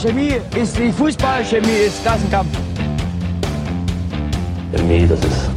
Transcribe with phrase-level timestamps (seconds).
[0.00, 2.56] Chemie ist wie Fußball, Chemie ist Klassenkampf.
[4.72, 5.50] Chemie, das ist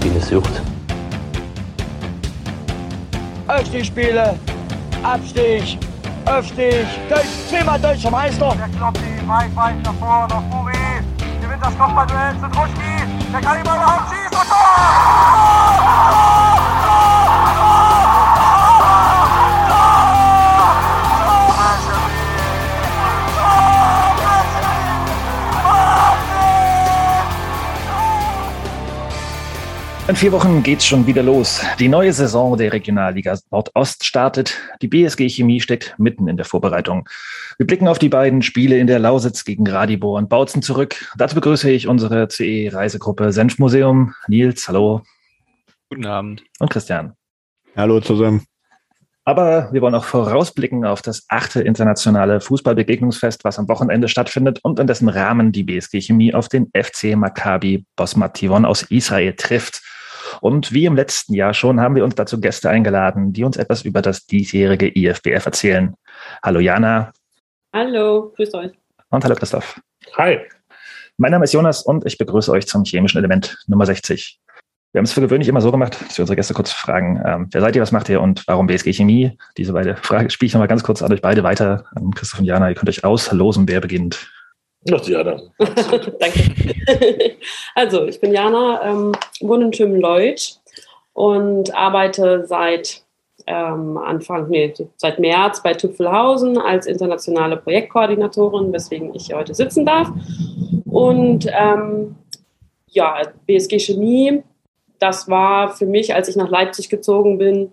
[0.00, 0.60] wie eine Sucht.
[3.46, 4.34] Aufstiegsspiele,
[5.04, 5.78] Abstieg,
[6.24, 8.56] Aufstieg, Deutsch, zehnmal deutscher Meister.
[8.58, 10.72] Der kloppt die weit, weit nach vorne, nach Buri.
[11.40, 13.06] Gewinnt das Kopfballduell zu Druschki.
[13.30, 16.51] Der kann ihn überhaupt schießen und Tor!
[30.12, 31.62] In vier Wochen geht's schon wieder los.
[31.78, 34.58] Die neue Saison der Regionalliga Nordost startet.
[34.82, 37.08] Die BSG Chemie steckt mitten in der Vorbereitung.
[37.56, 41.02] Wir blicken auf die beiden Spiele in der Lausitz gegen Radibor und Bautzen zurück.
[41.16, 44.12] Dazu begrüße ich unsere CE-Reisegruppe Senfmuseum.
[44.28, 45.00] Nils, hallo.
[45.88, 46.44] Guten Abend.
[46.58, 47.14] Und Christian.
[47.74, 48.44] Hallo zusammen.
[49.24, 54.78] Aber wir wollen auch vorausblicken auf das achte internationale Fußballbegegnungsfest, was am Wochenende stattfindet und
[54.78, 59.80] in dessen Rahmen die BSG Chemie auf den FC Maccabi Bosmativon aus Israel trifft.
[60.40, 63.82] Und wie im letzten Jahr schon haben wir uns dazu Gäste eingeladen, die uns etwas
[63.82, 65.94] über das diesjährige IFBF erzählen.
[66.42, 67.12] Hallo Jana.
[67.72, 68.72] Hallo, grüßt euch.
[69.10, 69.80] Und hallo Christoph.
[70.16, 70.40] Hi.
[71.18, 74.40] Mein Name ist Jonas und ich begrüße euch zum chemischen Element Nummer 60.
[74.92, 77.48] Wir haben es für gewöhnlich immer so gemacht, dass wir unsere Gäste kurz fragen, ähm,
[77.50, 79.38] wer seid ihr, was macht ihr und warum BSG Chemie?
[79.56, 81.86] Diese beide Fragen spiele ich nochmal ganz kurz an euch beide weiter.
[81.94, 84.30] An Christoph und Jana, ihr könnt euch auslosen, wer beginnt.
[84.90, 85.40] Ach, Jana.
[85.58, 87.36] Danke.
[87.74, 90.60] Also, ich bin Jana, ähm, wohne in Schönleuth
[91.12, 93.02] und arbeite seit
[93.46, 99.86] ähm, Anfang, nee, seit März bei Tüpfelhausen als internationale Projektkoordinatorin, weswegen ich hier heute sitzen
[99.86, 100.08] darf.
[100.84, 102.16] Und ähm,
[102.88, 104.42] ja, BSG Chemie
[105.02, 107.72] das war für mich, als ich nach Leipzig gezogen bin,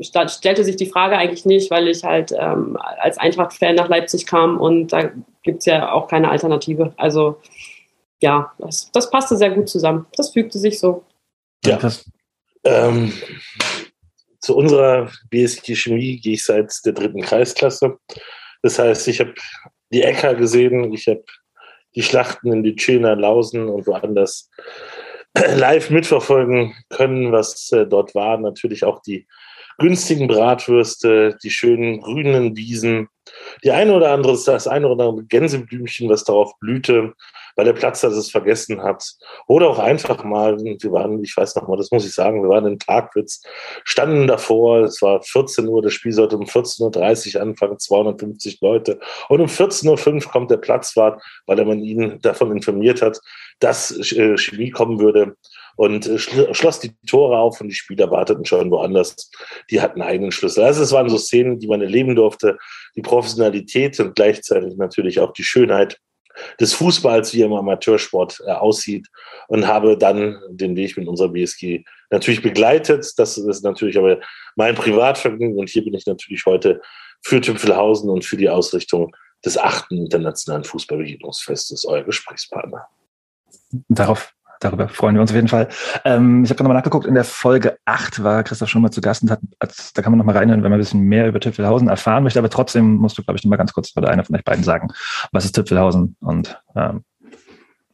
[0.00, 4.60] stellte sich die Frage eigentlich nicht, weil ich halt ähm, als Eintracht-Fan nach Leipzig kam
[4.60, 5.10] und da
[5.42, 6.92] gibt es ja auch keine Alternative.
[6.96, 7.40] Also
[8.20, 10.06] ja, das, das, passte sehr gut zusammen.
[10.16, 11.04] Das fügte sich so.
[11.64, 11.78] Ja.
[12.64, 13.12] Ähm,
[14.40, 17.98] zu unserer BSG Chemie gehe ich seit der dritten Kreisklasse.
[18.62, 19.34] Das heißt, ich habe
[19.92, 21.24] die Äcker gesehen, ich habe
[21.94, 24.50] die Schlachten in die Tschilner Lausen und woanders
[25.34, 28.38] live mitverfolgen können, was äh, dort war.
[28.38, 29.26] Natürlich auch die
[29.78, 33.08] günstigen Bratwürste, die schönen grünen Wiesen,
[33.64, 37.14] die eine oder andere, das eine oder andere Gänseblümchen, was darauf blühte,
[37.56, 39.04] weil der Platz das es vergessen hat.
[39.46, 42.48] Oder auch einfach mal, wir waren, ich weiß noch mal, das muss ich sagen, wir
[42.48, 43.42] waren in Tagwitz,
[43.84, 48.98] standen davor, es war 14 Uhr, das Spiel sollte um 14.30 Uhr anfangen, 250 Leute.
[49.28, 53.20] Und um 14.05 Uhr kommt der Platzwart, weil er man ihn davon informiert hat,
[53.60, 55.36] dass äh, Chemie kommen würde
[55.76, 59.30] und äh, schloss die Tore auf und die Spieler warteten schon woanders.
[59.70, 60.64] Die hatten eigenen Schlüssel.
[60.64, 62.58] Also es waren so Szenen, die man erleben durfte.
[62.96, 65.98] Die Professionalität und gleichzeitig natürlich auch die Schönheit
[66.60, 69.08] des Fußballs, wie er im Amateursport äh, aussieht
[69.48, 73.12] und habe dann den Weg mit unserer BSG natürlich begleitet.
[73.16, 74.18] Das ist natürlich aber
[74.56, 76.80] mein Privatvergnügen und hier bin ich natürlich heute
[77.22, 82.86] für Tümpfelhausen und für die Ausrichtung des achten internationalen Fußballbegegnungsfestes euer Gesprächspartner.
[83.88, 84.32] Darauf
[84.64, 85.68] darüber freuen wir uns auf jeden Fall.
[86.04, 89.00] Ähm, ich habe gerade nochmal nachgeguckt, in der Folge 8 war Christoph schon mal zu
[89.00, 91.40] Gast und hat, als, da kann man nochmal reinhören, wenn man ein bisschen mehr über
[91.40, 94.36] Tüpfelhausen erfahren möchte, aber trotzdem musst du, glaube ich, nochmal ganz kurz oder einer von
[94.36, 94.88] euch beiden sagen,
[95.32, 97.04] was ist Tüpfelhausen und ähm,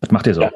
[0.01, 0.43] was macht ihr so?
[0.43, 0.51] Ja.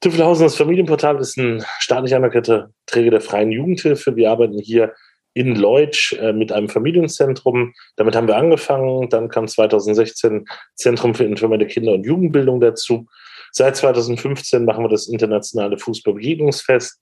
[0.00, 4.16] Tüpfelhausen, das Familienportal, ist ein staatlich anerkannter Träger der freien Jugendhilfe.
[4.16, 4.92] Wir arbeiten hier
[5.34, 7.72] in Leutsch äh, mit einem Familienzentrum.
[7.96, 9.08] Damit haben wir angefangen.
[9.08, 13.06] Dann kam 2016 Zentrum für informelle Kinder- und Jugendbildung dazu.
[13.52, 17.00] Seit 2015 machen wir das internationale Fußballbegegnungsfest.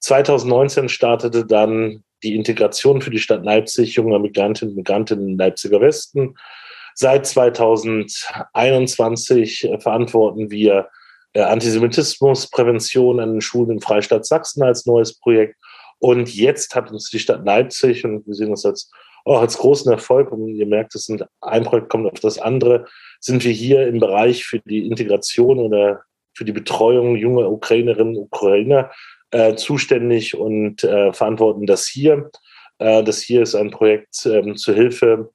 [0.00, 5.80] 2019 startete dann die Integration für die Stadt Leipzig junger Migrantinnen und Migranten im Leipziger
[5.80, 6.34] Westen.
[6.94, 10.88] Seit 2021 äh, verantworten wir
[11.34, 15.56] äh, Antisemitismusprävention an den Schulen im Freistaat Sachsen als neues Projekt.
[15.98, 18.90] Und jetzt hat uns die Stadt Leipzig, und wir sehen uns als,
[19.24, 22.86] auch als großen Erfolg, und ihr merkt, es sind ein Projekt kommt auf das andere,
[23.20, 26.02] sind wir hier im Bereich für die Integration oder
[26.34, 28.90] für die Betreuung junger Ukrainerinnen und Ukrainer
[29.30, 32.30] äh, zuständig und äh, verantworten das hier.
[32.78, 35.30] Äh, das hier ist ein Projekt ähm, zur Hilfe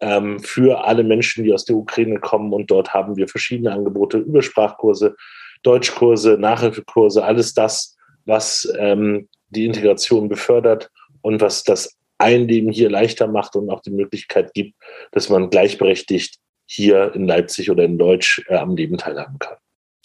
[0.00, 2.52] ähm, für alle Menschen, die aus der Ukraine kommen.
[2.52, 5.16] Und dort haben wir verschiedene Angebote, Übersprachkurse,
[5.62, 10.90] Deutschkurse, Nachhilfekurse, alles das, was ähm, die Integration befördert
[11.22, 14.74] und was das Einleben hier leichter macht und auch die Möglichkeit gibt,
[15.12, 16.36] dass man gleichberechtigt
[16.66, 19.56] hier in Leipzig oder in Deutsch äh, am Leben teilhaben kann.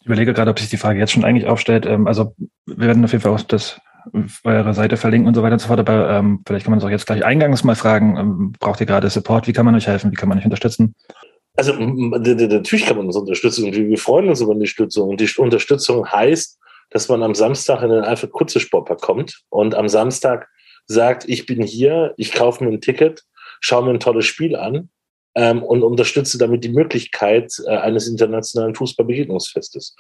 [0.02, 1.86] Ich überlege gerade, ob sich die Frage jetzt schon eigentlich aufstellt.
[1.86, 2.36] Ähm, also
[2.66, 3.80] wir werden auf jeden Fall auch das
[4.44, 5.80] eure Seite verlinken und so weiter und so fort.
[5.80, 8.18] Aber ähm, vielleicht kann man es auch jetzt gleich eingangs mal fragen.
[8.18, 9.48] Ähm, braucht ihr gerade Support?
[9.48, 10.12] Wie kann man euch helfen?
[10.12, 10.96] Wie kann man euch unterstützen?
[11.56, 15.10] Also natürlich kann man uns unterstützen und wir freuen uns über Unterstützung.
[15.10, 16.58] Und die Unterstützung heißt,
[16.92, 20.48] dass man am Samstag in den Alfred Kutze Sportpark kommt und am Samstag
[20.88, 23.24] sagt, ich bin hier, ich kaufe mir ein Ticket,
[23.60, 24.90] schaue mir ein tolles Spiel an
[25.36, 29.96] ähm, und unterstütze damit die Möglichkeit äh, eines internationalen Fußballbegegnungsfestes.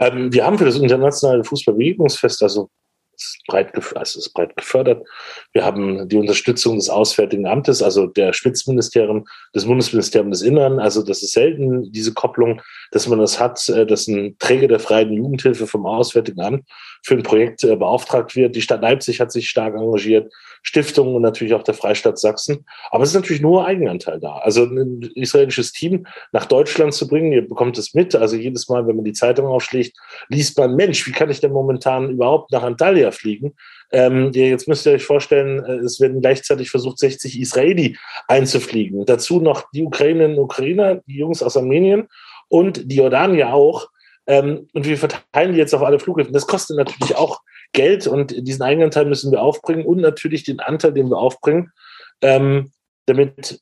[0.00, 2.70] Ähm, wir haben für das internationale Fußballbegegnungsfest, also
[3.14, 5.06] ist breit, also ist breit gefördert.
[5.52, 10.78] Wir haben die Unterstützung des Auswärtigen Amtes, also der Spitzministerium, des Bundesministeriums des Innern.
[10.78, 12.60] Also das ist selten, diese Kopplung,
[12.90, 16.68] dass man das hat, äh, dass ein Träger der freien Jugendhilfe vom Auswärtigen Amt
[17.04, 18.56] für ein Projekt äh, beauftragt wird.
[18.56, 20.32] Die Stadt Leipzig hat sich stark engagiert.
[20.62, 22.64] Stiftungen und natürlich auch der Freistaat Sachsen.
[22.90, 24.38] Aber es ist natürlich nur Eigenanteil da.
[24.38, 28.14] Also ein israelisches Team nach Deutschland zu bringen, ihr bekommt es mit.
[28.14, 29.96] Also jedes Mal, wenn man die Zeitung aufschlägt,
[30.28, 33.54] liest man, Mensch, wie kann ich denn momentan überhaupt nach Antalya fliegen?
[33.92, 37.96] Ähm, jetzt müsst ihr euch vorstellen, äh, es werden gleichzeitig versucht, 60 Israeli
[38.28, 39.04] einzufliegen.
[39.06, 42.08] Dazu noch die Ukrainerinnen und Ukrainer, die Jungs aus Armenien
[42.48, 43.88] und die Jordanier auch.
[44.26, 46.32] Ähm, und wir verteilen die jetzt auf alle Flughäfen.
[46.32, 47.40] Das kostet natürlich auch
[47.72, 51.72] Geld und diesen Eigenanteil müssen wir aufbringen und natürlich den Anteil, den wir aufbringen,
[52.20, 52.70] ähm,
[53.06, 53.60] damit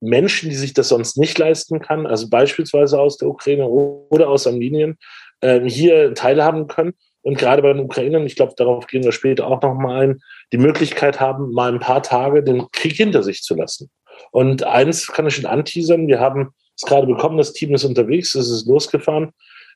[0.00, 4.46] Menschen, die sich das sonst nicht leisten kann, also beispielsweise aus der Ukraine oder aus
[4.46, 4.96] Armenien,
[5.42, 9.46] äh, hier teilhaben können und gerade bei den Ukrainern, ich glaube, darauf gehen wir später
[9.46, 10.20] auch nochmal ein,
[10.52, 13.90] die Möglichkeit haben, mal ein paar Tage den Krieg hinter sich zu lassen.
[14.32, 18.34] Und eins kann ich schon anteasern, wir haben es gerade bekommen, das Team ist unterwegs,
[18.34, 19.32] es ist losgefahren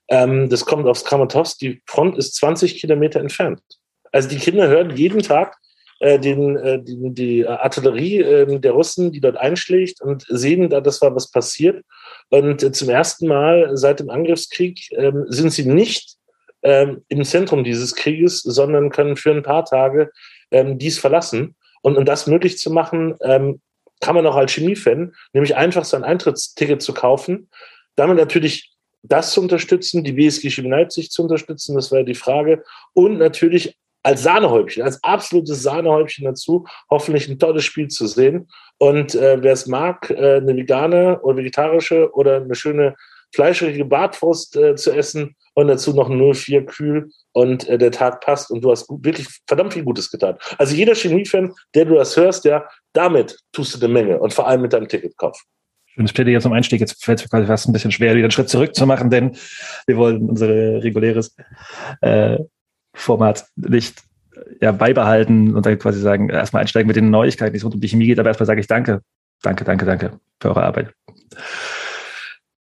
[0.08, 1.58] ähm, das kommt aufs Kramatorsk.
[1.58, 3.60] Die Front ist 20 Kilometer entfernt.
[4.12, 5.56] Also die Kinder hören jeden Tag
[6.00, 10.80] äh, den, äh, die, die Artillerie äh, der Russen, die dort einschlägt und sehen da,
[10.80, 11.84] das war was passiert.
[12.30, 16.16] Und äh, zum ersten Mal seit dem Angriffskrieg ähm, sind sie nicht
[16.64, 20.10] ähm, im Zentrum dieses Krieges, sondern können für ein paar Tage
[20.50, 21.54] ähm, dies verlassen.
[21.82, 23.60] Und um das möglich zu machen, ähm,
[24.00, 27.48] kann man auch als Chemiefan nämlich einfach sein Eintrittsticket zu kaufen,
[27.96, 28.72] damit natürlich
[29.02, 32.64] das zu unterstützen, die BSG Chemie Leipzig zu unterstützen, das wäre die Frage.
[32.94, 38.48] Und natürlich als Sahnehäubchen, als absolutes Sahnehäubchen dazu, hoffentlich ein tolles Spiel zu sehen.
[38.78, 42.94] Und äh, wer es mag, äh, eine vegane oder vegetarische oder eine schöne
[43.34, 48.50] fleischige Bartwurst äh, zu essen und dazu noch 04 kühl und äh, der Tag passt
[48.50, 50.36] und du hast gut, wirklich verdammt viel Gutes getan.
[50.58, 54.46] Also jeder Chemiefan, der du das hörst, der damit tust du eine Menge und vor
[54.46, 55.40] allem mit deinem Ticketkauf.
[55.86, 56.80] Schönes Plädoyer zum Einstieg.
[56.80, 59.10] Jetzt fällt es mir quasi fast ein bisschen schwer, wieder einen Schritt zurück zu machen,
[59.10, 59.36] denn
[59.86, 61.36] wir wollen unser reguläres
[62.00, 62.38] äh,
[62.94, 64.02] Format nicht
[64.60, 67.80] ja, beibehalten und dann quasi sagen, erstmal einsteigen mit den Neuigkeiten, die es rund um
[67.80, 69.02] die Chemie geht, aber erstmal sage ich danke,
[69.42, 70.92] danke, danke, danke für eure Arbeit.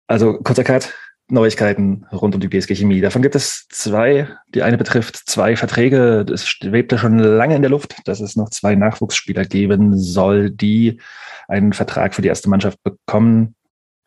[0.08, 0.94] Also kurzer Cut,
[1.30, 3.02] Neuigkeiten rund um die BSG Chemie.
[3.02, 4.30] Davon gibt es zwei.
[4.56, 6.24] Die eine betrifft zwei Verträge.
[6.24, 11.02] Das schwebte schon lange in der Luft, dass es noch zwei Nachwuchsspieler geben soll, die
[11.50, 13.56] einen Vertrag für die erste Mannschaft bekommen.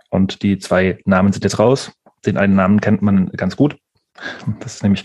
[0.09, 1.93] Und die zwei Namen sind jetzt raus.
[2.25, 3.77] Den einen Namen kennt man ganz gut.
[4.61, 5.05] Das ist nämlich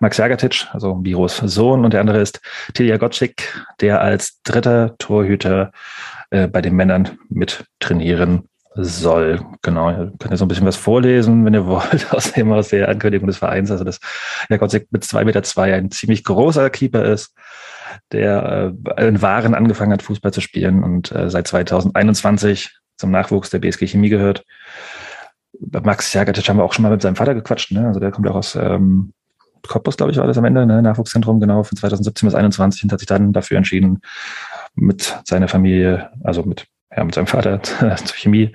[0.00, 2.40] Max Jagatic, also Biros Sohn, und der andere ist
[2.74, 5.72] Tilja Gotschik, der als dritter Torhüter
[6.30, 9.40] äh, bei den Männern mit trainieren soll.
[9.62, 12.68] Genau, ihr könnt ihr so ein bisschen was vorlesen, wenn ihr wollt, aus, dem, aus
[12.68, 13.70] der Ankündigung des Vereins.
[13.70, 14.00] Also, dass
[14.48, 17.34] Jagatic mit zwei Meter zwei ein ziemlich großer Keeper ist,
[18.12, 23.50] der äh, in Waren angefangen hat, Fußball zu spielen und äh, seit 2021 zum Nachwuchs
[23.50, 24.44] der BSG Chemie gehört.
[25.58, 27.72] Max Jagatic haben wir auch schon mal mit seinem Vater gequatscht.
[27.72, 27.86] Ne?
[27.86, 29.12] Also der kommt auch aus ähm,
[29.66, 30.80] Cottbus, glaube ich, war das am Ende, ne?
[30.82, 34.00] Nachwuchszentrum, genau, von 2017 bis 2021 und hat sich dann dafür entschieden,
[34.74, 38.54] mit seiner Familie, also mit, ja, mit seinem Vater zur Chemie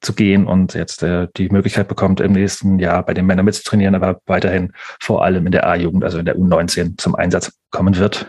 [0.00, 3.94] zu gehen und jetzt äh, die Möglichkeit bekommt, im nächsten Jahr bei den Männern mitzutrainieren,
[3.94, 8.26] aber weiterhin vor allem in der A-Jugend, also in der U19 zum Einsatz kommen wird.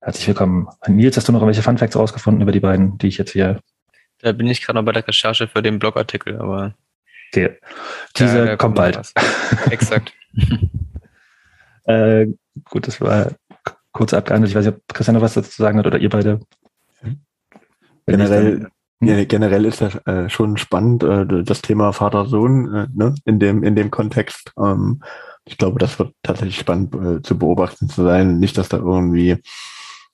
[0.00, 0.68] Herzlich willkommen.
[0.86, 3.60] Nils, hast du noch irgendwelche Funfacts rausgefunden über die beiden, die ich jetzt hier.
[4.20, 6.74] Da bin ich gerade noch bei der Recherche für den Blogartikel, aber.
[7.30, 7.58] Okay.
[8.16, 8.98] Dieser ja, kommt bald.
[9.70, 10.12] Exakt.
[11.84, 12.26] äh,
[12.64, 13.32] gut, das war
[13.92, 14.50] kurz abgehandelt.
[14.50, 16.40] Ich weiß nicht, ob Christian noch was dazu zu sagen hat oder ihr beide.
[18.06, 19.28] Generell, hm?
[19.28, 23.14] generell ist das äh, schon spannend, äh, das Thema Vater-Sohn äh, ne?
[23.24, 24.52] in, dem, in dem Kontext.
[24.58, 25.02] Ähm,
[25.44, 28.38] ich glaube, das wird tatsächlich spannend äh, zu beobachten zu sein.
[28.38, 29.38] Nicht, dass da irgendwie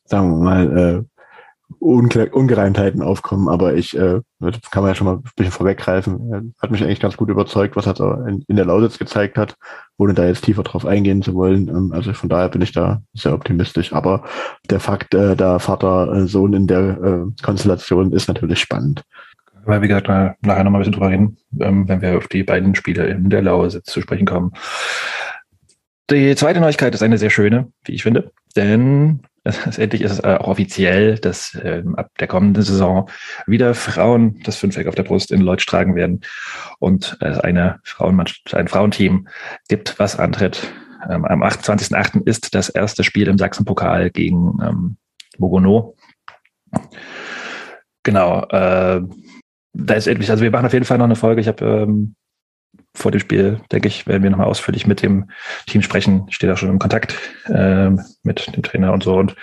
[0.05, 1.14] sagen wir mal, äh,
[1.85, 4.21] Unge Ungereimtheiten aufkommen, aber ich äh,
[4.71, 6.55] kann man ja schon mal ein bisschen vorweggreifen.
[6.61, 9.55] Hat mich eigentlich ganz gut überzeugt, was er in, in der Lausitz gezeigt hat,
[9.99, 11.69] ohne da jetzt tiefer drauf eingehen zu wollen.
[11.69, 13.93] Ähm, also von daher bin ich da sehr optimistisch.
[13.93, 14.25] Aber
[14.71, 19.03] der Fakt, äh, der Vater-Sohn in der äh, Konstellation ist natürlich spannend.
[19.67, 22.75] Weil, wie gesagt, nachher nochmal ein bisschen drüber reden, ähm, wenn wir auf die beiden
[22.75, 24.53] Spiele in der Lausitz zu sprechen kommen.
[26.11, 29.21] Die zweite Neuigkeit ist eine sehr schöne, wie ich finde, denn
[29.79, 33.09] endlich ist es äh, auch offiziell, dass ähm, ab der kommenden Saison
[33.47, 36.23] wieder Frauen das Fünfeck auf der Brust in Leutsch tragen werden
[36.79, 37.39] und es
[37.85, 39.29] Frauenmannschaft, ein Frauenteam
[39.69, 40.73] gibt, was antritt.
[41.09, 42.27] Ähm, am 28.08.
[42.27, 44.97] ist das erste Spiel im Sachsenpokal gegen ähm,
[45.39, 45.95] Bogono.
[48.03, 49.03] Genau, äh,
[49.73, 51.41] da ist endlich, also wir machen auf jeden Fall noch eine Folge.
[51.41, 52.15] Ich habe ähm,
[52.95, 55.31] vor dem Spiel, denke ich, werden wir nochmal ausführlich mit dem
[55.67, 56.27] Team sprechen.
[56.29, 57.91] Ich stehe da schon im Kontakt äh,
[58.23, 59.35] mit dem Trainer und so und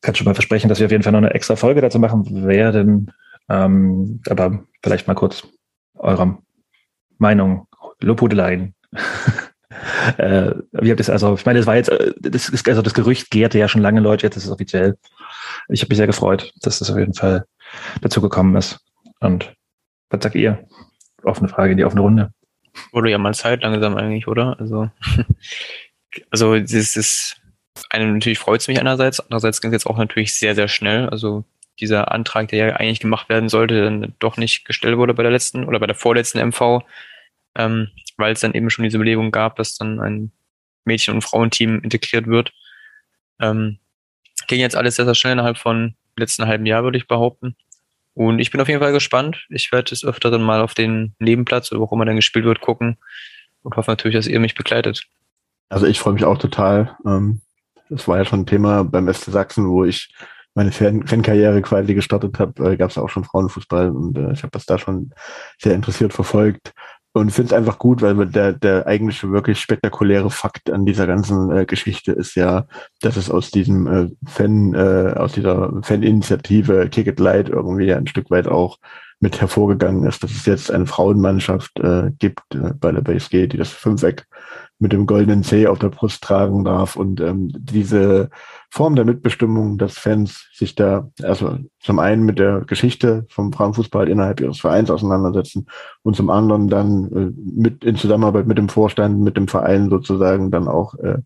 [0.00, 2.46] kann schon mal versprechen, dass wir auf jeden Fall noch eine extra Folge dazu machen
[2.46, 3.12] werden.
[3.48, 5.46] Ähm, aber vielleicht mal kurz
[5.94, 6.38] eure
[7.18, 7.66] Meinung,
[8.00, 8.74] Lobhudeleien.
[10.18, 12.82] äh, wie habt ihr es also, ich meine, das war jetzt, äh, das ist, also
[12.82, 14.96] das Gerücht gärte ja schon lange, Leute, jetzt ist es offiziell.
[15.68, 17.44] Ich habe mich sehr gefreut, dass das auf jeden Fall
[18.00, 18.78] dazu gekommen ist.
[19.20, 19.54] Und
[20.10, 20.66] was sagt ihr?
[21.22, 22.32] Offene Frage in die offene Runde.
[22.92, 24.58] Wurde ja mal Zeit langsam eigentlich, oder?
[24.58, 24.90] Also,
[26.30, 27.40] also das ist,
[27.90, 31.08] einem natürlich freut es mich einerseits, andererseits ging es jetzt auch natürlich sehr, sehr schnell.
[31.08, 31.44] Also
[31.80, 35.32] dieser Antrag, der ja eigentlich gemacht werden sollte, dann doch nicht gestellt wurde bei der
[35.32, 36.82] letzten oder bei der vorletzten MV,
[37.56, 40.32] ähm, weil es dann eben schon diese Überlegung gab, dass dann ein
[40.84, 42.52] Mädchen- und Frauenteam integriert wird.
[43.40, 43.78] Ähm,
[44.46, 47.56] ging jetzt alles sehr, sehr schnell innerhalb von letzten halben Jahr, würde ich behaupten.
[48.16, 49.44] Und ich bin auf jeden Fall gespannt.
[49.50, 52.62] Ich werde es öfter mal auf den Nebenplatz oder wo auch immer dann gespielt wird,
[52.62, 52.96] gucken
[53.62, 55.04] und hoffe natürlich, dass ihr mich begleitet.
[55.68, 56.96] Also ich freue mich auch total.
[57.04, 57.42] Ähm,
[57.90, 60.14] das war ja schon ein Thema beim SC Sachsen, wo ich
[60.54, 64.42] meine Fan Fankarriere quasi gestartet habe, äh, gab es auch schon Frauenfußball und äh, ich
[64.42, 65.10] habe das da schon
[65.58, 66.72] sehr interessiert verfolgt
[67.16, 71.50] und finde es einfach gut, weil der, der eigentliche wirklich spektakuläre Fakt an dieser ganzen
[71.50, 72.66] äh, Geschichte ist ja,
[73.00, 78.06] dass es aus diesem äh, Fan, äh, aus dieser Faninitiative Kick It Light irgendwie ein
[78.06, 78.78] Stück weit auch
[79.18, 83.56] mit hervorgegangen ist, dass es jetzt eine Frauenmannschaft äh, gibt äh, bei der BSG, die
[83.56, 84.26] das Fünfeck
[84.78, 88.30] mit dem goldenen C auf der Brust tragen darf und ähm, diese
[88.70, 94.08] Form der Mitbestimmung, dass Fans sich da also zum einen mit der Geschichte vom Frauenfußball
[94.08, 95.66] innerhalb ihres Vereins auseinandersetzen
[96.02, 100.50] und zum anderen dann äh, mit in Zusammenarbeit mit dem Vorstand, mit dem Verein sozusagen
[100.50, 101.18] dann auch äh,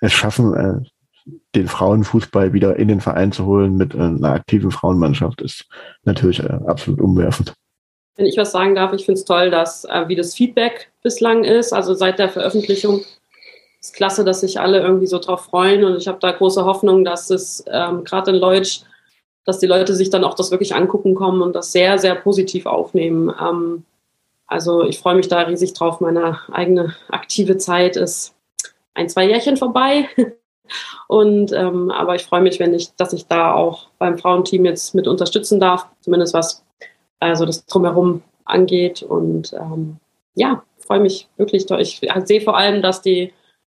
[0.00, 4.70] es schaffen, äh, den Frauenfußball wieder in den Verein zu holen mit äh, einer aktiven
[4.70, 5.66] Frauenmannschaft, ist
[6.04, 7.54] natürlich äh, absolut umwerfend.
[8.16, 11.44] Wenn ich was sagen darf, ich finde es toll, dass äh, wie das Feedback bislang
[11.44, 13.04] ist, also seit der Veröffentlichung.
[13.80, 17.04] Ist klasse, dass sich alle irgendwie so drauf freuen und ich habe da große Hoffnung,
[17.04, 18.80] dass es ähm, gerade in Leutsch,
[19.44, 22.64] dass die Leute sich dann auch das wirklich angucken kommen und das sehr, sehr positiv
[22.64, 23.34] aufnehmen.
[23.38, 23.84] Ähm,
[24.46, 26.00] also ich freue mich da riesig drauf.
[26.00, 28.34] Meine eigene aktive Zeit ist
[28.94, 30.08] ein, zwei Jährchen vorbei.
[31.08, 34.94] Und ähm, aber ich freue mich, wenn ich, dass ich da auch beim Frauenteam jetzt
[34.94, 36.63] mit unterstützen darf, zumindest was
[37.30, 39.02] also das drumherum angeht.
[39.02, 39.96] Und ähm,
[40.34, 41.70] ja, freue mich wirklich.
[41.70, 43.32] Ich sehe vor allem, dass die,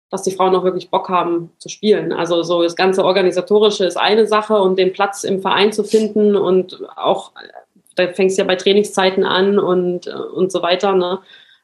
[0.09, 2.11] dass die Frauen auch wirklich Bock haben zu spielen.
[2.13, 6.35] Also so das ganze Organisatorische ist eine Sache und den Platz im Verein zu finden
[6.35, 7.31] und auch,
[7.95, 10.93] da fängt es ja bei Trainingszeiten an und, und so weiter.
[10.93, 11.19] Ne?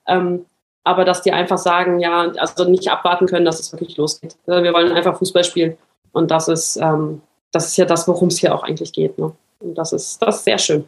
[0.07, 0.45] Ähm,
[0.83, 4.35] aber dass die einfach sagen, ja, also nicht abwarten können, dass es wirklich losgeht.
[4.45, 5.77] Also wir wollen einfach Fußball spielen.
[6.11, 9.17] Und das ist, ähm, das ist ja das, worum es hier auch eigentlich geht.
[9.17, 9.31] Ne?
[9.59, 10.85] Und das ist, das ist sehr schön.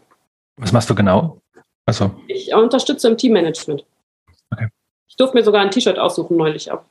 [0.58, 1.42] Was machst du genau?
[1.86, 2.12] Also.
[2.28, 3.86] Ich unterstütze im Teammanagement.
[4.52, 4.68] Okay.
[5.08, 6.86] Ich durfte mir sogar ein T-Shirt aussuchen neulich, aber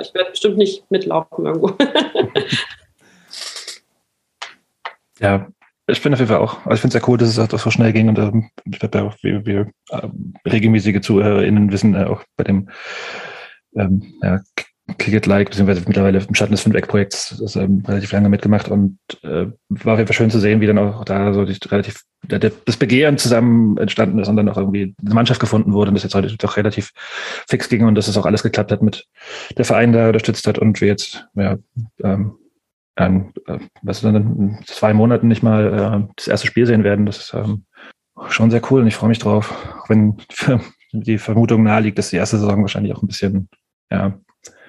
[0.00, 1.72] ich werde bestimmt nicht mitlaufen irgendwo.
[5.20, 5.48] ja,
[5.86, 6.58] ich finde auf jeden Fall auch.
[6.66, 8.78] Also ich finde es sehr cool, dass es auch so schnell ging und ähm, ich
[8.78, 10.08] glaube auch, wir, wir äh,
[10.46, 12.68] regelmäßige ZuhörerInnen wissen äh, auch bei dem
[13.74, 14.40] ähm, ja,
[14.96, 18.98] Kick It Like, beziehungsweise mittlerweile im Schatten des Fünfeck-Projekts das, ähm, relativ lange mitgemacht und
[19.22, 22.04] äh, war auf jeden Fall schön zu sehen, wie dann auch da so die, relativ
[22.22, 25.90] der, der, das Begehren zusammen entstanden ist und dann auch irgendwie eine Mannschaft gefunden wurde
[25.90, 26.92] und das jetzt heute doch relativ
[27.46, 29.06] fix ging und dass es auch alles geklappt hat mit
[29.56, 31.56] der Verein da unterstützt hat und wir jetzt ja,
[32.02, 32.38] ähm,
[32.98, 37.06] in, äh, was dann in zwei Monaten nicht mal äh, das erste Spiel sehen werden.
[37.06, 37.64] Das ist ähm,
[38.28, 39.54] schon sehr cool und ich freue mich drauf.
[39.80, 40.16] Auch wenn
[40.92, 43.48] die Vermutung naheliegt, dass die erste Saison wahrscheinlich auch ein bisschen
[43.90, 44.18] ja,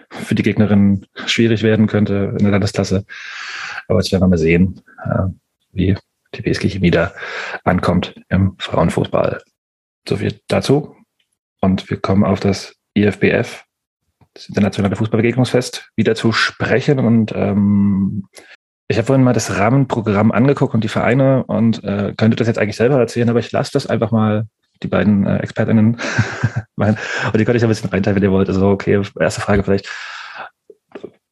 [0.09, 3.05] für die Gegnerin schwierig werden könnte in der Landesklasse.
[3.87, 5.25] Aber jetzt werden wir mal sehen, äh,
[5.71, 5.97] wie
[6.35, 7.13] die PSG wieder
[7.63, 9.41] ankommt im Frauenfußball.
[10.07, 10.95] So viel dazu.
[11.61, 13.65] Und wir kommen auf das IFBF
[14.33, 16.99] das Internationale Fußballbegegnungsfest, wieder zu sprechen.
[16.99, 18.27] Und ähm,
[18.87, 22.57] ich habe vorhin mal das Rahmenprogramm angeguckt und die Vereine und äh, könnte das jetzt
[22.57, 24.47] eigentlich selber erzählen, aber ich lasse das einfach mal
[24.83, 25.99] die beiden äh, ExpertInnen.
[26.75, 26.97] Und
[27.35, 28.47] die könnte ich ein bisschen reinteilen, wenn ihr wollt.
[28.47, 29.89] Also, okay, erste Frage vielleicht.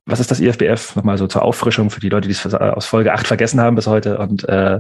[0.06, 0.96] Was ist das IFBF?
[0.96, 3.88] Nochmal so zur Auffrischung für die Leute, die es aus Folge 8 vergessen haben bis
[3.88, 4.18] heute.
[4.18, 4.80] Und äh,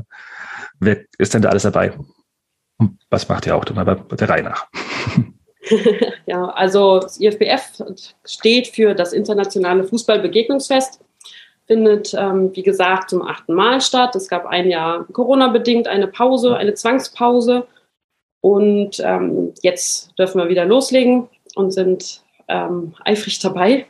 [0.79, 1.93] wer ist denn da alles dabei?
[2.77, 4.67] Und was macht ihr auch dann aber der Reihe nach?
[6.25, 7.83] ja, also das IFBF
[8.25, 11.01] steht für das internationale Fußballbegegnungsfest.
[11.65, 14.15] Findet, ähm, wie gesagt, zum achten Mal statt.
[14.15, 17.67] Es gab ein Jahr Corona-bedingt eine Pause, eine Zwangspause.
[18.41, 23.85] Und ähm, jetzt dürfen wir wieder loslegen und sind ähm, eifrig dabei,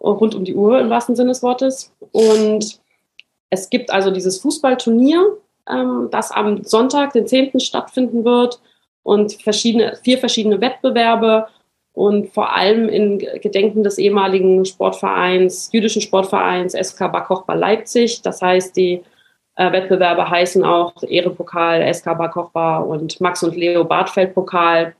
[0.00, 1.92] rund um die Uhr im wahrsten Sinne des Wortes.
[2.12, 2.80] Und
[3.50, 5.36] es gibt also dieses Fußballturnier,
[5.68, 7.60] ähm, das am Sonntag, den 10.
[7.60, 8.60] stattfinden wird
[9.02, 11.48] und verschiedene, vier verschiedene Wettbewerbe
[11.92, 18.20] und vor allem in Gedenken des ehemaligen Sportvereins, jüdischen Sportvereins SK Bar Leipzig.
[18.22, 19.02] Das heißt, die
[19.56, 22.16] äh, Wettbewerbe heißen auch Ehrepokal, SK
[22.52, 24.94] Bar und Max und Leo Bartfeld Pokal.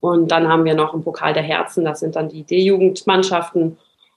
[0.00, 3.76] Und dann haben wir noch einen Pokal der Herzen, das sind dann die D-Jugendmannschaften.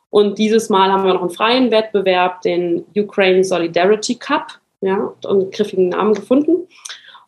[0.09, 5.51] Und dieses Mal haben wir noch einen freien Wettbewerb, den Ukraine Solidarity Cup, ja, einen
[5.51, 6.67] griffigen Namen gefunden.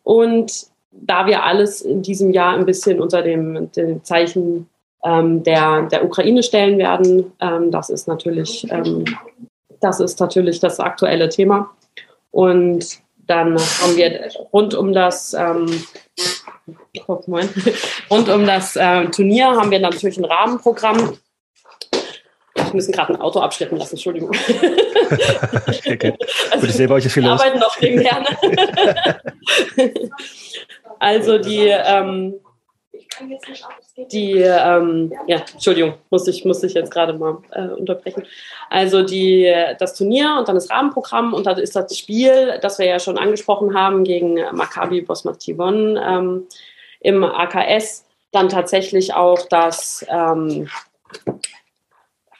[0.04, 4.70] Und da wir alles in diesem Jahr ein bisschen unter dem, dem Zeichen
[5.04, 9.04] ähm, der, der Ukraine stellen werden, ähm, das ist natürlich, ähm,
[9.82, 11.70] das ist natürlich das aktuelle Thema.
[12.36, 15.86] Und dann haben wir rund um das ähm,
[17.08, 17.24] oh,
[18.10, 21.18] rund um das äh, Turnier haben wir natürlich ein Rahmenprogramm.
[22.56, 24.32] Wir müssen gerade ein Auto abschleppen lassen, Entschuldigung.
[25.88, 26.14] okay.
[26.52, 27.40] Also, ich sehe bei euch viel los.
[27.40, 28.20] arbeiten noch nebenher.
[28.20, 29.14] Ne?
[31.00, 32.34] also die ähm,
[34.12, 38.24] die, ähm, ja, Entschuldigung, muss ich, muss ich jetzt gerade mal äh, unterbrechen.
[38.70, 42.86] Also die, das Turnier und dann das Rahmenprogramm und dann ist das Spiel, das wir
[42.86, 46.48] ja schon angesprochen haben, gegen Maccabi Bosmat Tivon ähm,
[47.00, 50.68] im AKS, dann tatsächlich auch das ähm,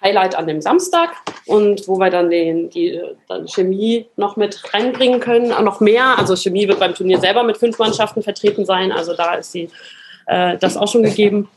[0.06, 1.10] Highlight an dem Samstag
[1.46, 6.18] und wo wir dann den, die dann Chemie noch mit reinbringen können, noch mehr.
[6.20, 9.70] Also Chemie wird beim Turnier selber mit fünf Mannschaften vertreten sein, also da ist die
[10.28, 11.50] äh, das auch schon gegeben.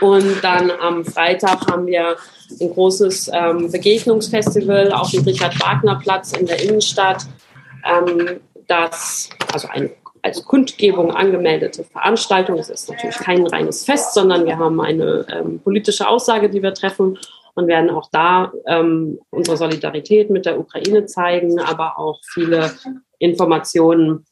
[0.00, 2.16] Und dann am Freitag haben wir
[2.60, 7.26] ein großes ähm, Begegnungsfestival auf dem Richard-Wagner-Platz in der Innenstadt.
[7.84, 9.90] Ähm, das, also ein
[10.24, 12.58] als Kundgebung angemeldete Veranstaltung.
[12.58, 16.72] Es ist natürlich kein reines Fest, sondern wir haben eine ähm, politische Aussage, die wir
[16.72, 17.18] treffen
[17.54, 22.72] und werden auch da ähm, unsere Solidarität mit der Ukraine zeigen, aber auch viele
[23.18, 24.24] Informationen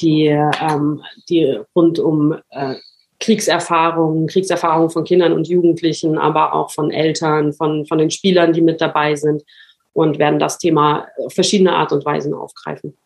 [0.00, 2.74] die, ähm, die rund um äh,
[3.20, 8.60] Kriegserfahrungen, Kriegserfahrungen von Kindern und Jugendlichen, aber auch von Eltern, von, von den Spielern, die
[8.60, 9.42] mit dabei sind
[9.92, 12.96] und werden das Thema auf verschiedene Art und Weisen aufgreifen.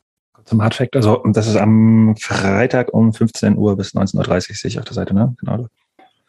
[0.44, 4.78] Zum Hardfact, also das ist am Freitag um 15 Uhr bis 19.30 Uhr, sehe ich
[4.78, 5.34] auf der Seite, ne?
[5.38, 5.66] Genau.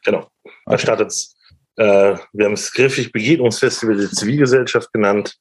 [0.04, 0.28] Genau.
[0.66, 1.36] Da startet es.
[1.78, 5.38] Äh, wir haben es griffig Begegnungsfestival der Zivilgesellschaft genannt.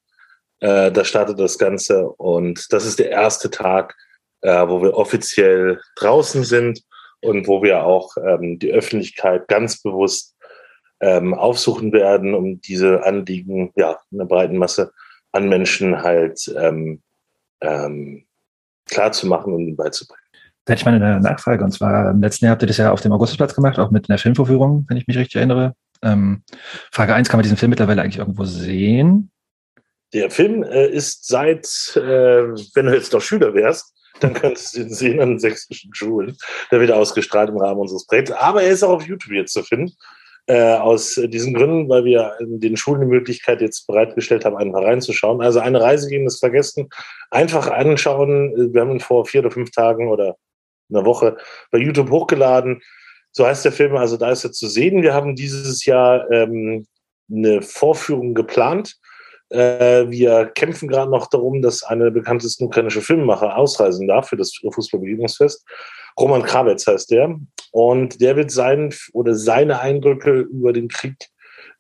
[0.61, 3.97] Äh, da startet das Ganze und das ist der erste Tag,
[4.43, 6.83] äh, wo wir offiziell draußen sind
[7.21, 10.37] und wo wir auch ähm, die Öffentlichkeit ganz bewusst
[11.01, 14.93] ähm, aufsuchen werden, um diese Anliegen ja einer breiten Masse
[15.33, 17.03] an Menschen halt ähm,
[17.61, 18.25] ähm,
[18.87, 20.21] klar zu machen und ihnen beizubringen.
[20.65, 21.65] Da hätte ich mal eine Nachfrage.
[21.65, 24.11] Und zwar im letzten Jahr habt ihr das ja auf dem Augustusplatz gemacht, auch mit
[24.11, 25.75] einer Filmvorführung, wenn ich mich richtig erinnere.
[26.03, 26.43] Ähm,
[26.93, 29.31] Frage 1, kann man diesen Film mittlerweile eigentlich irgendwo sehen?
[30.13, 34.83] Der Film äh, ist seit, äh, wenn du jetzt noch Schüler wärst, dann könntest du
[34.83, 36.37] ihn sehen an den sächsischen Schulen.
[36.71, 38.33] Der wird ausgestrahlt im Rahmen unseres Projekts.
[38.33, 39.93] Aber er ist auch auf YouTube jetzt zu finden.
[40.47, 45.43] Äh, aus diesen Gründen, weil wir den Schulen die Möglichkeit jetzt bereitgestellt haben, einfach reinzuschauen.
[45.43, 46.89] Also eine Reise gegen das Vergessen.
[47.31, 48.73] Einfach anschauen.
[48.73, 50.37] Wir haben ihn vor vier oder fünf Tagen oder
[50.91, 51.37] einer Woche
[51.71, 52.83] bei YouTube hochgeladen.
[53.33, 55.03] So heißt der Film, also da ist er zu sehen.
[55.03, 56.87] Wir haben dieses Jahr ähm,
[57.31, 58.97] eine Vorführung geplant
[59.51, 64.53] wir kämpfen gerade noch darum, dass eine der bekanntesten ukrainische Filmemacher ausreisen darf für das
[64.73, 65.67] Fußballbegegnungsfest.
[66.19, 67.37] Roman Krawetz heißt der.
[67.73, 71.17] Und der wird sein oder seine Eindrücke über den Krieg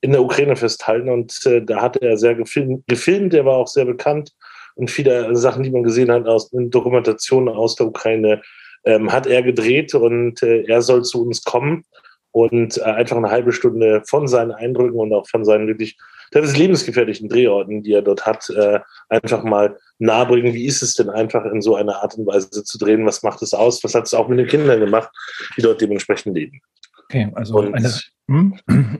[0.00, 1.09] in der Ukraine festhalten.
[1.09, 3.35] Und äh, da hat er sehr gefilmt, gefilmt.
[3.35, 4.33] Er war auch sehr bekannt.
[4.76, 8.40] Und viele Sachen, die man gesehen hat aus Dokumentationen aus der Ukraine,
[8.85, 9.94] ähm, hat er gedreht.
[9.94, 11.85] Und äh, er soll zu uns kommen
[12.33, 15.98] und äh, einfach eine halbe Stunde von seinen Eindrücken und auch von seinen wirklich
[16.30, 20.54] teilweise lebensgefährlichen Drehorten, die er dort hat, äh, einfach mal nahebringen.
[20.54, 23.06] Wie ist es denn einfach in so einer Art und Weise zu drehen?
[23.06, 23.82] Was macht es aus?
[23.84, 25.10] Was hat es auch mit den Kindern gemacht,
[25.56, 26.60] die dort dementsprechend leben?
[27.04, 27.92] Okay, also und, eine,
[28.28, 28.58] hm?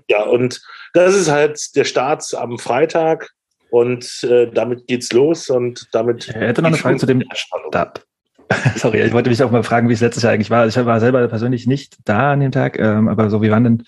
[0.09, 0.61] ja, und
[0.95, 3.31] das ist halt der Start am Freitag
[3.71, 6.29] und äh, damit geht's los und damit.
[6.29, 8.05] Ich hätte noch eine Frage zu dem Start.
[8.77, 10.67] Sorry, ich wollte mich auch mal fragen, wie es letztes Jahr eigentlich war.
[10.67, 13.85] Ich war selber persönlich nicht da an dem Tag, ähm, aber so, wie waren denn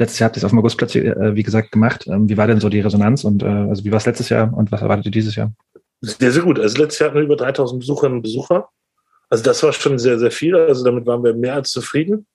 [0.00, 2.06] Letztes Jahr habt ihr es auf dem Augustplatz, äh, wie gesagt, gemacht.
[2.06, 4.50] Ähm, wie war denn so die Resonanz und äh, also wie war es letztes Jahr
[4.56, 5.52] und was erwartet ihr dieses Jahr?
[6.00, 6.58] Sehr, sehr gut.
[6.58, 8.70] Also letztes Jahr hatten wir über 3000 Besucherinnen und Besucher.
[9.28, 10.56] Also das war schon sehr, sehr viel.
[10.56, 12.26] Also damit waren wir mehr als zufrieden.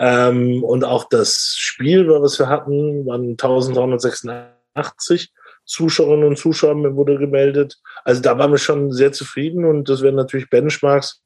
[0.00, 5.34] Ähm, und auch das Spiel, was wir hatten, waren 1386
[5.66, 7.76] Zuschauerinnen und Zuschauer wurde gemeldet.
[8.04, 11.22] Also da waren wir schon sehr zufrieden und das wären natürlich Benchmarks,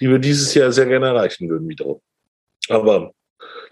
[0.00, 2.00] die wir dieses Jahr sehr gerne erreichen würden wiederum.
[2.68, 3.12] Aber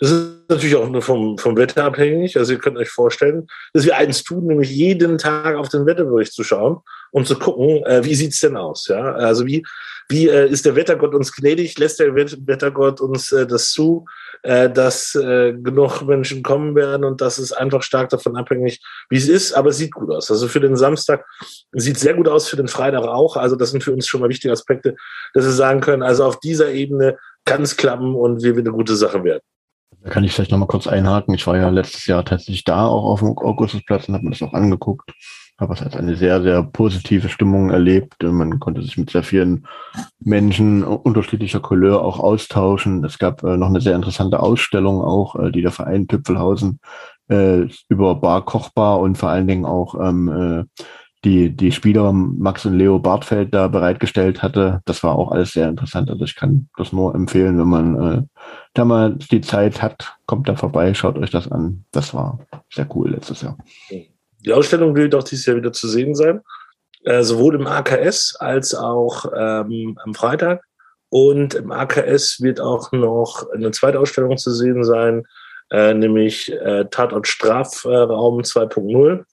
[0.02, 2.36] das ist natürlich auch nur vom, vom Wetter abhängig.
[2.36, 6.32] Also ihr könnt euch vorstellen, dass wir eins tun, nämlich jeden Tag auf den Wetterbericht
[6.32, 6.78] zu schauen
[7.12, 8.88] und zu gucken, äh, wie sieht's denn aus?
[8.88, 9.64] Ja, also wie,
[10.08, 11.78] wie äh, ist der Wettergott uns gnädig?
[11.78, 14.04] Lässt der Wettergott uns äh, das zu?
[14.42, 19.16] äh, dass äh, genug Menschen kommen werden und das ist einfach stark davon abhängig, wie
[19.16, 20.30] es ist, aber es sieht gut aus.
[20.30, 21.24] Also für den Samstag
[21.72, 23.36] sieht sehr gut aus, für den Freitag auch.
[23.36, 24.96] Also das sind für uns schon mal wichtige Aspekte,
[25.34, 28.76] dass wir sagen können, also auf dieser Ebene kann es klappen und wir wird eine
[28.76, 29.42] gute Sache werden.
[30.00, 31.34] Da kann ich vielleicht nochmal kurz einhaken.
[31.34, 34.42] Ich war ja letztes Jahr tatsächlich da, auch auf dem Augustusplatz und habe mir das
[34.42, 35.12] auch angeguckt
[35.62, 38.22] habe es als eine sehr, sehr positive Stimmung erlebt.
[38.22, 39.66] Man konnte sich mit sehr vielen
[40.20, 43.04] Menschen unterschiedlicher Couleur auch austauschen.
[43.04, 46.80] Es gab äh, noch eine sehr interessante Ausstellung auch, äh, die der Verein Tüpfelhausen
[47.28, 50.82] äh, über Bar Kochbar und vor allen Dingen auch ähm, äh,
[51.24, 54.80] die, die Spieler Max und Leo Bartfeld da bereitgestellt hatte.
[54.86, 56.10] Das war auch alles sehr interessant.
[56.10, 58.22] Also ich kann das nur empfehlen, wenn man äh,
[58.74, 61.84] da mal die Zeit hat, kommt da vorbei, schaut euch das an.
[61.92, 62.40] Das war
[62.72, 63.56] sehr cool letztes Jahr.
[63.90, 66.40] Die Ausstellung wird auch dieses Jahr wieder zu sehen sein,
[67.04, 70.62] äh, sowohl im AKS als auch ähm, am Freitag.
[71.08, 75.24] Und im AKS wird auch noch eine zweite Ausstellung zu sehen sein,
[75.70, 79.24] äh, nämlich äh, Tatort Strafraum 2.0.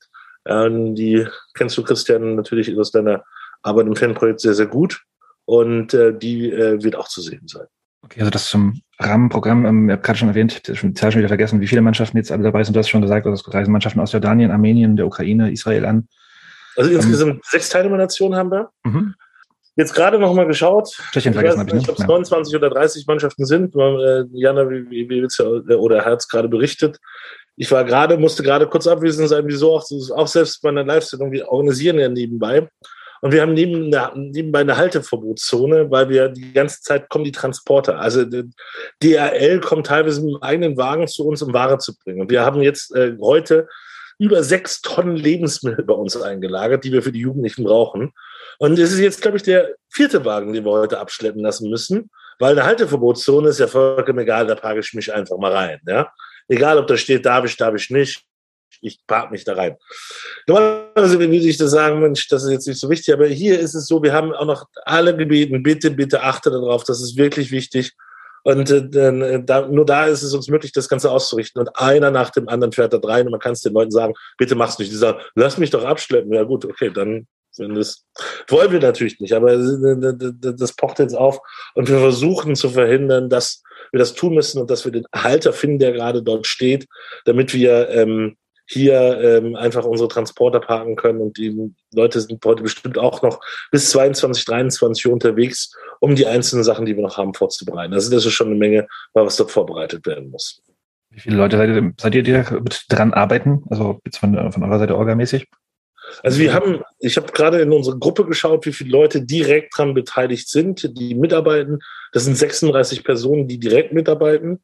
[0.49, 3.23] Ähm, die kennst du, Christian, natürlich aus deiner
[3.61, 5.01] Arbeit im Fanprojekt sehr, sehr gut.
[5.45, 7.65] Und äh, die äh, wird auch zu sehen sein.
[8.01, 9.65] Okay, also das zum Rahmenprogramm.
[9.65, 11.81] Ähm, ich habe gerade schon erwähnt, ich habe die Zahl schon wieder vergessen, wie viele
[11.81, 12.75] Mannschaften jetzt alle dabei sind.
[12.75, 16.07] Du hast schon gesagt, also es reisen Mannschaften aus Jordanien, Armenien, der Ukraine, Israel an.
[16.75, 18.69] Also insgesamt ähm, sechs Teilnehmernationen haben wir.
[18.83, 19.15] Mhm.
[19.75, 20.89] Jetzt gerade noch mal geschaut.
[21.11, 21.89] Tschechien vergessen habe ich nicht.
[21.89, 23.75] Ob es 29 oder 30 Mannschaften sind.
[23.75, 26.99] Äh, Jana, wie, wie, wie oder hat es gerade berichtet.
[27.61, 31.33] Ich war gerade, musste gerade kurz abwesend sein, wieso auch, auch selbst bei einer Live-Sendung,
[31.33, 32.69] wir organisieren ja nebenbei.
[33.21, 33.89] Und wir haben neben,
[34.31, 37.99] nebenbei eine Halteverbotszone, weil wir die ganze Zeit kommen die Transporter.
[37.99, 38.23] Also
[39.03, 42.21] DRL kommt teilweise mit dem eigenen Wagen zu uns, um Ware zu bringen.
[42.21, 43.67] Und wir haben jetzt äh, heute
[44.19, 48.13] über sechs Tonnen Lebensmittel bei uns eingelagert, die wir für die Jugendlichen brauchen.
[48.59, 52.09] Und es ist jetzt, glaube ich, der vierte Wagen, den wir heute abschleppen lassen müssen,
[52.39, 55.81] weil eine Halteverbotszone ist ja vollkommen egal, da packe ich mich einfach mal rein.
[55.85, 56.09] Ja?
[56.49, 58.25] Egal, ob da steht, darf ich, darf ich nicht
[58.81, 59.77] ich park mich da rein.
[60.47, 63.75] Normalerweise würde ich das sagen, Mensch, das ist jetzt nicht so wichtig, aber hier ist
[63.75, 67.51] es so, wir haben auch noch alle gebeten, bitte, bitte achte darauf, das ist wirklich
[67.51, 67.93] wichtig.
[68.43, 71.59] Und äh, äh, da, nur da ist es uns möglich, das Ganze auszurichten.
[71.59, 74.13] Und einer nach dem anderen fährt da rein und man kann es den Leuten sagen,
[74.37, 74.91] bitte mach's nicht.
[74.91, 76.33] Die sagen, lass mich doch abschleppen.
[76.33, 78.05] Ja gut, okay, dann wenn das
[78.47, 81.39] wollen wir natürlich nicht, aber äh, das pocht jetzt auf
[81.73, 85.53] und wir versuchen zu verhindern, dass wir das tun müssen und dass wir den Halter
[85.53, 86.87] finden, der gerade dort steht,
[87.25, 91.21] damit wir ähm, hier ähm, einfach unsere Transporter parken können.
[91.21, 96.27] Und die Leute sind heute bestimmt auch noch bis 22, 23 Uhr unterwegs, um die
[96.27, 97.93] einzelnen Sachen, die wir noch haben, vorzubereiten.
[97.93, 100.61] Also das ist schon eine Menge, was dort vorbereitet werden muss.
[101.09, 102.43] Wie viele Leute seid ihr, seid ihr die
[102.89, 103.63] dran arbeiten?
[103.71, 105.47] Also jetzt von, von eurer Seite orgamäßig?
[106.23, 109.93] Also wir haben, ich habe gerade in unsere Gruppe geschaut, wie viele Leute direkt dran
[109.93, 111.79] beteiligt sind, die mitarbeiten.
[112.13, 114.63] Das sind 36 Personen, die direkt mitarbeiten.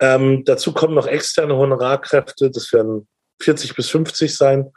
[0.00, 3.08] Ähm, dazu kommen noch externe Honorarkräfte, das werden
[3.42, 4.72] 40 bis 50 sein.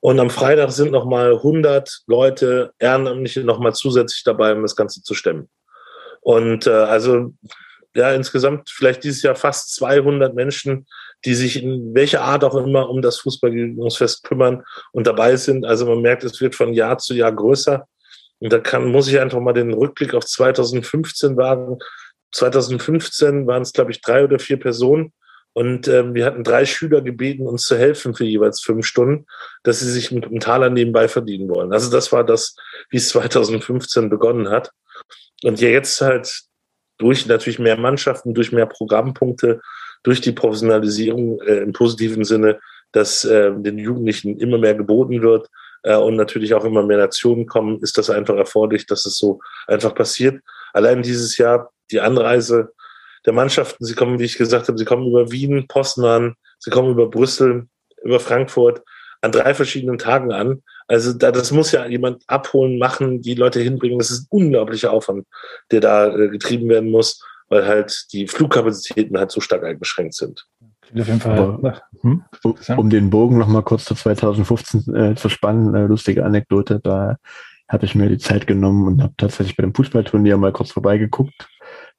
[0.00, 5.14] Und am Freitag sind nochmal 100 Leute, Ehrenamtliche, nochmal zusätzlich dabei, um das Ganze zu
[5.14, 5.50] stemmen.
[6.22, 7.34] Und äh, also
[7.94, 10.86] ja, insgesamt vielleicht dieses Jahr fast 200 Menschen,
[11.24, 15.66] die sich in welcher Art auch immer um das Fußballgegnungsfest kümmern und dabei sind.
[15.66, 17.86] Also man merkt, es wird von Jahr zu Jahr größer.
[18.38, 21.78] Und da kann, muss ich einfach mal den Rückblick auf 2015 wagen.
[22.32, 25.12] 2015 waren es, glaube ich, drei oder vier Personen.
[25.52, 29.26] Und ähm, wir hatten drei Schüler gebeten, uns zu helfen für jeweils fünf Stunden,
[29.64, 31.72] dass sie sich mit einem Taler nebenbei verdienen wollen.
[31.72, 32.54] Also das war das,
[32.88, 34.70] wie es 2015 begonnen hat.
[35.42, 36.44] Und jetzt halt
[37.00, 39.60] durch natürlich mehr Mannschaften, durch mehr Programmpunkte,
[40.02, 42.60] durch die Professionalisierung äh, im positiven Sinne,
[42.92, 45.48] dass äh, den Jugendlichen immer mehr geboten wird
[45.82, 49.40] äh, und natürlich auch immer mehr Nationen kommen, ist das einfach erforderlich, dass es so
[49.66, 50.42] einfach passiert.
[50.72, 52.72] Allein dieses Jahr die Anreise
[53.26, 53.84] der Mannschaften.
[53.84, 57.66] Sie kommen, wie ich gesagt habe, sie kommen über Wien, Poznan, sie kommen über Brüssel,
[58.02, 58.82] über Frankfurt
[59.22, 60.62] an drei verschiedenen Tagen an.
[60.90, 63.98] Also da, das muss ja jemand abholen, machen, die Leute hinbringen.
[63.98, 65.24] Das ist ein unglaublicher Aufwand,
[65.70, 70.44] der da äh, getrieben werden muss, weil halt die Flugkapazitäten halt so stark eingeschränkt sind.
[70.92, 71.80] Auf jeden Fall.
[72.00, 72.24] hm?
[72.76, 77.18] Um den Bogen noch mal kurz zu 2015 äh, zu spannen, äh, lustige Anekdote, da
[77.68, 81.48] habe ich mir die Zeit genommen und habe tatsächlich bei dem Fußballturnier mal kurz vorbeigeguckt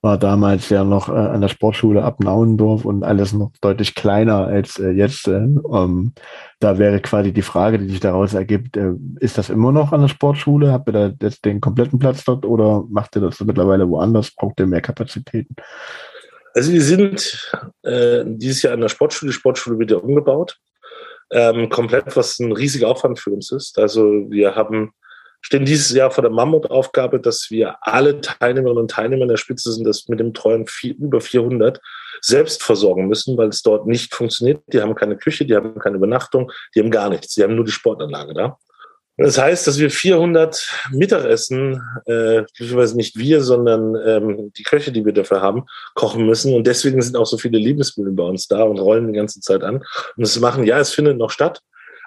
[0.01, 4.47] war damals ja noch äh, an der Sportschule ab Nauendorf und alles noch deutlich kleiner
[4.47, 5.27] als äh, jetzt.
[5.27, 6.13] Äh, ähm,
[6.59, 10.01] da wäre quasi die Frage, die sich daraus ergibt, äh, ist das immer noch an
[10.01, 10.71] der Sportschule?
[10.71, 14.31] Habt ihr da jetzt den kompletten Platz dort oder macht ihr das mittlerweile woanders?
[14.31, 15.55] Braucht ihr mehr Kapazitäten?
[16.55, 17.51] Also wir sind
[17.83, 19.31] äh, dieses Jahr an der Sportschule.
[19.31, 20.57] Die Sportschule wird ja umgebaut.
[21.31, 23.77] Ähm, komplett, was ein riesiger Aufwand für uns ist.
[23.77, 24.91] Also wir haben
[25.41, 29.71] stehen dieses Jahr vor der Mammutaufgabe, dass wir alle Teilnehmerinnen und Teilnehmer in der Spitze
[29.71, 31.82] sind, das mit dem treuen vier, über 400
[32.21, 34.62] selbst versorgen müssen, weil es dort nicht funktioniert.
[34.71, 37.34] Die haben keine Küche, die haben keine Übernachtung, die haben gar nichts.
[37.34, 38.58] Die haben nur die Sportanlage da.
[39.17, 45.06] Das heißt, dass wir 400 Mittagessen, äh, glücklicherweise nicht wir, sondern ähm, die Köche, die
[45.06, 46.54] wir dafür haben, kochen müssen.
[46.54, 49.63] Und deswegen sind auch so viele Lebensmittel bei uns da und rollen die ganze Zeit
[49.63, 49.84] an.
[50.15, 51.62] Und es machen, ja, es findet noch statt,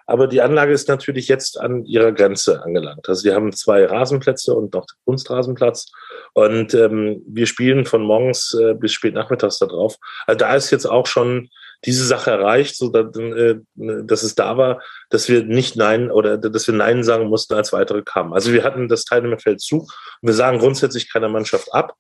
[0.06, 3.08] aber die Anlage ist natürlich jetzt an ihrer Grenze angelangt.
[3.08, 5.90] Also wir haben zwei Rasenplätze und noch den Kunstrasenplatz.
[6.34, 9.96] Und ähm, wir spielen von morgens äh, bis spät nachmittags da drauf.
[10.26, 11.48] Also da ist jetzt auch schon
[11.86, 16.36] diese Sache erreicht, so dass, äh, dass es da war, dass wir nicht Nein oder
[16.36, 18.34] dass wir Nein sagen mussten, als weitere kamen.
[18.34, 19.88] Also wir hatten das Teilnehmerfeld zu und
[20.20, 21.94] wir sagen grundsätzlich keiner Mannschaft ab,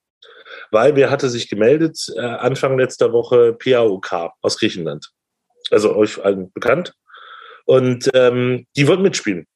[0.70, 5.10] weil wer hatte sich gemeldet äh, Anfang letzter Woche PAOK aus Griechenland.
[5.70, 6.94] Also euch allen bekannt.
[7.64, 9.46] Und ähm, die wollten mitspielen.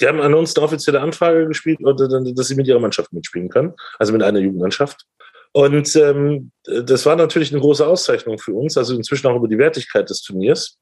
[0.00, 3.74] Die haben an uns eine offizielle Anfrage gespielt, dass sie mit ihrer Mannschaft mitspielen können,
[3.98, 5.06] also mit einer Jugendmannschaft.
[5.52, 9.58] Und ähm, das war natürlich eine große Auszeichnung für uns, also inzwischen auch über die
[9.58, 10.78] Wertigkeit des Turniers.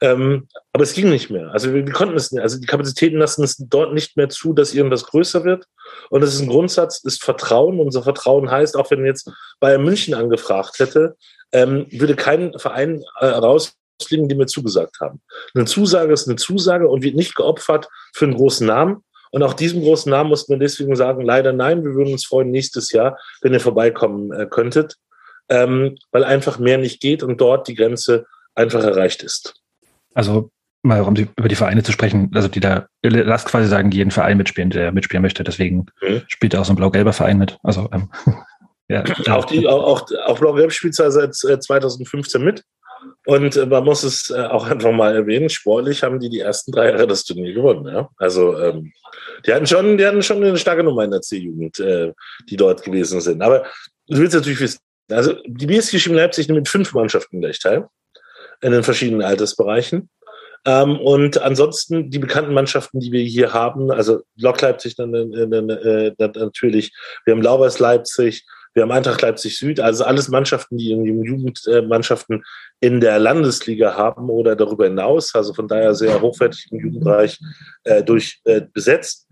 [0.00, 1.50] Ähm, aber es ging nicht mehr.
[1.52, 2.42] Also wir, wir, konnten es nicht.
[2.42, 5.66] Also die Kapazitäten lassen es dort nicht mehr zu, dass irgendwas größer wird.
[6.10, 7.80] Und das ist ein Grundsatz, ist Vertrauen.
[7.80, 11.16] Unser Vertrauen heißt, auch wenn jetzt Bayern München angefragt hätte,
[11.52, 15.20] ähm, würde kein Verein äh, raus Fliegen, die mir zugesagt haben.
[15.54, 19.02] Eine Zusage ist eine Zusage und wird nicht geopfert für einen großen Namen.
[19.30, 22.50] Und auch diesem großen Namen mussten wir deswegen sagen, leider nein, wir würden uns freuen
[22.50, 24.96] nächstes Jahr, wenn ihr vorbeikommen äh, könntet,
[25.48, 29.54] ähm, weil einfach mehr nicht geht und dort die Grenze einfach erreicht ist.
[30.14, 30.50] Also
[30.82, 34.36] mal um über die Vereine zu sprechen, also die da, lasst quasi sagen, jeden Verein
[34.36, 35.44] mitspielen, der mitspielen möchte.
[35.44, 36.22] Deswegen mhm.
[36.28, 37.58] spielt auch so ein blau-gelber Verein mit.
[37.62, 38.10] Also ähm,
[38.88, 39.04] ja.
[39.28, 42.62] Auch, die, auch, auch, auch Blau-Gelb spielt seit 2015 mit.
[43.26, 46.70] Und äh, man muss es äh, auch einfach mal erwähnen, sportlich haben die die ersten
[46.70, 47.92] drei Jahre das Turnier gewonnen.
[47.92, 48.08] Ja?
[48.16, 48.92] Also ähm,
[49.44, 52.12] die, hatten schon, die hatten schon eine starke Nummer in der C-Jugend, äh,
[52.48, 53.42] die dort gewesen sind.
[53.42, 53.64] Aber
[54.06, 54.78] du willst natürlich wissen,
[55.10, 57.88] also die BSG Chemie Leipzig nimmt mit fünf Mannschaften gleich teil,
[58.60, 60.08] in den verschiedenen Altersbereichen.
[60.64, 65.50] Ähm, und ansonsten die bekannten Mannschaften, die wir hier haben, also Lok Leipzig dann, dann,
[65.50, 66.92] dann, äh, natürlich,
[67.24, 68.44] wir haben Laubers Leipzig,
[68.76, 72.44] wir haben Eintracht Leipzig Süd, also alles Mannschaften, die Jugendmannschaften
[72.80, 77.40] in der Landesliga haben oder darüber hinaus, also von daher sehr hochwertig im Jugendbereich
[77.84, 79.28] äh, durch äh, besetzt.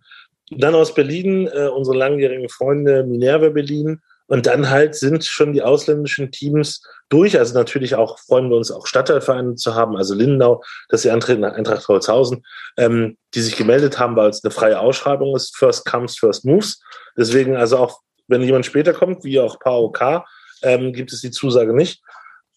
[0.50, 5.62] dann aus Berlin äh, unsere langjährigen Freunde Minerva Berlin und dann halt sind schon die
[5.62, 7.38] ausländischen Teams durch.
[7.38, 11.42] Also natürlich auch freuen wir uns auch Stadtteilvereine zu haben, also Lindau, dass sie antreten
[11.42, 12.46] nach Eintracht Holzhausen,
[12.78, 15.54] ähm, die sich gemeldet haben, weil es eine freie Ausschreibung ist.
[15.54, 16.80] First comes, first moves.
[17.14, 20.24] Deswegen also auch wenn jemand später kommt, wie auch PAOK,
[20.62, 22.02] ähm, gibt es die Zusage nicht.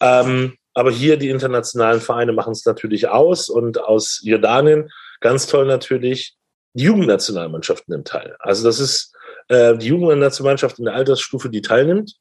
[0.00, 5.66] Ähm, aber hier die internationalen Vereine machen es natürlich aus und aus Jordanien ganz toll
[5.66, 6.36] natürlich
[6.74, 8.36] die Jugendnationalmannschaften im Teil.
[8.38, 9.12] Also das ist
[9.48, 12.14] äh, die Jugendnationalmannschaft in der Altersstufe, die teilnimmt.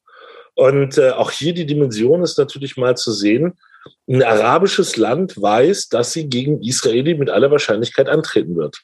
[0.55, 3.59] Und äh, auch hier die Dimension ist natürlich mal zu sehen,
[4.07, 8.81] ein arabisches Land weiß, dass sie gegen Israeli mit aller Wahrscheinlichkeit antreten wird.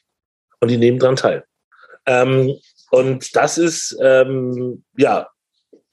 [0.60, 1.44] Und die nehmen daran teil.
[2.06, 2.54] Ähm,
[2.90, 5.28] und das ist ähm, ja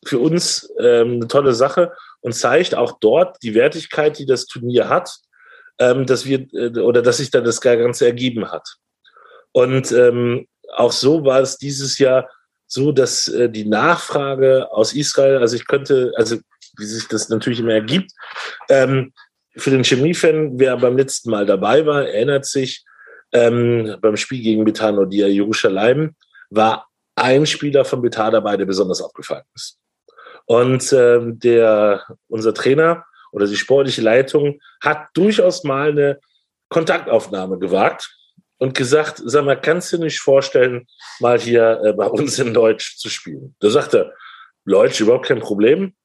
[0.05, 4.89] für uns ähm, eine tolle Sache und zeigt auch dort die Wertigkeit, die das Turnier
[4.89, 5.15] hat,
[5.79, 8.67] ähm, dass wir äh, oder dass sich dann das Ganze ergeben hat.
[9.51, 12.29] Und ähm, auch so war es dieses Jahr
[12.67, 16.37] so, dass äh, die Nachfrage aus Israel, also ich könnte, also
[16.77, 18.11] wie sich das natürlich immer ergibt,
[18.69, 19.13] ähm,
[19.57, 22.85] für den Chemiefan, wer beim letzten Mal dabei war, erinnert sich,
[23.33, 26.15] ähm, beim Spiel gegen Betanodia Jerusalem
[26.51, 29.79] war ein Spieler von Betar dabei, der besonders aufgefallen ist.
[30.45, 36.19] Und ähm, der, unser Trainer oder die sportliche Leitung hat durchaus mal eine
[36.69, 38.09] Kontaktaufnahme gewagt
[38.57, 40.87] und gesagt, sag mal, kannst du nicht vorstellen,
[41.19, 43.55] mal hier äh, bei uns in Deutsch zu spielen?
[43.59, 44.13] Da sagt er,
[44.65, 45.95] Deutsch überhaupt kein Problem.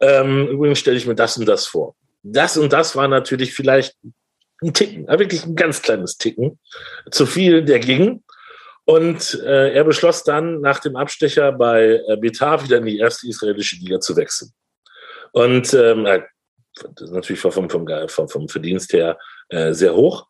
[0.00, 1.96] Ähm, übrigens stelle ich mir das und das vor.
[2.22, 3.96] Das und das war natürlich vielleicht
[4.62, 6.58] ein Ticken, wirklich ein ganz kleines Ticken.
[7.10, 8.22] Zu viel, der ging.
[8.88, 13.28] Und äh, er beschloss dann nach dem Abstecher bei äh, Betar wieder in die erste
[13.28, 14.50] israelische Liga zu wechseln.
[15.32, 19.18] Und ähm, das ist natürlich vom, vom, vom, vom Verdienst her
[19.50, 20.26] äh, sehr hoch.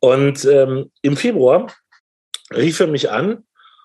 [0.00, 1.72] Und ähm, im Februar
[2.52, 3.44] rief er mich an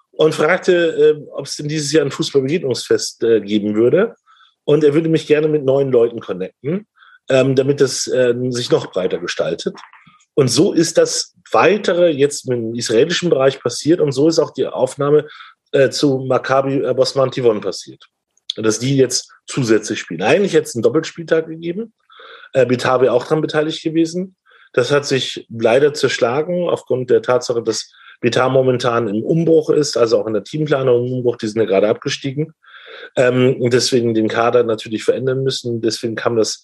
[0.09, 4.15] und fragte, äh, ob es denn dieses Jahr ein Fußballbegegnungsfest äh, geben würde.
[4.63, 6.87] Und er würde mich gerne mit neuen Leuten connecten,
[7.29, 9.77] ähm, damit es äh, sich noch breiter gestaltet.
[10.33, 14.67] Und so ist das weitere jetzt im israelischen Bereich passiert und so ist auch die
[14.67, 15.27] Aufnahme
[15.71, 18.05] äh, zu Maccabi äh, Bosman Tivon passiert.
[18.55, 20.21] Dass die jetzt zusätzlich spielen.
[20.21, 21.93] Eigentlich hätte es einen Doppelspieltag gegeben.
[22.53, 24.35] Äh, Bitabe auch daran beteiligt gewesen.
[24.73, 30.19] Das hat sich leider zerschlagen aufgrund der Tatsache, dass Vitar momentan im Umbruch ist, also
[30.19, 32.53] auch in der Teamplanung im Umbruch, die sind ja gerade abgestiegen
[33.15, 35.81] ähm, und deswegen den Kader natürlich verändern müssen.
[35.81, 36.63] Deswegen kam das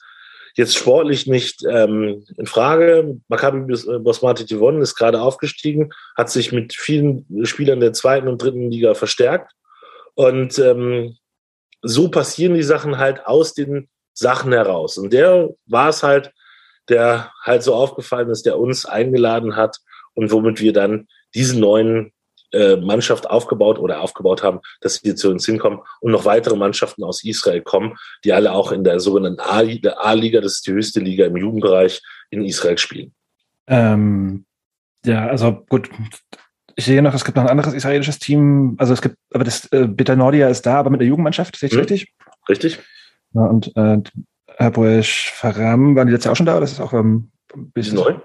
[0.56, 3.20] jetzt sportlich nicht ähm, in Frage.
[3.28, 8.42] Maccabi äh, Bosmati Tivon ist gerade aufgestiegen, hat sich mit vielen Spielern der zweiten und
[8.42, 9.54] dritten Liga verstärkt
[10.16, 11.18] und ähm,
[11.82, 14.98] so passieren die Sachen halt aus den Sachen heraus.
[14.98, 16.32] Und der war es halt,
[16.90, 19.78] der halt so aufgefallen ist, der uns eingeladen hat
[20.14, 22.12] und womit wir dann diese neuen
[22.52, 27.04] äh, Mannschaft aufgebaut oder aufgebaut haben, dass sie zu uns hinkommen und noch weitere Mannschaften
[27.04, 31.26] aus Israel kommen, die alle auch in der sogenannten A-Liga, das ist die höchste Liga
[31.26, 33.14] im Jugendbereich, in Israel spielen.
[33.68, 34.46] Ähm,
[35.06, 35.90] ja, also gut.
[36.76, 38.76] Ich sehe noch, es gibt noch ein anderes israelisches Team.
[38.78, 41.68] Also es gibt, aber das äh, Beta Nordia ist da, aber mit der Jugendmannschaft, sehe
[41.68, 41.80] ich hm.
[41.80, 42.14] richtig?
[42.50, 42.80] Richtig.
[43.34, 43.98] Ja, und äh,
[44.58, 46.58] Herr Boesch Faram, waren die letztes Jahr auch schon da?
[46.58, 48.16] Oder ist das auch ähm, ein bisschen neu?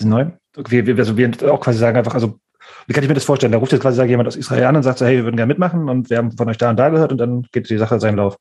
[0.00, 0.26] neu?
[0.68, 2.38] Wir, wir, also wir auch quasi sagen einfach, also
[2.86, 3.52] wie kann ich mir das vorstellen?
[3.52, 5.50] Da ruft jetzt quasi jemand aus Israel an und sagt so, hey, wir würden gerne
[5.50, 8.00] mitmachen und wir haben von euch da und da gehört und dann geht die Sache
[8.00, 8.36] seinen Lauf.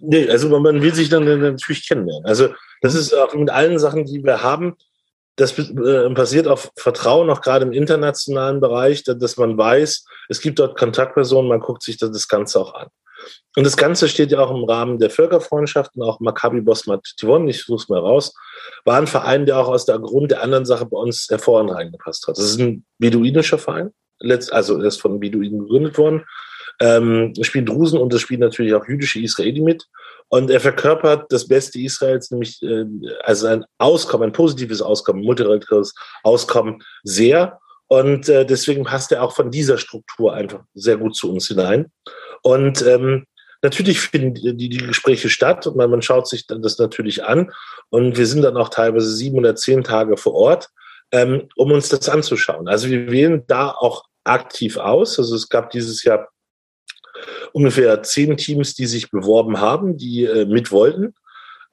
[0.00, 2.26] Nee, also man will sich dann natürlich kennenlernen.
[2.26, 2.48] Also
[2.80, 4.76] das ist auch mit allen Sachen, die wir haben,
[5.36, 10.58] das äh, basiert auf Vertrauen, auch gerade im internationalen Bereich, dass man weiß, es gibt
[10.58, 12.88] dort Kontaktpersonen, man guckt sich das Ganze auch an.
[13.56, 17.62] Und das Ganze steht ja auch im Rahmen der Völkerfreundschaften, auch Maccabi Bosmat Tivon, ich
[17.62, 18.34] suche es mal raus,
[18.84, 22.26] war ein Verein, der auch aus der Grund der anderen Sache bei uns hervorragend reingepasst
[22.26, 22.38] hat.
[22.38, 23.92] Das ist ein beduinischer Verein,
[24.50, 26.24] also er ist von Beduinen gegründet worden.
[26.80, 29.86] Ähm, spielt Drusen und es spielt natürlich auch jüdische Israeli mit.
[30.28, 32.86] Und er verkörpert das Beste Israels, nämlich äh,
[33.22, 37.60] also ein Auskommen, ein positives Auskommen, multikulturelles Auskommen sehr.
[37.92, 41.92] Und äh, deswegen passt er auch von dieser Struktur einfach sehr gut zu uns hinein.
[42.42, 43.26] Und ähm,
[43.60, 47.52] natürlich finden die, die Gespräche statt und man, man schaut sich dann das natürlich an.
[47.90, 50.70] Und wir sind dann auch teilweise sieben oder zehn Tage vor Ort,
[51.10, 52.66] ähm, um uns das anzuschauen.
[52.66, 55.18] Also wir wählen da auch aktiv aus.
[55.18, 56.30] Also es gab dieses Jahr
[57.52, 61.12] ungefähr zehn Teams, die sich beworben haben, die äh, mit wollten.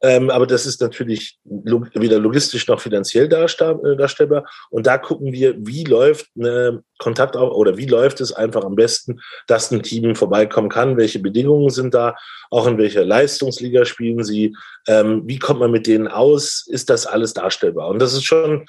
[0.01, 4.49] Ähm, aber das ist natürlich log weder logistisch noch finanziell äh, darstellbar.
[4.69, 9.19] Und da gucken wir, wie läuft eine Kontakt oder wie läuft es einfach am besten,
[9.47, 12.15] dass ein Team vorbeikommen kann, welche Bedingungen sind da,
[12.49, 14.55] auch in welcher Leistungsliga spielen sie,
[14.87, 17.89] ähm, wie kommt man mit denen aus, ist das alles darstellbar.
[17.89, 18.65] Und das ist schon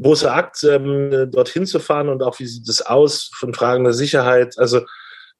[0.00, 3.92] großer Akt, ähm, dorthin zu fahren und auch wie sieht es aus von Fragen der
[3.92, 4.58] Sicherheit.
[4.58, 4.80] Also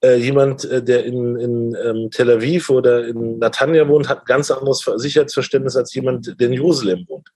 [0.05, 4.27] äh, jemand, äh, der in, in ähm, Tel Aviv oder in Natanja wohnt, hat ein
[4.27, 7.29] ganz anderes Sicherheitsverständnis als jemand, der in Jerusalem wohnt,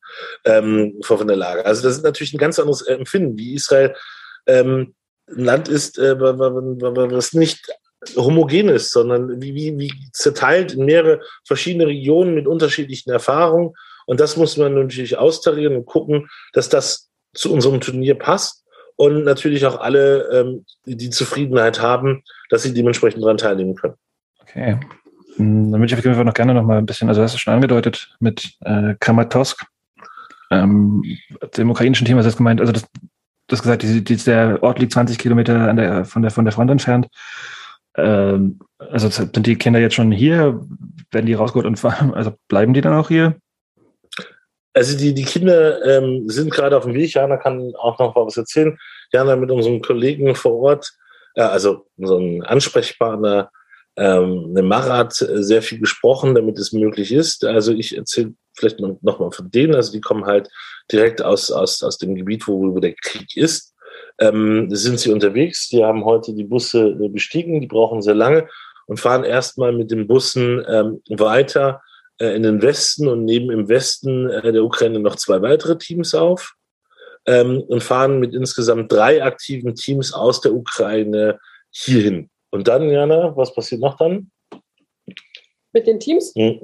[0.44, 1.64] ähm, von der Lage.
[1.64, 3.94] Also das ist natürlich ein ganz anderes Empfinden, wie Israel
[4.46, 4.94] ähm,
[5.28, 7.68] ein Land ist, äh, was nicht
[8.16, 13.74] homogen ist, sondern wie, wie, wie zerteilt in mehrere verschiedene Regionen mit unterschiedlichen Erfahrungen.
[14.06, 18.64] Und das muss man natürlich austarieren und gucken, dass das zu unserem Turnier passt
[18.96, 23.94] und natürlich auch alle ähm, die Zufriedenheit haben, dass sie dementsprechend daran teilnehmen können.
[24.40, 24.78] Okay.
[25.36, 27.34] Hm, dann würde ich auf jeden Fall noch gerne noch mal ein bisschen, also das
[27.34, 29.66] ist schon angedeutet mit äh, Kramatorsk,
[30.50, 31.02] ähm,
[31.56, 32.86] dem ukrainischen Thema ist das gemeint, also das,
[33.48, 36.52] das gesagt, die, die, der Ort liegt 20 Kilometer an der, von, der, von der
[36.52, 37.08] Front entfernt.
[37.96, 40.60] Ähm, also sind die Kinder jetzt schon hier?
[41.10, 41.82] Werden die rausgeholt und
[42.14, 43.36] also bleiben die dann auch hier?
[44.76, 47.14] Also die, die Kinder ähm, sind gerade auf dem Weg.
[47.14, 48.76] Jana kann auch noch mal was erzählen.
[49.10, 50.92] Jana mit unserem Kollegen vor Ort,
[51.34, 53.50] äh, also unserem Ansprechpartner,
[53.96, 57.42] ähm, dem Marat, äh, sehr viel gesprochen, damit es möglich ist.
[57.46, 59.74] Also ich erzähle vielleicht noch mal von denen.
[59.74, 60.50] Also die kommen halt
[60.92, 63.74] direkt aus, aus, aus dem Gebiet, wo, wo der Krieg ist.
[64.20, 65.68] Ähm, sind sie unterwegs.
[65.68, 67.62] Die haben heute die Busse äh, bestiegen.
[67.62, 68.46] Die brauchen sehr lange
[68.84, 71.80] und fahren erstmal mit den Bussen ähm, weiter
[72.18, 76.54] in den Westen und nehmen im Westen äh, der Ukraine noch zwei weitere Teams auf
[77.26, 81.38] ähm, und fahren mit insgesamt drei aktiven Teams aus der Ukraine
[81.70, 82.30] hierhin.
[82.50, 84.30] Und dann, Jana, was passiert noch dann?
[85.72, 86.32] Mit den Teams?
[86.34, 86.58] Hm,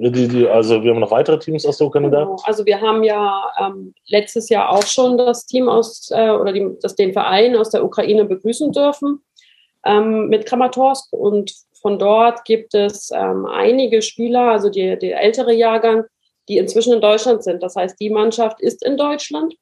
[0.49, 2.35] also wir haben noch weitere Teams aus der Ukraine genau.
[2.35, 2.43] da.
[2.45, 6.67] Also wir haben ja ähm, letztes Jahr auch schon das Team aus äh, oder die,
[6.81, 9.23] das, den Verein aus der Ukraine begrüßen dürfen
[9.85, 11.53] ähm, mit Kramatorsk und
[11.83, 16.05] von dort gibt es ähm, einige Spieler, also der ältere Jahrgang,
[16.47, 17.61] die inzwischen in Deutschland sind.
[17.61, 19.53] Das heißt, die Mannschaft ist in Deutschland.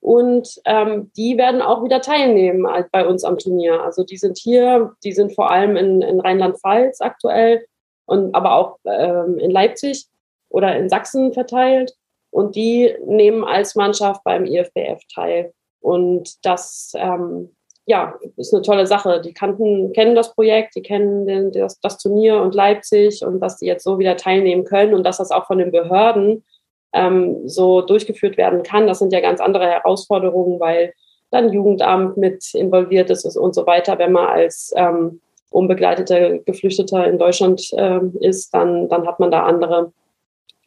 [0.00, 3.82] Und ähm, die werden auch wieder teilnehmen bei uns am Turnier.
[3.82, 7.66] Also die sind hier, die sind vor allem in, in Rheinland-Pfalz aktuell
[8.06, 10.06] und aber auch ähm, in Leipzig
[10.50, 11.94] oder in Sachsen verteilt.
[12.30, 15.52] Und die nehmen als Mannschaft beim IFBF teil.
[15.80, 17.54] Und das ähm,
[17.86, 19.20] ja, ist eine tolle Sache.
[19.20, 23.56] Die kannten, kennen das Projekt, die kennen den, das, das, Turnier und Leipzig und dass
[23.56, 26.44] die jetzt so wieder teilnehmen können und dass das auch von den Behörden
[26.92, 28.86] ähm, so durchgeführt werden kann.
[28.86, 30.92] Das sind ja ganz andere Herausforderungen, weil
[31.30, 33.98] dann Jugendamt mit involviert ist und so weiter.
[33.98, 35.20] Wenn man als ähm,
[35.50, 39.92] unbegleiteter Geflüchteter in Deutschland ähm, ist, dann, dann hat man da andere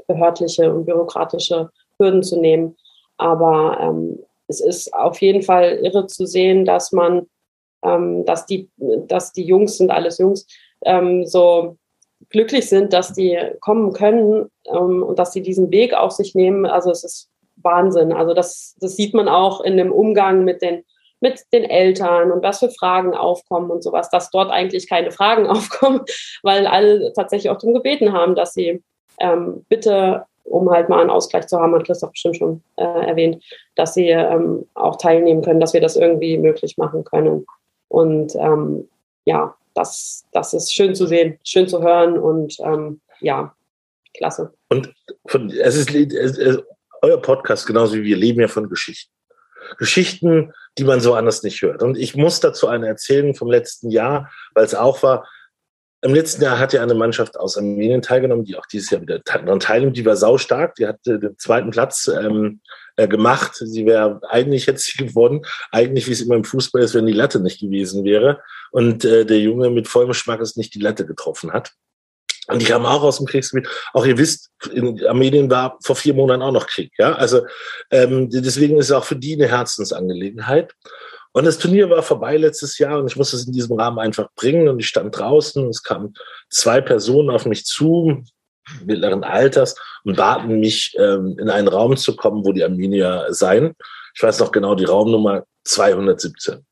[0.08, 2.76] behördliche und bürokratische Hürden zu nehmen.
[3.18, 7.28] Aber ähm, es ist auf jeden Fall irre zu sehen, dass man,
[7.84, 10.46] ähm, dass die, dass die Jungs sind alles Jungs,
[10.86, 11.78] ähm, so
[12.30, 16.66] glücklich sind, dass die kommen können ähm, und dass sie diesen Weg auf sich nehmen.
[16.66, 18.12] Also es ist Wahnsinn.
[18.12, 20.84] Also das, das sieht man auch in dem Umgang mit den
[21.24, 25.48] mit den Eltern und was für Fragen aufkommen und sowas, dass dort eigentlich keine Fragen
[25.48, 26.02] aufkommen,
[26.44, 28.84] weil alle tatsächlich auch darum gebeten haben, dass sie
[29.22, 33.44] ähm, bitte um halt mal einen Ausgleich zu haben, hat Christoph bestimmt schon äh, erwähnt,
[33.76, 37.46] dass sie ähm, auch teilnehmen können, dass wir das irgendwie möglich machen können.
[37.88, 38.88] Und ähm,
[39.26, 43.56] ja, das, das ist schön zu sehen, schön zu hören und ähm, ja,
[44.16, 44.54] klasse.
[44.70, 44.94] Und
[45.28, 46.62] von, es ist, es, es,
[47.02, 49.12] euer Podcast, genauso wie wir, leben ja von Geschichten.
[49.78, 51.82] Geschichten, die man so anders nicht hört.
[51.82, 55.28] Und ich muss dazu eine erzählen vom letzten Jahr, weil es auch war,
[56.04, 59.24] im letzten Jahr hat ja eine Mannschaft aus Armenien teilgenommen, die auch dieses Jahr wieder
[59.24, 59.96] teilnimmt.
[59.96, 60.76] Die war saustark.
[60.76, 62.60] Die hat den zweiten Platz ähm,
[62.98, 63.56] äh, gemacht.
[63.56, 65.44] Sie wäre eigentlich jetzt sie geworden.
[65.72, 68.42] Eigentlich, wie es immer im Fußball ist, wenn die Latte nicht gewesen wäre.
[68.72, 71.72] Und äh, der Junge mit vollem Schmackes nicht die Latte getroffen hat.
[72.48, 73.70] Und die kamen auch aus dem Kriegsgebiet.
[73.94, 76.92] Auch ihr wisst, in Armenien war vor vier Monaten auch noch Krieg.
[76.98, 77.46] Ja, also
[77.90, 80.74] ähm, deswegen ist es auch für die eine Herzensangelegenheit.
[81.34, 84.30] Und das Turnier war vorbei letztes Jahr und ich musste es in diesem Rahmen einfach
[84.36, 86.14] bringen und ich stand draußen und es kamen
[86.50, 88.24] zwei Personen auf mich zu,
[88.86, 89.76] mittleren Alters,
[90.06, 93.74] und baten mich, ähm, in einen Raum zu kommen, wo die Armenier seien.
[94.16, 96.64] Ich weiß noch genau die Raumnummer 217.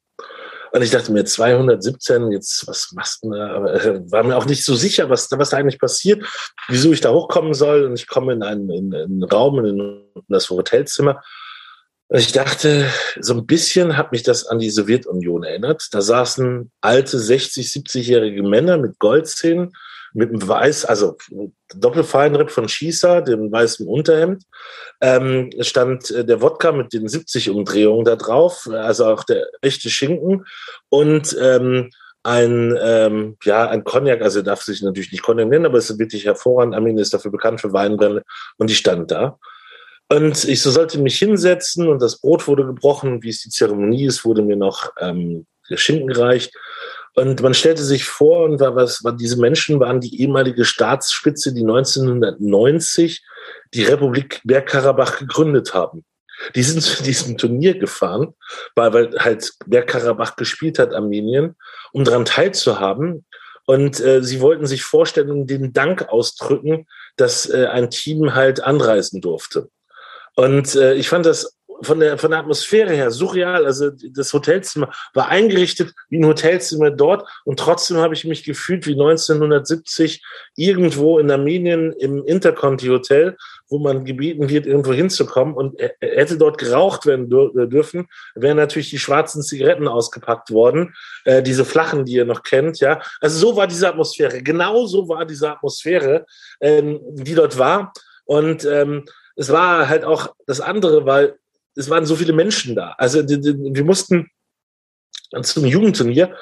[0.74, 3.66] Und ich dachte mir, 217, jetzt, was machst du da?
[3.66, 6.24] Äh, war mir auch nicht so sicher, was, was da eigentlich passiert,
[6.70, 7.84] wieso ich da hochkommen soll.
[7.86, 11.22] Und ich komme in einen, in, in einen Raum, in das Hotelzimmer
[12.20, 12.88] ich dachte,
[13.20, 15.88] so ein bisschen hat mich das an die Sowjetunion erinnert.
[15.92, 19.72] Da saßen alte 60, 70-jährige Männer mit Goldzähnen,
[20.14, 21.16] mit einem weiß, also
[21.74, 24.44] Doppelfeinripp von Schießer, dem weißen Unterhemd.
[25.00, 29.90] Ähm, stand äh, der Wodka mit den 70 Umdrehungen da drauf, also auch der echte
[29.90, 30.46] Schinken
[30.90, 31.92] und ähm,
[32.24, 35.98] ein, ähm, ja, ein Cognac, also darf sich natürlich nicht Cognac nennen, aber es ist
[35.98, 36.76] wirklich hervorragend.
[36.76, 38.24] Armin ist dafür bekannt für Weinbrände
[38.58, 39.40] und die stand da.
[40.12, 43.24] Und ich so sollte mich hinsetzen und das Brot wurde gebrochen.
[43.24, 46.54] Wie es die Zeremonie ist, wurde mir noch ähm, Schinken gereicht.
[47.16, 51.54] Und man stellte sich vor, und war, was, war, diese Menschen waren die ehemalige Staatsspitze,
[51.54, 53.24] die 1990
[53.74, 56.04] die Republik Bergkarabach gegründet haben.
[56.56, 58.34] Die sind zu diesem Turnier gefahren,
[58.76, 61.56] weil, weil halt Bergkarabach gespielt hat, Armenien,
[61.94, 63.26] um daran teilzuhaben.
[63.66, 66.86] Und äh, sie wollten sich vorstellen und den Dank ausdrücken,
[67.16, 69.70] dass äh, ein Team halt anreisen durfte.
[70.36, 73.66] Und äh, ich fand das von der, von der Atmosphäre her surreal.
[73.66, 78.86] Also das Hotelzimmer war eingerichtet wie ein Hotelzimmer dort und trotzdem habe ich mich gefühlt
[78.88, 80.24] wie 1970
[80.56, 83.36] irgendwo in Armenien im Interconti Hotel,
[83.70, 89.00] wo man gebeten wird, irgendwo hinzukommen und hätte dort geraucht werden dürfen, wären natürlich die
[89.00, 90.94] schwarzen Zigaretten ausgepackt worden,
[91.26, 93.02] äh, diese flachen, die ihr noch kennt, ja.
[93.20, 94.42] Also so war diese Atmosphäre.
[94.42, 96.26] Genau so war diese Atmosphäre,
[96.60, 97.94] ähm, die dort war.
[98.26, 99.06] Und ähm,
[99.42, 101.36] es war halt auch das andere, weil
[101.76, 102.94] es waren so viele Menschen da.
[102.98, 104.30] Also die, die, wir mussten
[105.42, 106.36] zum Jugendturnier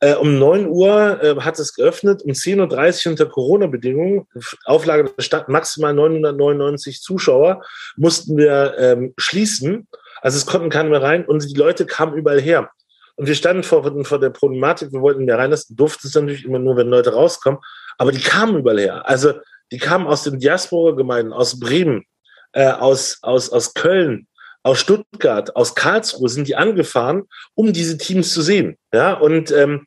[0.00, 4.26] äh, um 9 Uhr äh, hat es geöffnet, um 10.30 Uhr unter Corona-Bedingungen,
[4.66, 7.62] Auflage der Stadt maximal 999 Zuschauer,
[7.96, 9.88] mussten wir ähm, schließen.
[10.20, 12.70] Also es konnten keine mehr rein und die Leute kamen überall her.
[13.14, 16.58] Und wir standen vor, vor der Problematik, wir wollten mehr reinlassen, durfte es natürlich immer
[16.58, 17.60] nur, wenn Leute rauskommen,
[17.96, 19.08] aber die kamen überall her.
[19.08, 19.34] Also
[19.70, 22.04] die kamen aus den Diaspora-Gemeinden, aus Bremen,
[22.52, 24.26] äh, aus, aus, aus Köln,
[24.62, 27.24] aus Stuttgart, aus Karlsruhe sind die angefahren,
[27.54, 28.76] um diese Teams zu sehen.
[28.92, 29.86] Ja, und ähm,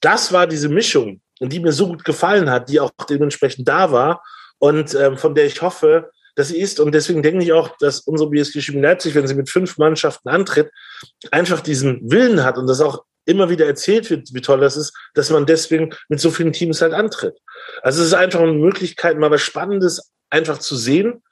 [0.00, 4.22] das war diese Mischung, die mir so gut gefallen hat, die auch dementsprechend da war
[4.58, 6.80] und ähm, von der ich hoffe, dass sie ist.
[6.80, 10.28] Und deswegen denke ich auch, dass unsere BSG Chemie Leipzig, wenn sie mit fünf Mannschaften
[10.28, 10.70] antritt,
[11.30, 14.92] einfach diesen Willen hat und das auch immer wieder erzählt wird, wie toll das ist,
[15.14, 17.38] dass man deswegen mit so vielen Teams halt antritt.
[17.82, 21.22] Also es ist einfach eine Möglichkeit, mal was Spannendes einfach zu sehen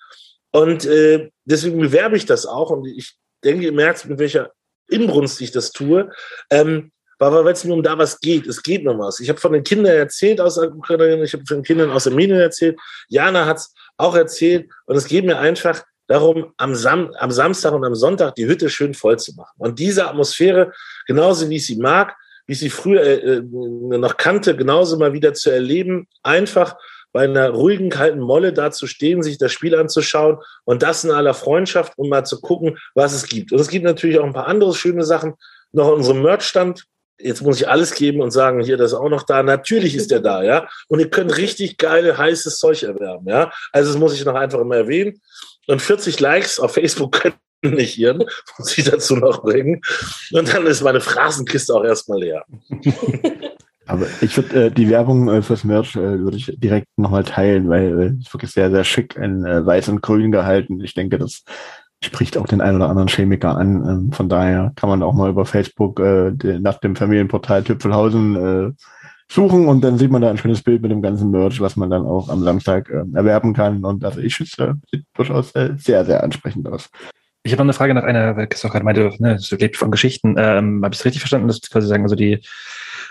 [0.52, 2.70] und äh, deswegen bewerbe ich das auch.
[2.70, 4.52] Und ich denke im März, mit welcher
[4.88, 6.10] Inbrunst ich das tue.
[6.50, 6.90] Ähm,
[7.20, 8.46] weil es mir um da was geht.
[8.46, 9.20] Es geht noch was.
[9.20, 12.06] Ich habe von den Kindern erzählt aus der Ukraine, ich habe von den Kindern aus
[12.06, 12.78] Armenien erzählt.
[13.08, 14.70] Jana hat es auch erzählt.
[14.86, 18.70] Und es geht mir einfach darum, am, Sam am Samstag und am Sonntag die Hütte
[18.70, 19.54] schön voll zu machen.
[19.58, 20.72] Und diese Atmosphäre,
[21.06, 25.12] genauso wie ich sie mag, wie ich sie früher äh, äh noch kannte, genauso mal
[25.12, 26.76] wieder zu erleben, einfach
[27.12, 31.10] bei einer ruhigen, kalten Molle da zu stehen, sich das Spiel anzuschauen und das in
[31.10, 33.52] aller Freundschaft, um mal zu gucken, was es gibt.
[33.52, 35.34] Und es gibt natürlich auch ein paar andere schöne Sachen.
[35.72, 36.84] Noch in unserem Merchstand.
[37.18, 39.42] Jetzt muss ich alles geben und sagen, hier, das ist auch noch da.
[39.42, 40.68] Natürlich ist der da, ja.
[40.88, 43.52] Und ihr könnt richtig geile, heißes Zeug erwerben, ja.
[43.72, 45.20] Also, das muss ich noch einfach mal erwähnen.
[45.66, 48.24] Und 40 Likes auf Facebook können nicht hirn,
[48.58, 49.82] muss ich dazu noch bringen.
[50.32, 52.44] Und dann ist meine Phrasenkiste auch erstmal leer.
[53.90, 57.68] Aber ich würde äh, die Werbung äh, fürs Merch äh, würde ich direkt nochmal teilen,
[57.68, 60.80] weil äh, es wirklich sehr, sehr schick in äh, weiß und grün gehalten.
[60.80, 61.42] Ich denke, das
[62.02, 63.84] spricht auch den einen oder anderen Chemiker an.
[63.86, 68.36] Ähm, von daher kann man auch mal über Facebook äh, de, nach dem Familienportal Tüpfelhausen
[68.36, 68.72] äh,
[69.28, 71.90] suchen und dann sieht man da ein schönes Bild mit dem ganzen Merch, was man
[71.90, 73.84] dann auch am Samstag äh, erwerben kann.
[73.84, 76.90] Und also ich schütze, sieht durchaus äh, sehr, sehr ansprechend aus.
[77.42, 79.90] Ich habe noch eine Frage nach einer, weil Christoph gerade meinte, ne, es lebt von
[79.90, 80.34] Geschichten.
[80.36, 82.40] Ähm, habe ich es richtig verstanden, dass quasi sagen, also die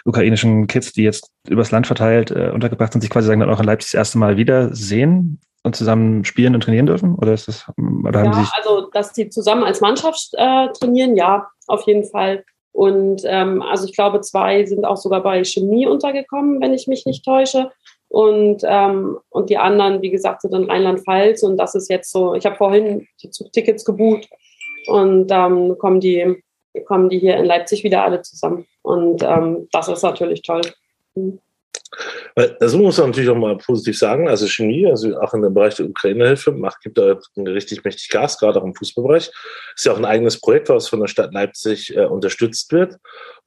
[0.05, 3.59] ukrainischen Kids, die jetzt übers Land verteilt äh, untergebracht sind, sich quasi sagen, dann auch
[3.59, 7.15] in Leipzig das erste Mal wiedersehen und zusammen spielen und trainieren dürfen?
[7.15, 11.85] Oder ist das, oder ja, also, dass die zusammen als Mannschaft äh, trainieren, ja, auf
[11.85, 12.43] jeden Fall.
[12.71, 17.05] Und ähm, also ich glaube, zwei sind auch sogar bei Chemie untergekommen, wenn ich mich
[17.05, 17.71] nicht täusche.
[18.07, 21.43] Und, ähm, und die anderen, wie gesagt, sind in Rheinland-Pfalz.
[21.43, 24.29] Und das ist jetzt so, ich habe vorhin die Zugtickets gebucht
[24.87, 26.41] und ähm, kommen, die,
[26.85, 28.65] kommen die hier in Leipzig wieder alle zusammen.
[28.89, 30.61] Und ähm, das ist natürlich toll.
[31.13, 31.39] Mhm.
[32.59, 34.27] Das muss man natürlich auch mal positiv sagen.
[34.27, 38.39] Also Chemie, also auch in dem Bereich der Ukraine-Hilfe, macht, gibt da richtig mächtig Gas,
[38.39, 39.31] gerade auch im Fußballbereich.
[39.75, 42.97] Ist ja auch ein eigenes Projekt, was von der Stadt Leipzig äh, unterstützt wird.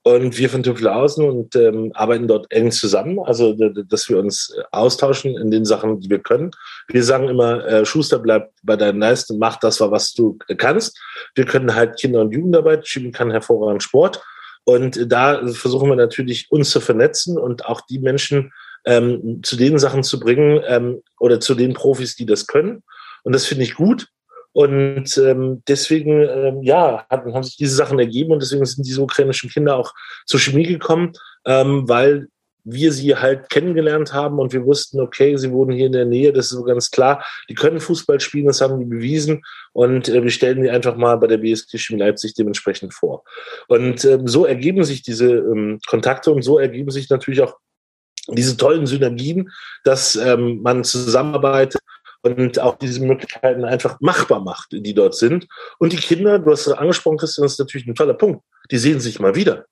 [0.04, 4.62] Und wir von Tüpfelhausen und ähm, arbeiten dort eng zusammen, also dass wir uns äh,
[4.70, 6.52] austauschen in den Sachen, die wir können.
[6.88, 11.00] Wir sagen immer, äh, Schuster bleibt bei deinen Leisten, mach das, was du kannst.
[11.34, 14.22] Wir können halt Kinder- und Jugendarbeit, Schieben kann hervorragend Sport.
[14.64, 18.52] Und da versuchen wir natürlich, uns zu vernetzen und auch die Menschen
[18.84, 22.82] ähm, zu den Sachen zu bringen ähm, oder zu den Profis, die das können.
[23.22, 24.08] Und das finde ich gut.
[24.52, 29.00] Und ähm, deswegen, ähm, ja, haben, haben sich diese Sachen ergeben und deswegen sind diese
[29.00, 29.92] ukrainischen Kinder auch
[30.26, 31.12] zur Chemie gekommen,
[31.46, 32.28] ähm, weil
[32.64, 36.32] wir sie halt kennengelernt haben und wir wussten, okay, sie wohnen hier in der Nähe,
[36.32, 37.24] das ist so ganz klar.
[37.48, 39.42] Die können Fußball spielen, das haben die bewiesen
[39.72, 43.24] und äh, wir stellen die einfach mal bei der BSG Chemie Leipzig dementsprechend vor.
[43.68, 47.56] Und ähm, so ergeben sich diese ähm, Kontakte und so ergeben sich natürlich auch
[48.28, 49.50] diese tollen Synergien,
[49.84, 51.80] dass ähm, man zusammenarbeitet
[52.22, 55.48] und auch diese Möglichkeiten einfach machbar macht, die dort sind.
[55.78, 58.44] Und die Kinder, du hast es angesprochen, Christian, das ist natürlich ein toller Punkt.
[58.70, 59.66] Die sehen sich mal wieder.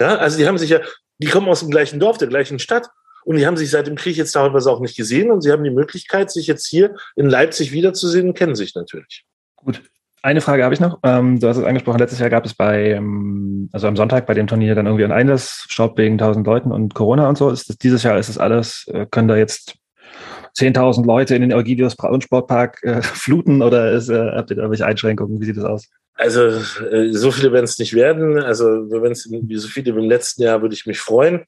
[0.00, 0.80] Ja, also die haben sich ja
[1.22, 2.88] die kommen aus dem gleichen Dorf, der gleichen Stadt.
[3.24, 5.30] Und die haben sich seit dem Krieg jetzt teilweise auch nicht gesehen.
[5.30, 9.24] Und sie haben die Möglichkeit, sich jetzt hier in Leipzig wiederzusehen und kennen sich natürlich.
[9.56, 9.80] Gut.
[10.24, 10.98] Eine Frage habe ich noch.
[11.04, 14.34] Ähm, du hast es angesprochen, letztes Jahr gab es bei, ähm, also am Sonntag bei
[14.34, 17.50] dem Turnier dann irgendwie ein Einlassstopp wegen 1000 Leuten und Corona und so.
[17.50, 19.76] Ist das, dieses Jahr ist es alles, äh, können da jetzt
[20.58, 24.62] 10.000 Leute in den Eugenius Braun Sportpark äh, fluten oder ist, äh, habt ihr da
[24.62, 25.40] irgendwelche Einschränkungen?
[25.40, 25.88] Wie sieht das aus?
[26.14, 26.40] Also
[26.84, 28.38] äh, so viele werden es nicht werden.
[28.38, 31.44] Also wenn es wie so viele im letzten Jahr, würde ich mich freuen.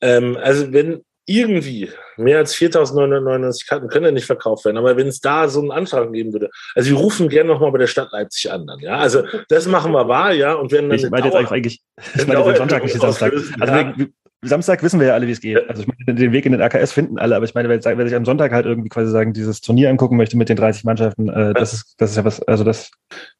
[0.00, 5.06] Ähm, also wenn irgendwie mehr als 4.999 Karten können ja nicht verkauft werden, aber wenn
[5.06, 8.10] es da so einen Antrag geben würde, also wir rufen gerne nochmal bei der Stadt
[8.10, 11.26] Leipzig an, dann, ja, also das machen wir wahr, ja, und werden dann ich meine
[11.26, 11.82] jetzt eigentlich,
[12.16, 13.32] ich meine den Sonntag, nicht Samstag.
[13.32, 13.94] Also ja.
[13.96, 14.08] wir,
[14.42, 15.68] Samstag wissen wir ja alle, wie es geht.
[15.68, 18.06] Also ich meine, den Weg in den AKS finden alle, aber ich meine, wer, wer
[18.06, 21.28] sich am Sonntag halt irgendwie quasi sagen, dieses Turnier angucken möchte mit den 30 Mannschaften,
[21.28, 22.90] äh, das ist, das ist ja was, also das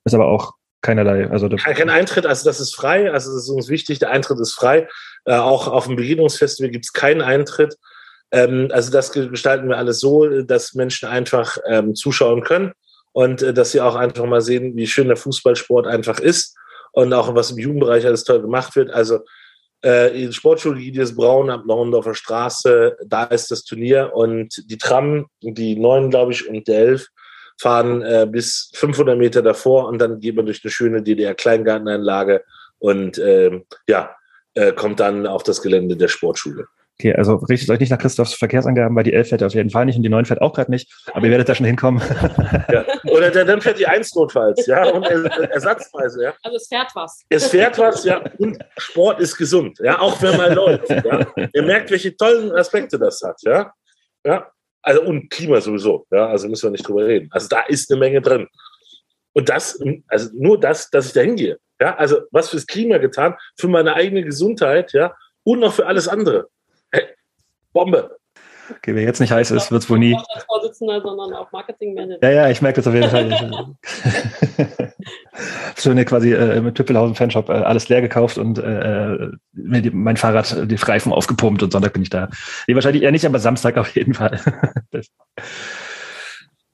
[0.04, 0.52] ist aber auch
[0.82, 1.28] keinerlei.
[1.30, 4.54] Also kein, Eintritt, also das ist frei, also das ist uns wichtig, der Eintritt ist
[4.54, 4.88] frei.
[5.24, 7.76] Äh, auch auf dem Begegnungsfestival gibt es keinen Eintritt.
[8.32, 12.72] Ähm, also das gestalten wir alles so, dass Menschen einfach ähm, zuschauen können
[13.12, 16.56] und äh, dass sie auch einfach mal sehen, wie schön der Fußballsport einfach ist
[16.92, 18.90] und auch was im Jugendbereich alles toll gemacht wird.
[18.90, 19.20] Also
[19.82, 25.76] äh, Sportschule Gideas Braun am Laundorfer Straße, da ist das Turnier und die Tram, die
[25.76, 27.06] neun, glaube ich, und der elf,
[27.60, 32.42] fahren äh, bis 500 Meter davor und dann geht man durch eine schöne DDR-Kleingartenanlage
[32.78, 34.16] und äh, ja,
[34.54, 36.66] äh, kommt dann auf das Gelände der Sportschule.
[36.98, 39.86] Okay, also richtet euch nicht nach Christophs Verkehrsangaben, weil die 11 fährt auf jeden Fall
[39.86, 42.02] nicht und die 9 fährt auch gerade nicht, aber ihr werdet da schon hinkommen.
[42.70, 42.84] Ja.
[43.04, 46.34] Oder dann fährt die 1 notfalls, ja, und ersatzweise, ja.
[46.42, 47.24] Also es fährt was.
[47.28, 51.26] Es fährt was, ja, und Sport ist gesund, ja, auch wenn man läuft, ja.
[51.52, 53.72] Ihr merkt, welche tollen Aspekte das hat, ja.
[54.24, 54.50] Ja,
[54.82, 57.28] also und Klima sowieso, ja, also müssen wir nicht drüber reden.
[57.32, 58.48] Also da ist eine Menge drin.
[59.32, 59.78] Und das,
[60.08, 61.58] also nur das, dass ich da hingehe.
[61.80, 65.14] Ja, also was fürs Klima getan, für meine eigene Gesundheit, ja,
[65.44, 66.48] und noch für alles andere.
[66.90, 67.04] Hey,
[67.72, 68.19] Bombe.
[68.76, 70.14] Okay, wer jetzt nicht heiß ist, wird es wohl nie.
[70.14, 72.18] Nicht als Vorsitzender, sondern auch Marketingmanager.
[72.22, 73.74] Ja, ja, ich merke das auf jeden Fall.
[75.76, 79.90] Schon hier quasi äh, mit Tüppelhausen Fanshop äh, alles leer gekauft und äh, mir die,
[79.90, 82.28] mein Fahrrad äh, die Reifen aufgepumpt und Sonntag bin ich da.
[82.66, 84.40] Nee, wahrscheinlich eher nicht, aber Samstag auf jeden Fall.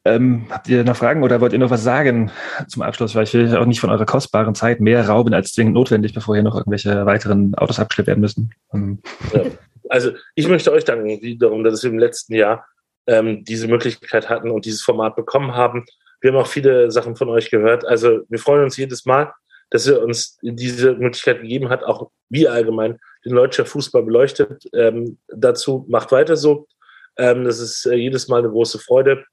[0.04, 2.30] ähm, habt ihr noch Fragen oder wollt ihr noch was sagen
[2.68, 3.14] zum Abschluss?
[3.14, 6.34] Weil ich will auch nicht von eurer kostbaren Zeit mehr rauben als zwingend notwendig, bevor
[6.34, 8.52] hier noch irgendwelche weiteren Autos abgeschleppt werden müssen.
[8.72, 9.00] Ähm,
[9.32, 9.42] Ja.
[9.88, 12.66] Also ich möchte euch danken wiederum, dass wir im letzten Jahr
[13.06, 15.84] ähm, diese Möglichkeit hatten und dieses Format bekommen haben.
[16.20, 17.86] Wir haben auch viele Sachen von euch gehört.
[17.86, 19.32] Also wir freuen uns jedes Mal,
[19.70, 24.64] dass ihr uns diese Möglichkeit gegeben habt, auch wir allgemein den Deutscher Fußball beleuchtet.
[24.72, 26.66] Ähm, dazu macht weiter so.
[27.18, 29.24] Ähm, das ist äh, jedes Mal eine große Freude.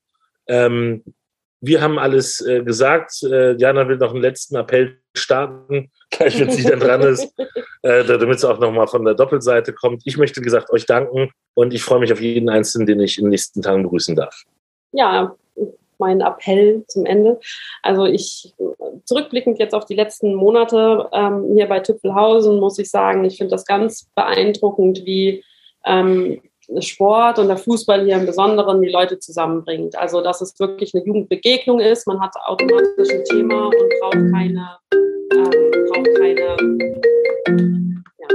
[0.47, 1.03] Ähm,
[1.65, 3.23] wir haben alles äh, gesagt.
[3.23, 7.33] Äh, Jana will noch einen letzten Appell starten, gleich wenn sie dann dran ist,
[7.83, 10.01] äh, damit es auch nochmal von der Doppelseite kommt.
[10.05, 13.17] Ich möchte, wie gesagt, euch danken und ich freue mich auf jeden Einzelnen, den ich
[13.17, 14.43] in den nächsten Tagen begrüßen darf.
[14.91, 15.35] ja,
[15.99, 17.39] mein Appell zum Ende.
[17.81, 18.53] Also ich
[19.05, 23.51] zurückblickend jetzt auf die letzten Monate ähm, hier bei Tüpfelhausen muss ich sagen, ich finde
[23.51, 25.45] das ganz beeindruckend, wie
[25.85, 26.41] ähm,
[26.79, 29.97] Sport und der Fußball hier im Besonderen die Leute zusammenbringt.
[29.97, 32.07] Also dass es wirklich eine Jugendbegegnung ist.
[32.07, 34.77] Man hat automatisch ein Thema und braucht keine,
[35.33, 36.57] ähm, braucht keine
[38.19, 38.27] ja.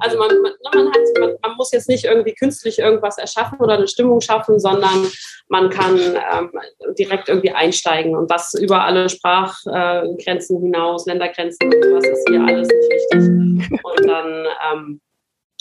[0.00, 3.74] Also man, man, man, hat, man, man muss jetzt nicht irgendwie künstlich irgendwas erschaffen oder
[3.74, 5.06] eine Stimmung schaffen, sondern
[5.48, 6.50] man kann ähm,
[6.98, 12.68] direkt irgendwie einsteigen und das über alle Sprachgrenzen hinaus, Ländergrenzen und sowas ist hier alles
[12.68, 13.80] nicht wichtig.
[13.82, 15.00] Und dann, ähm,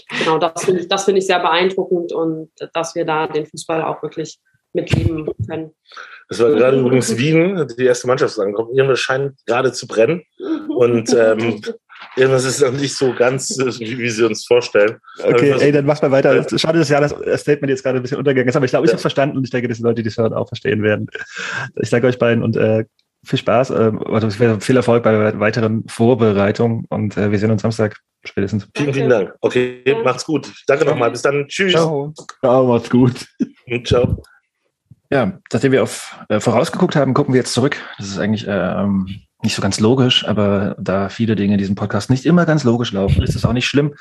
[0.10, 3.82] genau, das finde ich, das finde ich sehr beeindruckend und dass wir da den Fußball
[3.84, 4.40] auch wirklich
[4.74, 5.72] mitleben können.
[6.30, 8.76] Das war gerade übrigens Wien, die erste Mannschaft ist angekommen.
[8.76, 10.24] Irgendwas scheint gerade zu brennen
[10.70, 11.62] und ähm,
[12.16, 14.98] irgendwas ist noch nicht so ganz, äh, wie, wie sie uns vorstellen.
[15.24, 16.46] Okay, ey, dann mach mal weiter.
[16.58, 18.92] Schade, dass ja das Statement jetzt gerade ein bisschen untergegangen ist, aber ich glaube, ich
[18.92, 21.08] habe verstanden und ich denke, dass die Leute, die es hören, auch verstehen werden.
[21.82, 22.86] Ich danke euch beiden und äh,
[23.24, 27.64] viel Spaß, äh, also viel Erfolg bei der weiteren Vorbereitung und äh, wir sehen uns
[27.64, 28.68] Samstag spätestens.
[28.76, 29.34] Vielen, vielen Dank.
[29.42, 30.52] Okay, macht's gut.
[30.68, 31.12] Danke nochmal.
[31.12, 31.48] Bis dann.
[31.48, 31.74] Tschüss.
[31.74, 32.14] Ciao.
[32.44, 33.28] Ja, macht's gut.
[33.86, 34.22] Ciao.
[35.12, 37.78] Ja, nachdem wir auf äh, vorausgeguckt haben, gucken wir jetzt zurück.
[37.98, 39.08] Das ist eigentlich ähm,
[39.42, 42.92] nicht so ganz logisch, aber da viele Dinge in diesem Podcast nicht immer ganz logisch
[42.92, 43.96] laufen, ist das auch nicht schlimm.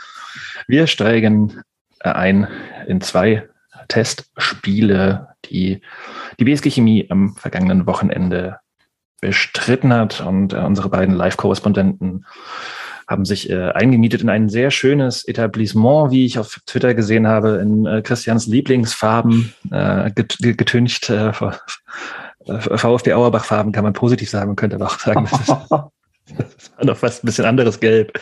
[0.66, 1.62] Wir steigen
[2.00, 2.48] äh, ein
[2.86, 3.48] in zwei
[3.88, 5.80] Testspiele, die
[6.38, 8.58] die BSG Chemie am vergangenen Wochenende
[9.20, 12.26] bestritten hat und äh, unsere beiden Live-Korrespondenten
[13.08, 17.58] haben sich äh, eingemietet in ein sehr schönes Etablissement, wie ich auf Twitter gesehen habe,
[17.62, 21.08] in äh, Christians Lieblingsfarben, äh, get getüncht.
[21.08, 21.32] Äh,
[22.46, 26.84] VfB Auerbach-Farben kann man positiv sagen, man könnte aber auch sagen, das, ist, das war
[26.84, 28.18] noch fast ein bisschen anderes Gelb.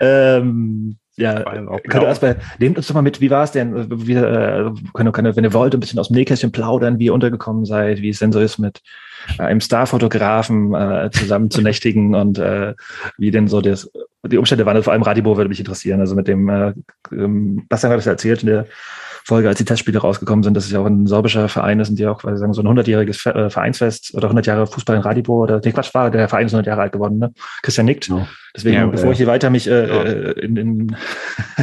[0.00, 4.06] Ähm, ja, könnt ihr erstmal, nehmt uns doch mal mit, wie war es denn?
[4.06, 7.14] Wie, äh, könnt, könnt, wenn ihr wollt, ein bisschen aus dem Nähkästchen plaudern, wie ihr
[7.14, 8.80] untergekommen seid, wie es denn so ist mit
[9.38, 12.74] äh, einem Starfotografen äh, zusammen zu nächtigen und äh,
[13.18, 13.90] wie denn so das,
[14.24, 14.82] die Umstände waren.
[14.82, 16.00] Vor allem Radibor würde mich interessieren.
[16.00, 16.72] Also mit dem, äh,
[17.12, 18.66] ähm, Bastian hat das erzählt in der
[19.24, 21.98] Folge, als die Testspiele rausgekommen sind, dass es ja auch ein sorbischer Verein ist und
[21.98, 25.42] die auch, weil sie sagen, so ein 100-jähriges Vereinsfest oder 100 Jahre Fußball in Radibor
[25.42, 27.32] oder, nee, Quatsch, war der Verein ist 100 Jahre alt geworden, ne?
[27.62, 28.08] Christian nickt.
[28.08, 28.26] Ja.
[28.56, 29.12] Deswegen, Ja, bevor ja.
[29.12, 30.96] ich hier weiter mich äh, äh, in, in,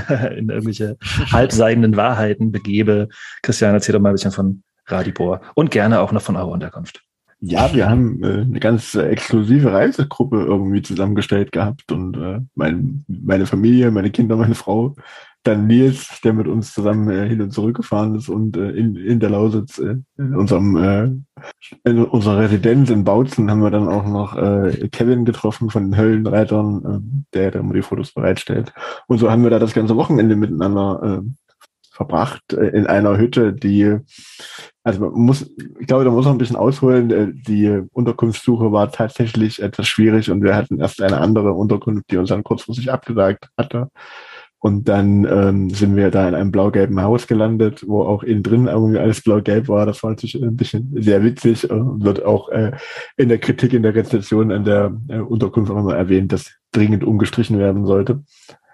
[0.38, 0.97] in irgendwelche
[1.32, 3.10] halbseidenden Wahrheiten begebe,
[3.41, 7.01] Christian, erzähl doch mal ein bisschen von Radibor und gerne auch noch von eurer Unterkunft.
[7.40, 13.06] Ja, wir haben äh, eine ganz äh, exklusive Reisegruppe irgendwie zusammengestellt gehabt und äh, mein,
[13.08, 14.96] meine Familie, meine Kinder, meine Frau,
[15.44, 18.96] dann Nils, der mit uns zusammen äh, hin und zurück gefahren ist und äh, in,
[18.96, 21.12] in der Lausitz, äh, in unserem äh,
[21.84, 25.98] in unserer Residenz in Bautzen haben wir dann auch noch äh, Kevin getroffen von den
[25.98, 28.74] Höllenreitern, äh, der da immer die Fotos bereitstellt.
[29.08, 31.30] Und so haben wir da das ganze Wochenende miteinander äh,
[31.92, 33.98] verbracht äh, in einer Hütte, die,
[34.88, 35.42] also man muss,
[35.80, 37.12] ich glaube, da muss man ein bisschen ausholen.
[37.12, 42.16] Äh, Die Unterkunftssuche war tatsächlich etwas schwierig und wir hatten erst eine andere Unterkunft, die
[42.16, 43.90] uns dann kurzfristig abgesagt hatte.
[44.60, 48.68] Und dann ähm, sind wir da in einem blau-gelben Haus gelandet, wo auch innen drin
[48.68, 49.86] irgendwie alles blau-gelb war.
[49.86, 52.72] Das fand ich ein bisschen sehr witzig und wird auch äh,
[53.18, 57.04] in der Kritik in der Rezension an der äh, Unterkunft auch immer erwähnt, dass dringend
[57.04, 58.24] umgestrichen werden sollte.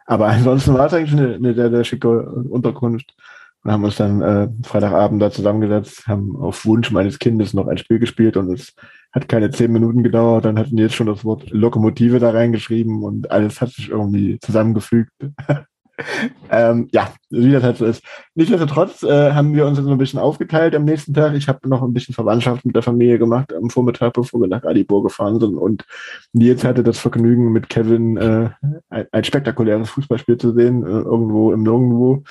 [0.05, 3.15] Aber ansonsten war es eigentlich eine, eine sehr, sehr schicke Unterkunft.
[3.63, 7.77] Wir haben uns dann äh, Freitagabend da zusammengesetzt, haben auf Wunsch meines Kindes noch ein
[7.77, 8.73] Spiel gespielt und es
[9.13, 10.45] hat keine zehn Minuten gedauert.
[10.45, 14.37] Dann hatten die jetzt schon das Wort Lokomotive da reingeschrieben und alles hat sich irgendwie
[14.39, 15.11] zusammengefügt.
[16.51, 18.03] ähm, ja, wie das halt so ist.
[18.35, 21.33] Nichtsdestotrotz äh, haben wir uns so ein bisschen aufgeteilt am nächsten Tag.
[21.35, 24.63] Ich habe noch ein bisschen Verwandtschaft mit der Familie gemacht am Vormittag, bevor wir nach
[24.63, 25.55] Adibor gefahren sind.
[25.55, 25.85] Und
[26.33, 28.49] Nils hatte das Vergnügen, mit Kevin äh,
[28.89, 32.23] ein, ein spektakuläres Fußballspiel zu sehen, äh, irgendwo im Nirgendwo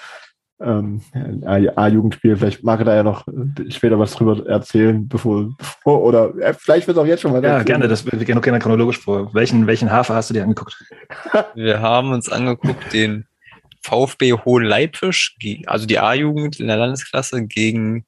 [0.63, 1.01] ähm,
[1.77, 2.37] A-Jugendspiel.
[2.37, 6.55] Vielleicht mag er da ja noch äh, später was drüber erzählen, bevor, bevor oder äh,
[6.55, 7.43] vielleicht wird es auch jetzt schon mal.
[7.43, 7.89] Ja, gerne.
[7.89, 9.33] Das wir gehen gerne chronologisch vor.
[9.35, 10.77] Welchen, welchen Hafer hast du dir angeguckt?
[11.55, 13.27] Wir haben uns angeguckt den
[13.83, 18.07] VfB Hohenleipzig, also die A-Jugend in der Landesklasse gegen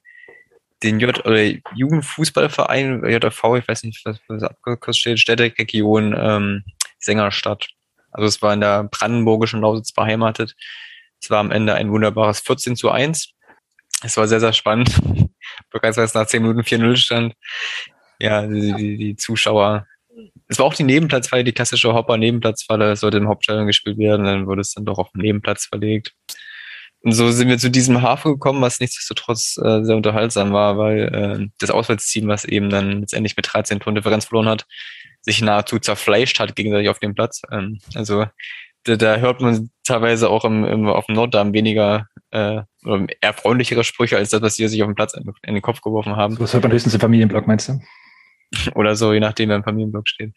[0.82, 1.42] den J oder
[1.74, 6.64] Jugendfußballverein JV, ich weiß nicht, was, was abgekürzt steht, Städteregion ähm,
[6.98, 7.68] Sängerstadt.
[8.10, 10.54] Also es war in der brandenburgischen Lausitz beheimatet.
[11.24, 13.30] Es war am Ende ein wunderbares 14 zu 1.
[14.02, 14.90] Es war sehr, sehr spannend.
[15.70, 17.34] Bereits als nach 10 Minuten 4-0 stand.
[18.20, 19.86] Ja, die, die, die Zuschauer.
[20.48, 22.92] Es war auch die Nebenplatzfalle, die klassische Hopper-Nebenplatzfalle.
[22.92, 26.12] Es sollte im Hauptstadion gespielt werden, dann wurde es dann doch auf den Nebenplatz verlegt.
[27.00, 31.00] Und so sind wir zu diesem Hafen gekommen, was nichtsdestotrotz äh, sehr unterhaltsam war, weil
[31.00, 34.66] äh, das Auswärtsteam, was eben dann letztendlich mit 13 Toren Differenz verloren hat,
[35.22, 37.40] sich nahezu zerfleischt hat gegenseitig auf dem Platz.
[37.50, 38.26] Ähm, also
[38.84, 43.32] da, da hört man teilweise auch im, im, auf dem Norddarm weniger äh, oder eher
[43.32, 46.16] freundlichere Sprüche als das, was die sich auf dem Platz in, in den Kopf geworfen
[46.16, 46.36] haben.
[46.38, 47.80] Das hört man höchstens im Familienblock, meinst du?
[48.74, 50.34] Oder so, je nachdem, wer im Familienblock steht.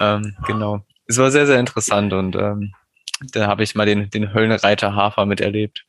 [0.00, 0.80] Ähm, genau.
[1.06, 2.72] Es war sehr, sehr interessant und ähm,
[3.32, 5.84] da habe ich mal den, den Höllenreiter Hafer miterlebt.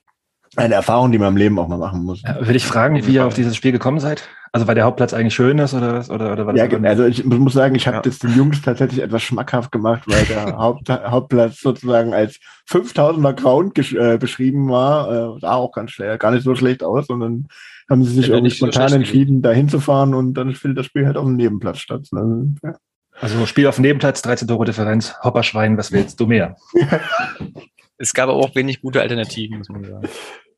[0.57, 2.21] Eine Erfahrung, die man im Leben auch mal machen muss.
[2.23, 4.27] Ja, will ich fragen, wie ihr auf dieses Spiel gekommen seid?
[4.53, 6.09] Also weil der Hauptplatz eigentlich schön ist oder was?
[6.09, 8.01] Oder, oder war ja, also ich muss sagen, ich habe ja.
[8.01, 12.37] das den Jungs tatsächlich etwas schmackhaft gemacht, weil der Haupt, Hauptplatz sozusagen als
[12.69, 15.35] 5000er Ground äh, beschrieben war.
[15.37, 17.47] Äh, sah auch ganz schlecht, gar nicht so schlecht aus, sondern
[17.89, 21.05] haben sie sich ja, irgendwie spontan so entschieden, da hinzufahren und dann findet das Spiel
[21.05, 22.09] halt auf dem Nebenplatz statt.
[22.11, 22.75] Also, ja.
[23.21, 26.57] also Spiel auf dem Nebenplatz, 13 Tore Differenz, Hopperschwein, was willst du mehr?
[27.97, 30.09] es gab aber auch wenig gute Alternativen, muss man sagen.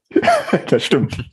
[0.68, 1.24] das stimmt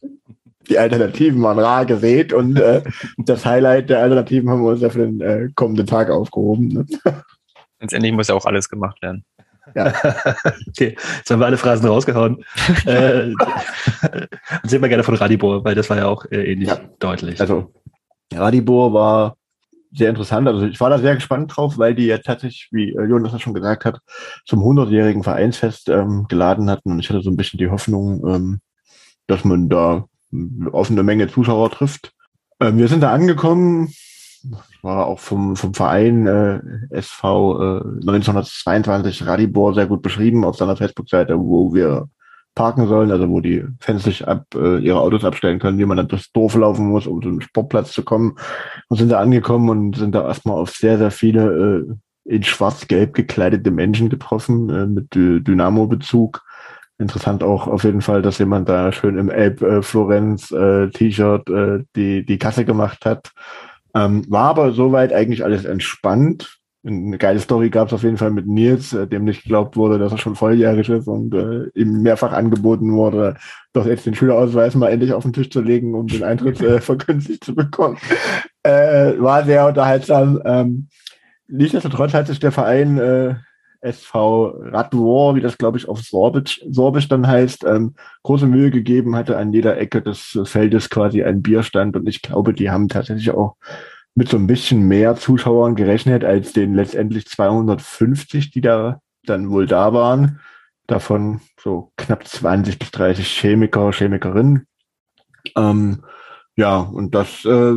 [0.71, 2.83] die Alternativen waren rar gesät und äh,
[3.19, 6.69] das Highlight der Alternativen haben wir uns ja für den äh, kommenden Tag aufgehoben.
[6.69, 6.87] Ne?
[7.81, 9.25] Letztendlich muss ja auch alles gemacht werden.
[9.75, 9.87] Ja.
[10.69, 12.45] okay, jetzt haben wir alle Phrasen rausgehauen.
[12.87, 13.33] äh,
[14.63, 16.81] erzähl mal gerne von Radibor, weil das war ja auch äh, ähnlich ja.
[16.99, 17.41] deutlich.
[17.41, 17.73] Also
[18.33, 19.37] Radibor war
[19.93, 20.47] sehr interessant.
[20.47, 23.43] Also ich war da sehr gespannt drauf, weil die ja tatsächlich, wie äh, Jonas das
[23.43, 24.01] schon gesagt hat,
[24.45, 26.93] zum 100-jährigen Vereinsfest ähm, geladen hatten.
[26.93, 28.61] Und ich hatte so ein bisschen die Hoffnung, ähm,
[29.27, 30.05] dass man da
[30.73, 32.13] offene Menge Zuschauer trifft.
[32.61, 33.93] Ähm, wir sind da angekommen,
[34.83, 36.61] war auch vom, vom Verein äh,
[36.91, 42.09] SV äh, 1922 Radibor sehr gut beschrieben auf seiner Facebook-Seite, wo wir
[42.55, 45.97] parken sollen, also wo die Fans sich ab, äh, ihre Autos abstellen können, wie man
[45.97, 48.37] dann durchs Dorf laufen muss, um zum Sportplatz zu kommen.
[48.89, 51.87] Und sind da angekommen und sind da erstmal auf sehr, sehr viele
[52.27, 56.43] äh, in schwarz-gelb gekleidete Menschen getroffen, äh, mit Dynamo-Bezug.
[57.01, 61.49] Interessant auch auf jeden Fall, dass jemand da schön im Elb äh, Florenz äh, T-Shirt
[61.49, 63.33] äh, die, die Kasse gemacht hat.
[63.95, 66.59] Ähm, war aber soweit eigentlich alles entspannt.
[66.87, 69.99] Eine geile Story gab es auf jeden Fall mit Nils, äh, dem nicht geglaubt wurde,
[69.99, 73.37] dass er schon volljährig ist und äh, ihm mehrfach angeboten wurde,
[73.73, 76.81] doch jetzt den Schülerausweis mal endlich auf den Tisch zu legen, um den Eintritt äh,
[76.83, 77.97] vergünstigt zu bekommen.
[78.63, 80.39] Äh, war sehr unterhaltsam.
[80.45, 80.89] Ähm,
[81.49, 83.35] nichtsdestotrotz hat sich der Verein äh,
[83.81, 89.17] SV Radwar, wie das glaube ich auf Sorbisch, Sorbisch dann heißt, ähm, große Mühe gegeben
[89.17, 93.31] hatte an jeder Ecke des Feldes quasi ein Bierstand und ich glaube, die haben tatsächlich
[93.31, 93.57] auch
[94.15, 99.67] mit so ein bisschen mehr Zuschauern gerechnet als den letztendlich 250, die da dann wohl
[99.67, 100.41] da waren.
[100.87, 104.67] Davon so knapp 20 bis 30 Chemiker, Chemikerinnen.
[105.57, 106.03] Ähm,
[106.61, 107.73] ja, und das äh,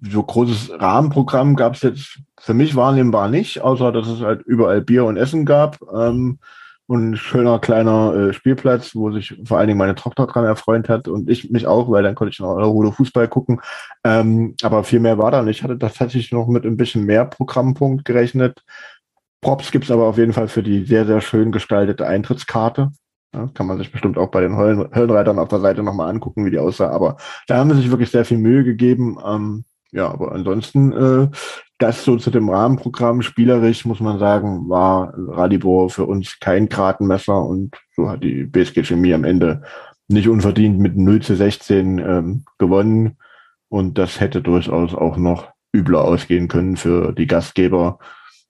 [0.00, 4.80] so großes Rahmenprogramm gab es jetzt für mich wahrnehmbar nicht, außer dass es halt überall
[4.80, 6.40] Bier und Essen gab ähm,
[6.88, 10.88] und ein schöner kleiner äh, Spielplatz, wo sich vor allen Dingen meine Tochter dran erfreut
[10.88, 13.60] hat und ich mich auch, weil dann konnte ich noch eine Runde Fußball gucken.
[14.02, 15.58] Ähm, aber viel mehr war da nicht.
[15.58, 18.64] Ich hatte tatsächlich noch mit ein bisschen mehr Programmpunkt gerechnet.
[19.40, 22.90] Props gibt's aber auf jeden Fall für die sehr, sehr schön gestaltete Eintrittskarte.
[23.34, 26.46] Ja, kann man sich bestimmt auch bei den Höllen, Höllenreitern auf der Seite nochmal angucken,
[26.46, 26.90] wie die aussah.
[26.90, 27.16] Aber
[27.46, 29.18] da haben sie sich wirklich sehr viel Mühe gegeben.
[29.24, 31.28] Ähm, ja, aber ansonsten, äh,
[31.78, 37.42] das so zu dem Rahmenprogramm, spielerisch muss man sagen, war Radibor für uns kein Kratenmesser
[37.42, 39.62] und so hat die BSG Chemie am Ende
[40.08, 43.16] nicht unverdient mit 0 zu 16 ähm, gewonnen.
[43.68, 47.98] Und das hätte durchaus auch noch übler ausgehen können für die Gastgeber.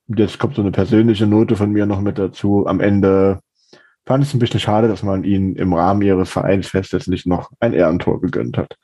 [0.09, 2.67] Jetzt kommt so eine persönliche Note von mir noch mit dazu.
[2.67, 3.41] Am Ende
[4.07, 7.75] fand es ein bisschen schade, dass man ihnen im Rahmen ihres Vereinsfestes nicht noch ein
[7.75, 8.79] Ehrentor gegönnt hat.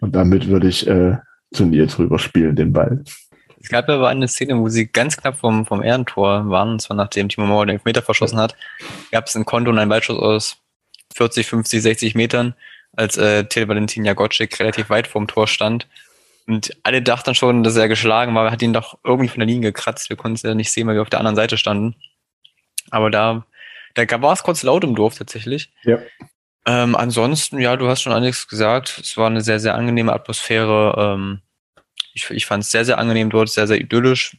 [0.00, 1.16] Und damit würde ich äh,
[1.52, 3.02] zu Nils rüberspielen, den Ball.
[3.60, 6.96] Es gab aber eine Szene, wo sie ganz knapp vom, vom Ehrentor waren, und zwar
[6.96, 8.54] nachdem Timo Mauer den Elfmeter verschossen hat,
[9.10, 10.56] gab es ein Konto und einen Weitschuss aus
[11.14, 12.54] 40, 50, 60 Metern,
[12.96, 15.88] als äh, Till Valentin Jagotschik relativ weit vorm Tor stand.
[16.46, 19.72] Und alle dachten schon, dass er geschlagen war, hat ihn doch irgendwie von der Linie
[19.72, 20.08] gekratzt.
[20.08, 21.96] Wir konnten es ja nicht sehen, weil wir auf der anderen Seite standen.
[22.90, 23.44] Aber da,
[24.06, 25.72] da war es kurz laut im Dorf tatsächlich.
[25.84, 25.98] Ja.
[26.66, 28.98] Ähm, ansonsten, ja, du hast schon einiges gesagt.
[29.02, 30.94] Es war eine sehr, sehr angenehme Atmosphäre.
[30.98, 31.40] Ähm,
[32.12, 34.36] ich ich fand es sehr, sehr angenehm dort, sehr, sehr idyllisch.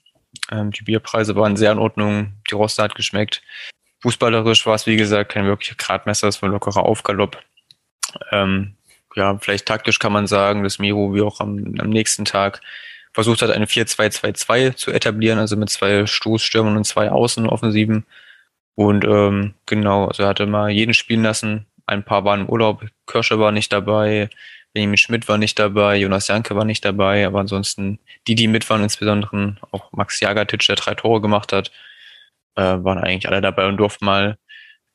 [0.51, 2.34] Ähm, die Bierpreise waren sehr in Ordnung.
[2.49, 3.41] Die Roste hat geschmeckt.
[4.01, 6.28] Fußballerisch war es, wie gesagt, kein wirklicher Gradmesser.
[6.28, 7.41] Es war ein lockerer Aufgalopp.
[8.32, 8.76] Ähm,
[9.16, 12.62] ja, vielleicht taktisch kann man sagen, dass Miro wie auch am, am nächsten Tag
[13.12, 18.05] versucht hat, eine 4-2-2-2 zu etablieren, also mit zwei Stoßstürmern und zwei Außenoffensiven.
[18.80, 21.66] Und ähm, genau, also er hatte mal jeden spielen lassen.
[21.86, 22.86] Ein paar waren im Urlaub.
[23.08, 24.30] Kirsche war nicht dabei.
[24.72, 25.98] Benjamin Schmidt war nicht dabei.
[25.98, 27.28] Jonas Janke war nicht dabei.
[27.28, 31.74] Aber ansonsten, die, die mit waren, insbesondere auch Max Jagatic, der drei Tore gemacht hat,
[32.56, 34.38] äh, waren eigentlich alle dabei und durften mal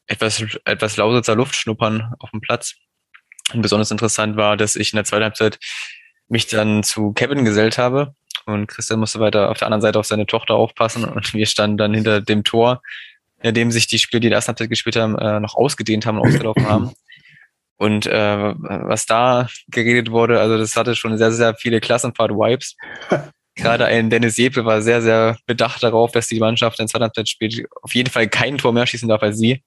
[0.06, 2.76] etwas, etwas Lausitzer Luft schnuppern auf dem Platz.
[3.52, 5.58] Und besonders interessant war, dass ich in der zweiten Halbzeit
[6.28, 8.14] mich dann zu Kevin gesellt habe.
[8.46, 11.04] Und Christian musste weiter auf der anderen Seite auf seine Tochter aufpassen.
[11.04, 12.80] Und wir standen dann hinter dem Tor,
[13.44, 16.06] in dem sich die Spiele, die in der ersten Halbzeit gespielt haben, äh, noch ausgedehnt
[16.06, 16.92] haben und ausgelaufen haben.
[17.76, 22.76] Und äh, was da geredet wurde, also das hatte schon sehr, sehr viele Klassenfahrt-Vibes.
[23.56, 27.28] Gerade ein Dennis Jeppe war sehr, sehr bedacht darauf, dass die Mannschaft in zweiter Halbzeit
[27.28, 29.62] spielt, auf jeden Fall kein Tor mehr schießen darf als sie.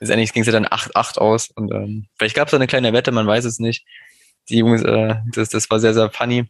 [0.00, 1.48] Letztendlich ging es ja dann 8-8 aus.
[1.54, 3.86] Und ähm, vielleicht gab es da eine kleine Wette, man weiß es nicht.
[4.50, 6.44] Die Jungs, äh, das, das war sehr, sehr funny.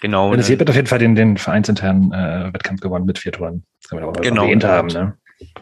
[0.00, 0.32] Genau.
[0.32, 3.64] Dennis Jeppe hat auf jeden Fall den, den vereinsinternen äh, Wettkampf gewonnen mit vier Toren.
[3.80, 4.42] Das kann man auch Genau.
[4.42, 4.88] erwähnt haben.
[4.88, 5.16] Ne?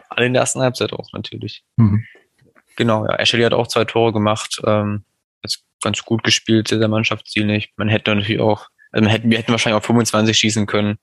[0.09, 1.63] Alle in der ersten Halbzeit auch natürlich.
[1.77, 2.05] Mhm.
[2.75, 3.15] Genau, ja.
[3.15, 4.61] Ashley hat auch zwei Tore gemacht.
[4.65, 5.03] Ähm,
[5.81, 7.73] ganz gut gespielt, sehr, sehr mannschaftsdienlich.
[7.75, 10.97] Man hätte natürlich auch, also man hätten, wir hätten wahrscheinlich auch 25 schießen können.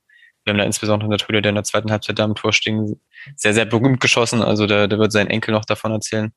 [0.44, 3.00] Wir haben da insbesondere der Torhüter, der in der zweiten Halbzeit da am Tor stehen,
[3.36, 4.40] sehr, sehr berühmt geschossen.
[4.40, 6.32] Also der, der wird sein Enkel noch davon erzählen.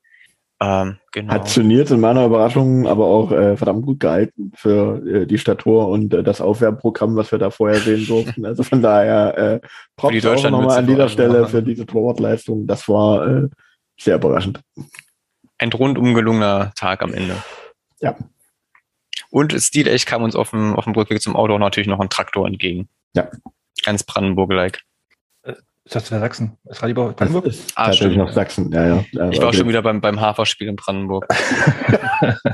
[0.62, 1.34] Ähm, genau.
[1.34, 5.88] Hat trainiert in meiner Überraschung, aber auch äh, verdammt gut gehalten für äh, die Statur
[5.88, 8.46] und äh, das Aufwärmprogramm, was wir da vorher sehen durften.
[8.46, 9.60] Also von daher äh,
[9.96, 11.46] Props auch nochmal an dieser Stelle ja.
[11.46, 12.68] für diese Torwartleistung.
[12.68, 13.48] Das war äh,
[13.98, 14.60] sehr überraschend.
[15.58, 17.34] Ein rundum gelungener Tag am Ende.
[18.00, 18.16] Ja.
[19.30, 22.46] Und stilecht kam uns auf dem, auf dem Rückweg zum Auto natürlich noch ein Traktor
[22.46, 22.88] entgegen.
[23.16, 23.28] Ja.
[23.84, 24.80] Ganz Brandenburg-like.
[25.84, 26.52] Ist das Sachsen?
[26.70, 27.44] Ist Radibor Brandenburg?
[27.46, 28.26] Das ist Ah, tatsächlich stimmt.
[28.28, 28.70] noch Sachsen.
[28.72, 29.04] Ja, ja.
[29.30, 31.26] Ich war schon wieder beim, beim Haferspiel in Brandenburg.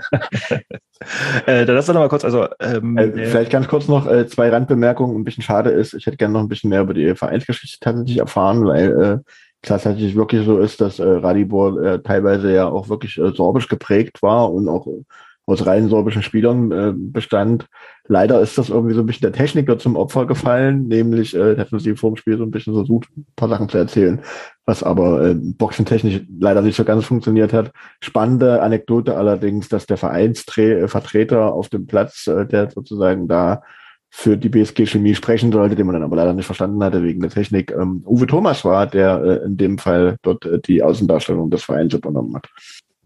[1.46, 4.06] äh, dann lass doch noch mal kurz, also ähm, Äh, der- vielleicht ganz kurz noch
[4.10, 5.16] äh, zwei Randbemerkungen.
[5.16, 8.18] Ein bisschen schade ist, ich hätte gerne noch ein bisschen mehr über die Vereinsgeschichte tatsächlich
[8.18, 9.18] erfahren, weil äh,
[9.62, 14.22] tatsächlich wirklich so ist, dass äh, Radibor äh, teilweise ja auch wirklich äh, sorbisch geprägt
[14.22, 15.02] war und auch äh,
[15.46, 17.66] aus rein sorbischen Spielern äh, bestand.
[18.08, 21.68] Leider ist das irgendwie so ein bisschen der Techniker zum Opfer gefallen, nämlich äh, hat
[21.70, 24.22] sie vor dem Spiel so ein bisschen versucht, ein paar Sachen zu erzählen,
[24.64, 27.70] was aber äh, boxentechnisch leider nicht so ganz funktioniert hat.
[28.00, 33.62] Spannende Anekdote allerdings, dass der Vereinsvertreter auf dem Platz, äh, der sozusagen da
[34.10, 37.20] für die BSG Chemie sprechen sollte, den man dann aber leider nicht verstanden hatte wegen
[37.20, 41.50] der Technik, ähm, Uwe Thomas war, der äh, in dem Fall dort äh, die Außendarstellung
[41.50, 42.48] des Vereins übernommen hat.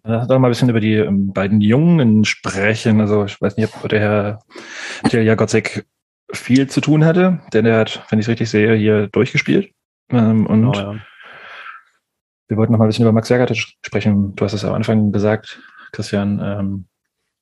[0.05, 3.01] Lass uns doch mal ein bisschen über die ähm, beiden Jungen sprechen.
[3.01, 4.39] Also ich weiß nicht, ob der Herr
[5.23, 5.87] Jagotzek
[6.33, 9.73] viel zu tun hatte, denn er hat, wenn ich es richtig sehe, hier durchgespielt.
[10.11, 11.01] Ähm, und Genau, ja.
[12.49, 14.35] wir wollten noch mal ein bisschen über Max Jagatic sprechen.
[14.35, 15.61] Du hast es am Anfang gesagt,
[15.93, 16.87] Christian, ähm,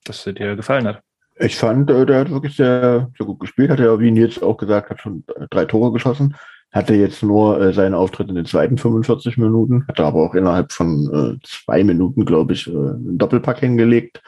[0.04, 1.02] dass er dir gefallen hat.
[1.36, 4.58] Ich fand, äh, der hat wirklich sehr, sehr gut gespielt, hat er, wie Nils auch
[4.58, 6.36] gesagt hat, schon drei Tore geschossen.
[6.72, 10.72] Hatte jetzt nur äh, seinen Auftritt in den zweiten 45 Minuten, hatte aber auch innerhalb
[10.72, 14.22] von äh, zwei Minuten, glaube ich, äh, einen Doppelpack hingelegt.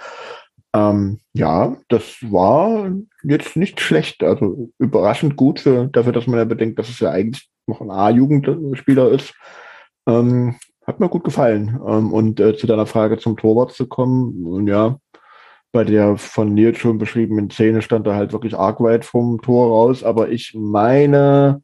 [0.75, 2.91] Ähm, ja, das war
[3.23, 7.11] jetzt nicht schlecht, also überraschend gut für, dafür, dass man ja bedenkt, dass es ja
[7.11, 9.35] eigentlich noch ein A-Jugendspieler ist.
[10.09, 11.81] Ähm, hat mir gut gefallen.
[11.87, 14.99] Ähm, und äh, zu deiner Frage zum Torwart zu kommen, ja,
[15.73, 19.69] bei der von Nils schon beschriebenen Szene stand er halt wirklich arg weit vom Tor
[19.69, 21.62] raus, aber ich meine,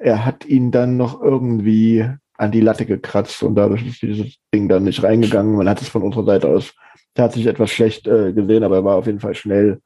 [0.00, 2.06] er hat ihn dann noch irgendwie
[2.38, 5.56] an die Latte gekratzt und dadurch ist dieses Ding dann nicht reingegangen.
[5.56, 6.74] Man hat es von unserer Seite aus
[7.14, 9.82] tatsächlich etwas schlecht äh, gesehen, aber er war auf jeden Fall schnell,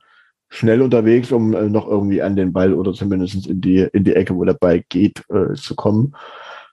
[0.49, 4.15] schnell unterwegs, um äh, noch irgendwie an den Ball oder zumindest in die, in die
[4.15, 6.15] Ecke, wo der Ball geht, äh, zu kommen.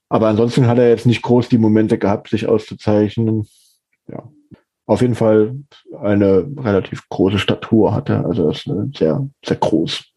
[0.07, 3.47] Aber ansonsten hat er jetzt nicht groß die Momente gehabt, sich auszuzeichnen.
[4.07, 4.29] Ja,
[4.85, 5.55] auf jeden Fall
[5.99, 8.23] eine relativ große Statur hatte.
[8.23, 10.10] Also er ist äh, sehr, sehr groß.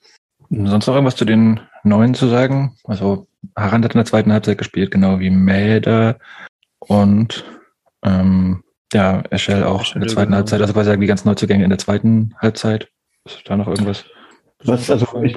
[0.67, 2.77] Sonst noch irgendwas zu den Neuen zu sagen?
[2.85, 3.27] Also
[3.57, 6.19] Harand hat in der zweiten Halbzeit gespielt, genau wie Mäder
[6.79, 7.45] und
[8.03, 10.37] ähm, ja, Eschel auch in der zweiten genau.
[10.39, 12.89] Halbzeit, also quasi die ganzen Neuzugänge in der zweiten Halbzeit.
[13.25, 14.05] Ist da noch irgendwas?
[14.65, 15.37] Was, also ich,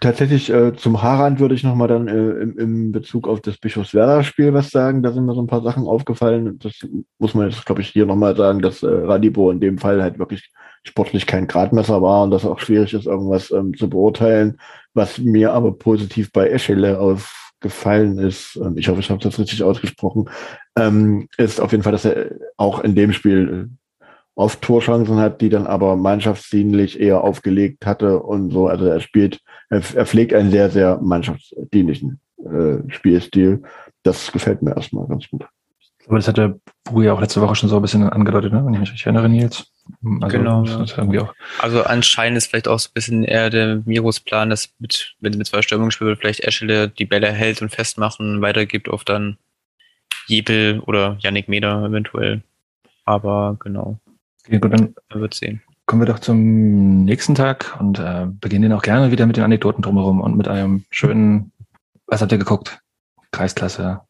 [0.00, 4.52] tatsächlich äh, zum Haarand würde ich nochmal dann äh, im, im Bezug auf das Bischofswerder-Spiel
[4.52, 5.02] was sagen.
[5.02, 6.58] Da sind mir so ein paar Sachen aufgefallen.
[6.58, 6.74] Das
[7.18, 10.18] muss man jetzt, glaube ich, hier nochmal sagen, dass äh, Radibo in dem Fall halt
[10.18, 10.50] wirklich
[10.84, 14.58] sportlich kein Gradmesser war und dass auch schwierig ist, irgendwas ähm, zu beurteilen.
[14.94, 19.62] Was mir aber positiv bei Eschele aufgefallen ist, ähm, ich hoffe, ich habe das richtig
[19.62, 20.28] ausgesprochen,
[20.76, 25.40] ähm, ist auf jeden Fall, dass er auch in dem Spiel äh, oft Torchancen hat,
[25.40, 28.66] die dann aber mannschaftsdienlich eher aufgelegt hatte und so.
[28.66, 33.62] Also er spielt, er, er pflegt einen sehr, sehr mannschaftsdienlichen äh, Spielstil.
[34.02, 35.46] Das gefällt mir erstmal ganz gut.
[36.06, 38.64] Aber das hat der Bui ja auch letzte Woche schon so ein bisschen angedeutet, ne?
[38.64, 39.71] wenn ich mich erinnere, Nils.
[40.20, 41.24] Also, genau.
[41.24, 41.34] auch.
[41.58, 45.36] Also anscheinend ist vielleicht auch so ein bisschen eher der Miros Plan, dass mit, wenn
[45.36, 49.38] mit zwei Stürmungen spielt, vielleicht Eschele die Bälle hält und festmachen, weitergibt auf dann
[50.26, 52.42] Jebel oder Yannick Meder eventuell.
[53.04, 53.98] Aber genau.
[54.46, 55.62] Okay, gut, dann wird sehen.
[55.86, 59.44] Kommen wir doch zum nächsten Tag und äh, beginnen den auch gerne wieder mit den
[59.44, 61.52] Anekdoten drumherum und mit einem schönen,
[62.06, 62.80] was habt ihr geguckt?
[63.30, 64.00] Kreisklasse.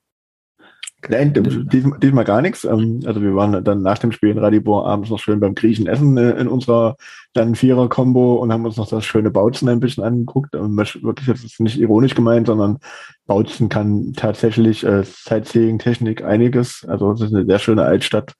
[1.09, 2.65] Nein, diesmal, diesmal gar nichts.
[2.65, 5.87] Ähm, also wir waren dann nach dem Spiel in Radibor abends noch schön beim Griechen
[5.89, 6.97] essen äh, in unserer
[7.33, 10.55] dann Vierer-Kombo und haben uns noch das schöne Bautzen ein bisschen angeguckt.
[10.55, 12.79] Und wirklich, das ist nicht ironisch gemeint, sondern
[13.27, 16.85] Bautzen kann tatsächlich äh, Sightseeing-Technik einiges.
[16.87, 18.35] Also es ist eine sehr schöne Altstadt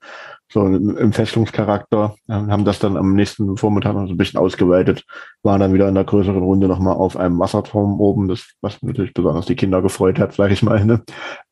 [0.53, 5.05] so im Festungscharakter, haben das dann am nächsten Vormittag noch so ein bisschen ausgeweitet,
[5.43, 9.15] waren dann wieder in der größeren Runde nochmal auf einem Wasserturm oben, das, was natürlich
[9.15, 10.85] besonders die Kinder gefreut hat, sage ich mal.
[10.85, 11.03] Ne?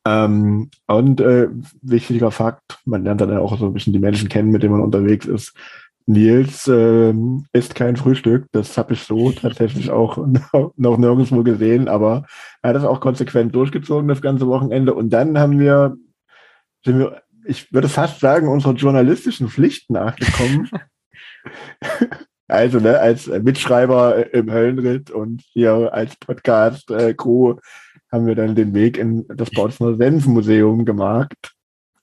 [0.05, 1.47] Ähm, und äh,
[1.81, 4.83] wichtiger Fakt, man lernt dann auch so ein bisschen die Menschen kennen, mit denen man
[4.83, 5.53] unterwegs ist.
[6.05, 7.13] Nils äh,
[7.53, 10.17] isst kein Frühstück, das habe ich so tatsächlich auch
[10.75, 12.25] noch nirgendwo gesehen, aber
[12.61, 14.93] er hat das auch konsequent durchgezogen das ganze Wochenende.
[14.93, 15.95] Und dann haben wir,
[16.83, 20.69] sind wir ich würde fast sagen, unserer journalistischen Pflicht nachgekommen.
[22.47, 27.55] also, ne, als Mitschreiber im Höllenritt und hier als Podcast-Crew
[28.11, 31.53] haben wir dann den Weg in das Bautzner Senfmuseum gemacht.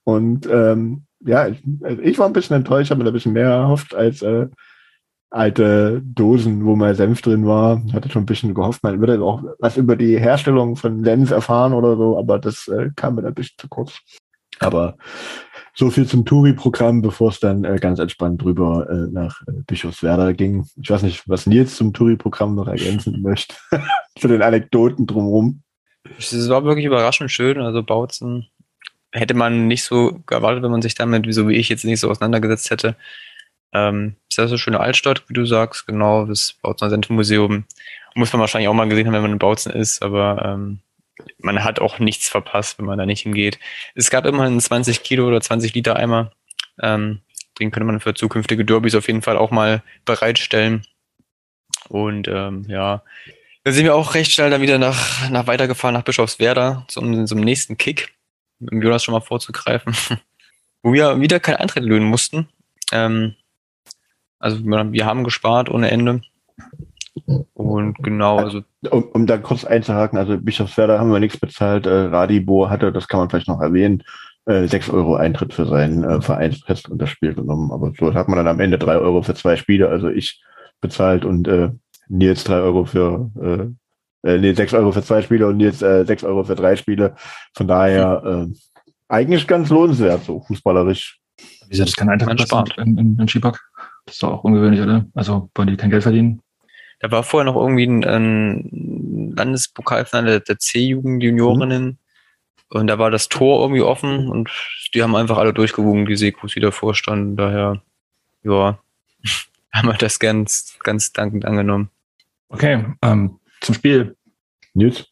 [0.03, 3.49] Und ähm, ja, ich, also ich war ein bisschen enttäuscht, habe mir ein bisschen mehr
[3.49, 4.47] erhofft als äh,
[5.29, 7.81] alte Dosen, wo mal Senf drin war.
[7.93, 11.73] Hatte schon ein bisschen gehofft, man würde auch was über die Herstellung von Senf erfahren
[11.73, 13.99] oder so, aber das äh, kam mir ein bisschen zu kurz.
[14.59, 14.97] Aber
[15.73, 20.33] so viel zum Touri-Programm, bevor es dann äh, ganz entspannt drüber äh, nach äh, Bischofswerda
[20.33, 20.67] ging.
[20.81, 23.55] Ich weiß nicht, was Nils zum Touri-Programm noch ergänzen möchte.
[24.19, 25.63] Zu den Anekdoten drumherum.
[26.17, 27.59] Es war wirklich überraschend schön.
[27.59, 28.47] Also Bautzen
[29.11, 32.09] hätte man nicht so erwartet, wenn man sich damit, so wie ich jetzt nicht so
[32.09, 32.95] auseinandergesetzt hätte.
[33.71, 37.65] Ähm, ist das eine schöne Altstadt, wie du sagst, genau, das Bautzener Senfmuseum.
[38.15, 40.79] Muss man wahrscheinlich auch mal gesehen haben, wenn man in Bautzen ist, aber ähm,
[41.37, 43.59] man hat auch nichts verpasst, wenn man da nicht hingeht.
[43.95, 46.31] Es gab immerhin 20 Kilo oder 20 Liter Eimer.
[46.81, 47.21] Ähm,
[47.59, 50.85] den könnte man für zukünftige Derbys auf jeden Fall auch mal bereitstellen.
[51.89, 53.03] Und ähm, ja,
[53.63, 57.39] da sind wir auch recht schnell dann wieder nach, nach weitergefahren, nach Bischofswerda, zum, zum
[57.39, 58.13] nächsten Kick,
[58.59, 59.95] um Jonas schon mal vorzugreifen,
[60.83, 62.47] wo wir wieder kein Eintritt löhnen mussten.
[62.91, 63.35] Ähm,
[64.39, 66.21] also wir haben gespart ohne Ende.
[67.53, 68.61] Und genau, also.
[68.89, 73.07] Um, um da kurz einzuhaken, also Bischofswerda haben wir nichts bezahlt, äh, Radibor hatte, das
[73.07, 74.03] kann man vielleicht noch erwähnen,
[74.45, 77.71] äh, 6 Euro Eintritt für sein äh, Vereinsfest und das Spiel genommen.
[77.71, 80.41] Aber so hat man dann am Ende 3 Euro für zwei Spiele, also ich
[80.81, 81.69] bezahlt und äh,
[82.07, 83.69] Nils 3 Euro für äh,
[84.23, 87.15] äh, nee, 6 Euro für zwei Spiele und Nils äh, 6 Euro für drei Spiele.
[87.55, 88.53] Von daher äh,
[89.07, 91.19] eigentlich ganz lohnenswert, so fußballerisch.
[91.67, 93.59] Wieso das kein Eintritt spart in, in, in Skipark?
[94.05, 95.05] Das ist doch auch ungewöhnlich, oder?
[95.13, 96.41] Also wollen die kein Geld verdienen?
[96.99, 101.85] Da war vorher noch irgendwie ein, ein Landespokalfinale der C-Jugend-Juniorinnen.
[101.85, 101.97] Mhm.
[102.69, 104.49] Und da war das Tor irgendwie offen und
[104.93, 107.35] die haben einfach alle durchgewogen, die Sekus, die davor standen.
[107.35, 107.81] Daher,
[108.43, 108.79] ja,
[109.73, 111.89] haben wir das ganz, ganz dankend angenommen.
[112.49, 114.15] Okay, ähm, zum Spiel.
[114.73, 115.07] Nils?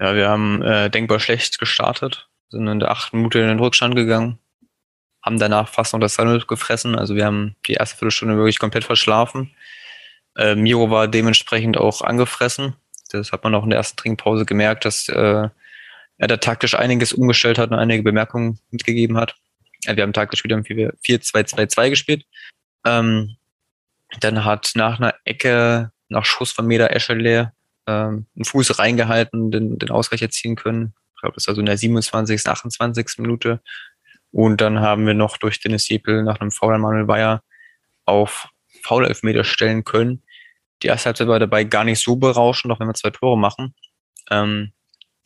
[0.00, 3.94] Ja, wir haben äh, denkbar schlecht gestartet, sind in der achten Minute in den Rückstand
[3.94, 4.38] gegangen,
[5.22, 6.96] haben danach fast noch das Sandwich gefressen.
[6.96, 9.54] Also wir haben die erste Viertelstunde wirklich komplett verschlafen.
[10.36, 12.74] Äh, Miro war dementsprechend auch angefressen.
[13.10, 15.48] Das hat man auch in der ersten Trinkpause gemerkt, dass äh,
[16.18, 19.34] er da taktisch einiges umgestellt hat und einige Bemerkungen mitgegeben hat.
[19.84, 22.24] Ja, wir haben taktisch wieder im 4-2-2-2 gespielt.
[22.86, 23.36] Ähm,
[24.20, 27.52] dann hat nach einer Ecke, nach Schuss von Meda Eschele,
[27.86, 30.94] ähm, einen Fuß reingehalten, den, den Ausgleich erzielen können.
[31.14, 33.18] Ich glaube, das war so in der 27., 28.
[33.18, 33.60] Minute.
[34.30, 37.42] Und dann haben wir noch durch Dennis Jepel nach einem Foul an Manuel Bayer
[38.04, 38.48] auf
[38.82, 40.22] Foul-Elfmeter stellen können.
[40.82, 43.74] Die erste Halbzeit war dabei gar nicht so berauschend, auch wenn wir zwei Tore machen.
[44.30, 44.72] Ähm,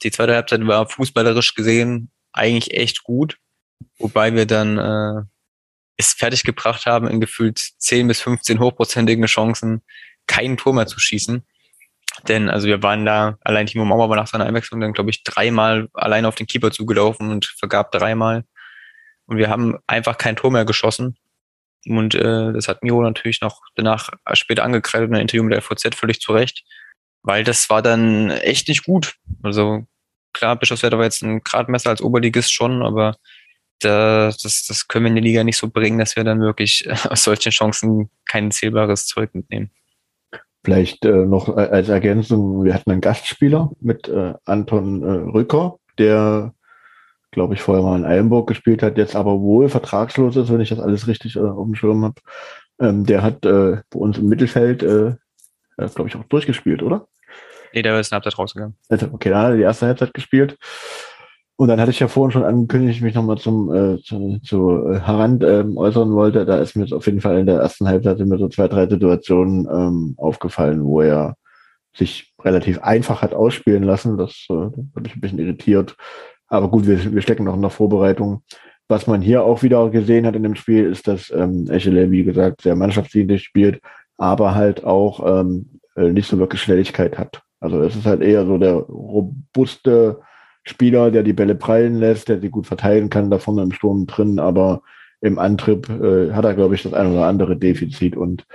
[0.02, 3.38] die zweite Halbzeit war fußballerisch gesehen eigentlich echt gut,
[3.98, 5.22] wobei wir dann äh,
[5.96, 9.82] es fertiggebracht haben, in gefühlt 10 bis 15 hochprozentigen Chancen
[10.26, 11.46] kein Tor mehr zu schießen.
[12.28, 15.22] Denn also wir waren da, allein Timo Mauer war nach seiner Einwechslung dann, glaube ich,
[15.22, 18.44] dreimal allein auf den Keeper zugelaufen und vergab dreimal.
[19.26, 21.16] Und wir haben einfach kein Tor mehr geschossen.
[21.88, 25.62] Und äh, das hat Miro natürlich noch danach später angekreidet in einem Interview mit der
[25.62, 26.64] FVZ völlig zu Recht.
[27.22, 29.16] Weil das war dann echt nicht gut.
[29.42, 29.84] Also
[30.32, 33.16] klar, Bischofswerder war jetzt ein Gradmesser als Oberligist schon, aber
[33.80, 36.88] da, das, das können wir in der Liga nicht so bringen, dass wir dann wirklich
[37.10, 39.70] aus solchen Chancen kein zählbares Zeug mitnehmen.
[40.64, 46.54] Vielleicht äh, noch als Ergänzung, wir hatten einen Gastspieler mit äh, Anton äh, Rücker, der,
[47.30, 50.70] glaube ich, vorher mal in Eilenburg gespielt hat, jetzt aber wohl vertragslos ist, wenn ich
[50.70, 52.20] das alles richtig äh, auf dem Schirm habe.
[52.80, 55.14] Ähm, der hat äh, bei uns im Mittelfeld, äh,
[55.76, 57.06] glaube ich, auch durchgespielt, oder?
[57.72, 58.76] Nee, der ist in der Halbzeit rausgegangen.
[58.88, 60.56] Also, okay, da hat er die erste Halbzeit gespielt.
[61.56, 64.88] Und dann hatte ich ja vorhin schon angekündigt, ich mich nochmal zum äh, zu, zu
[64.90, 66.44] äh, Harand ähm, äußern wollte.
[66.44, 69.66] Da ist mir auf jeden Fall in der ersten Halbzeit mir so zwei, drei Situationen
[69.70, 71.36] ähm, aufgefallen, wo er
[71.94, 74.18] sich relativ einfach hat ausspielen lassen.
[74.18, 75.96] Das äh, hat mich ein bisschen irritiert.
[76.48, 78.42] Aber gut, wir, wir stecken noch in der Vorbereitung.
[78.88, 82.24] Was man hier auch wieder gesehen hat in dem Spiel, ist, dass ähm, Echele, wie
[82.24, 83.80] gesagt, sehr mannschaftsdienlich spielt,
[84.16, 87.42] aber halt auch ähm, äh, nicht so wirklich Schnelligkeit hat.
[87.58, 90.20] Also es ist halt eher so der robuste
[90.62, 94.06] Spieler, der die Bälle prallen lässt, der sie gut verteilen kann, da vorne im Sturm
[94.06, 94.82] drin, aber
[95.20, 98.46] im Antrieb äh, hat er, glaube ich, das ein oder andere Defizit und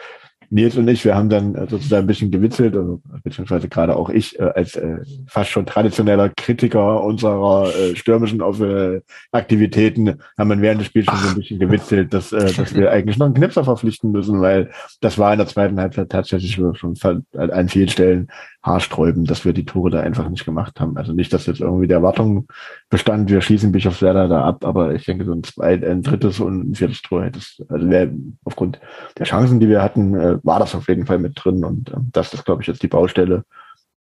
[0.52, 4.10] Nils und ich, wir haben dann äh, sozusagen ein bisschen gewitzelt, also, beziehungsweise gerade auch
[4.10, 4.97] ich äh, als äh,
[5.28, 11.20] fast schon traditioneller Kritiker unserer äh, stürmischen äh, Aktivitäten haben wir während des Spiels schon
[11.20, 14.72] so ein bisschen gewitzelt, dass, äh, dass wir eigentlich noch einen Knipser verpflichten müssen, weil
[14.99, 16.97] das war in der zweiten Halbzeit tatsächlich schon
[17.34, 18.28] an vielen Stellen
[18.62, 20.97] haarsträubend, dass wir die Tore da einfach nicht gemacht haben.
[20.97, 22.47] Also nicht, dass jetzt irgendwie der Erwartung
[22.92, 26.72] bestand, wir schießen Bischofswerda da ab, aber ich denke, so ein, zweit, ein drittes und
[26.72, 28.12] ein viertes Tor hätte es, also wär,
[28.44, 28.80] aufgrund
[29.18, 31.98] der Chancen, die wir hatten, äh, war das auf jeden Fall mit drin und äh,
[32.12, 33.46] das ist, glaube ich, jetzt die Baustelle,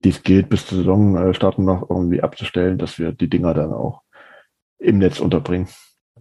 [0.05, 3.73] die es gilt, bis zur Saisonstart äh, noch irgendwie abzustellen, dass wir die Dinger dann
[3.73, 4.03] auch
[4.79, 5.69] im Netz unterbringen.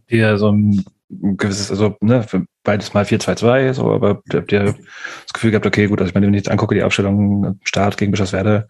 [0.07, 2.23] Ja, so ein gewisses, also ne,
[2.63, 6.27] beides mal 4-2-2, so, aber habt ihr das Gefühl gehabt, okay, gut, also ich meine,
[6.27, 8.67] wenn ich jetzt angucke, die Aufstellung Start gegen Bischofswerda,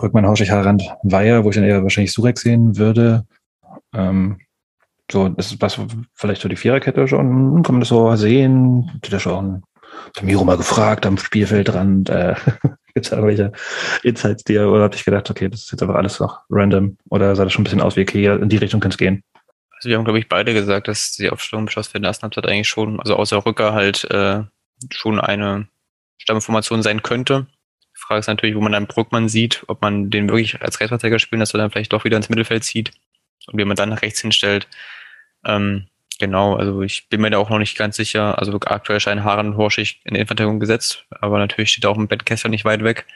[0.00, 3.26] Brückmann, Hauschig, Harand, Weiher, wo ich dann eher wahrscheinlich Surek sehen würde.
[3.94, 4.38] Ähm,
[5.12, 5.78] so, das ist was
[6.14, 9.00] vielleicht so die Viererkette schon, kann man das so sehen?
[9.04, 9.62] Die da schon
[10.22, 12.34] Miro mal gefragt am Spielfeldrand, äh,
[12.94, 13.52] gibt es da irgendwelche
[14.02, 17.36] Insights dir oder hab ich gedacht, okay, das ist jetzt einfach alles noch random oder
[17.36, 19.22] sah das schon ein bisschen aus wie, okay, in die Richtung könnte es gehen?
[19.76, 22.04] Also wir haben, glaube ich, beide gesagt, dass die Aufstellung beschlossen werden.
[22.04, 24.42] Ersten Halbzeit eigentlich schon, also außer Rücker halt äh,
[24.90, 25.68] schon eine
[26.18, 27.46] Stammformation sein könnte.
[28.00, 31.18] Die Frage ist natürlich, wo man dann Brückmann sieht, ob man den wirklich als Rechtsverteidiger
[31.18, 32.92] spielen, dass er dann vielleicht doch wieder ins Mittelfeld zieht
[33.46, 34.68] und wie man dann nach rechts hinstellt.
[35.44, 35.86] Ähm,
[36.18, 38.38] genau, also ich bin mir da auch noch nicht ganz sicher.
[38.38, 42.50] Also aktuell scheinen Haaren Horschig in der Innenverteidigung gesetzt, aber natürlich steht auch ein Bettkessel
[42.50, 43.06] nicht weit weg.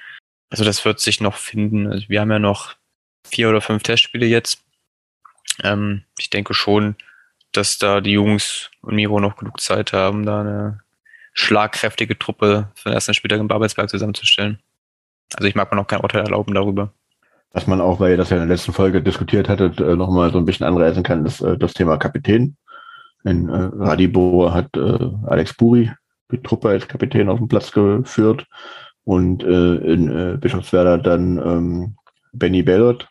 [0.50, 1.86] Also das wird sich noch finden.
[1.90, 2.76] Also wir haben ja noch
[3.26, 4.62] vier oder fünf Testspiele jetzt.
[5.62, 6.96] Ähm, ich denke schon,
[7.52, 10.80] dass da die Jungs und Miro noch genug Zeit haben, da eine
[11.32, 14.60] schlagkräftige Truppe für den ersten Spieltag in Babelsberg zusammenzustellen.
[15.34, 16.92] Also ich mag mir noch kein Urteil erlauben darüber.
[17.52, 20.32] Was man auch, weil ihr das ja in der letzten Folge diskutiert hattet, äh, nochmal
[20.32, 22.56] so ein bisschen anreißen kann, ist äh, das Thema Kapitän.
[23.24, 25.90] In äh, Radibo hat Alex Buri
[26.30, 28.46] die Truppe als Kapitän auf den Platz geführt
[29.04, 31.96] und in Bischofswerda dann ähm,
[32.32, 33.06] Benny Bellot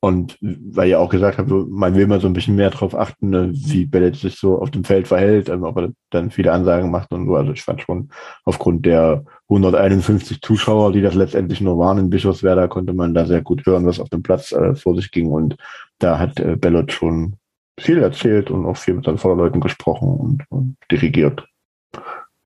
[0.00, 3.30] und weil ihr auch gesagt habt, man will mal so ein bisschen mehr darauf achten,
[3.30, 6.90] ne, wie Bellet sich so auf dem Feld verhält, ähm, ob er dann viele Ansagen
[6.90, 7.34] macht und so.
[7.34, 8.10] Also ich fand schon,
[8.44, 13.42] aufgrund der 151 Zuschauer, die das letztendlich nur waren in Bischofswerda, konnte man da sehr
[13.42, 15.28] gut hören, was auf dem Platz äh, vor sich ging.
[15.28, 15.56] Und
[15.98, 17.34] da hat äh, Bellot schon
[17.78, 21.46] viel erzählt und auch viel mit seinen Vorderleuten gesprochen und, und dirigiert.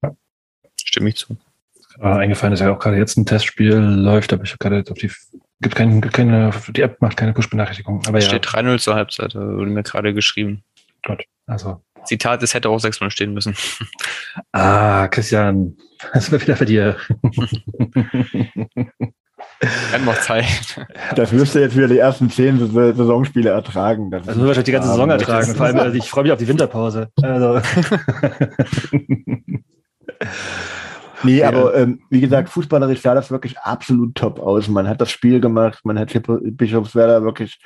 [0.02, 0.14] Ja.
[0.76, 1.36] Stimme ich zu.
[1.98, 4.98] Äh, eingefallen ist ja auch gerade jetzt ein Testspiel läuft, aber ich habe gerade auf
[4.98, 5.10] die
[5.62, 8.02] Gibt kein, keine, die App macht keine Push-Benachrichtigung.
[8.06, 8.26] Aber ja.
[8.26, 10.64] Steht 3-0 zur Halbzeit, wurde mir gerade geschrieben.
[11.06, 11.82] Gut, also.
[12.04, 13.54] Zitat, es hätte auch 6-0 stehen müssen.
[14.52, 15.76] Ah, Christian,
[16.12, 16.96] das ist wieder für dir.
[19.90, 20.86] Kann noch Zeit.
[21.16, 24.10] Das müsste jetzt wieder die ersten zehn Saisonspiele ertragen.
[24.10, 25.54] Das also wahrscheinlich die ganze Saison ertragen.
[25.54, 27.08] Vor allem, also ich freue mich auf die Winterpause.
[27.20, 27.60] Also.
[31.22, 34.68] Nee, aber ähm, wie gesagt, fußballerisch sah das wirklich absolut top aus.
[34.68, 36.12] Man hat das Spiel gemacht, man hat
[36.42, 37.58] Bischofswerda wirklich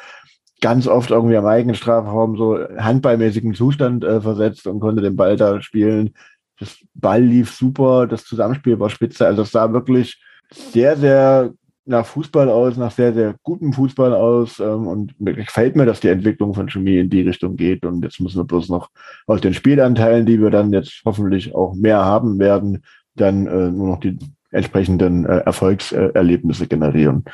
[0.65, 5.37] ganz oft irgendwie am eigenen Strafraum so handballmäßigen Zustand äh, versetzt und konnte den Ball
[5.37, 6.15] da spielen.
[6.59, 9.27] Das Ball lief super, das Zusammenspiel war spitze.
[9.27, 10.19] Also es sah wirklich
[10.51, 11.53] sehr, sehr
[11.85, 14.59] nach Fußball aus, nach sehr, sehr gutem Fußball aus.
[14.59, 17.85] Ähm, und gefällt mir, dass die Entwicklung von Chemie in die Richtung geht.
[17.85, 18.89] Und jetzt müssen wir bloß noch
[19.27, 22.83] aus den Spielanteilen, die wir dann jetzt hoffentlich auch mehr haben werden,
[23.17, 24.17] dann äh, nur noch die
[24.51, 27.25] entsprechenden äh, Erfolgserlebnisse generieren.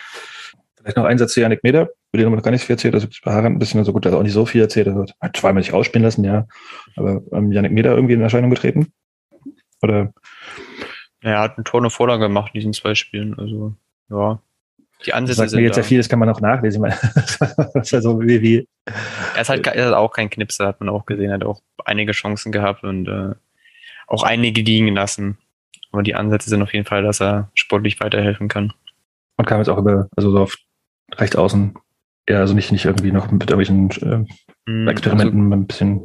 [0.80, 2.74] Vielleicht noch ein Satz zu Janik Meder, über den haben wir noch gar nicht viel
[2.74, 2.94] erzählt.
[2.94, 4.86] Also bei Harald ein bisschen so gut, dass er auch nicht so viel erzählt.
[4.86, 6.46] Er hat zweimal nicht ausspielen lassen, ja.
[6.96, 8.92] Aber ähm, Janik Meder irgendwie in Erscheinung getreten?
[9.82, 10.12] Oder?
[11.22, 13.38] Ja, er hat ein Tor eine Vorlage gemacht in diesen zwei Spielen.
[13.38, 13.74] Also,
[14.08, 14.40] ja.
[15.06, 15.82] Die Ansätze sagt sind mir jetzt da.
[15.82, 16.84] ja viel, das kann man auch nachlesen.
[16.84, 16.96] Ich
[17.40, 18.68] meine, das ist so wie, wie
[19.34, 21.30] Er ist halt er ist auch kein Knipser, hat man auch gesehen.
[21.30, 23.34] Er hat auch einige Chancen gehabt und äh,
[24.06, 25.38] auch einige liegen lassen.
[25.92, 28.72] Aber die Ansätze sind auf jeden Fall, dass er sportlich weiterhelfen kann.
[29.36, 30.56] und kam jetzt auch über, also so auf
[31.20, 31.74] rechts außen,
[32.28, 34.26] ja, also nicht, nicht irgendwie noch mit irgendwelchen
[34.66, 36.00] Mhm, äh, Experimenten, ein bisschen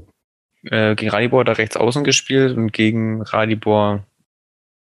[0.63, 4.03] Also, äh, gegen Radibor hat er rechts außen gespielt und gegen Radibor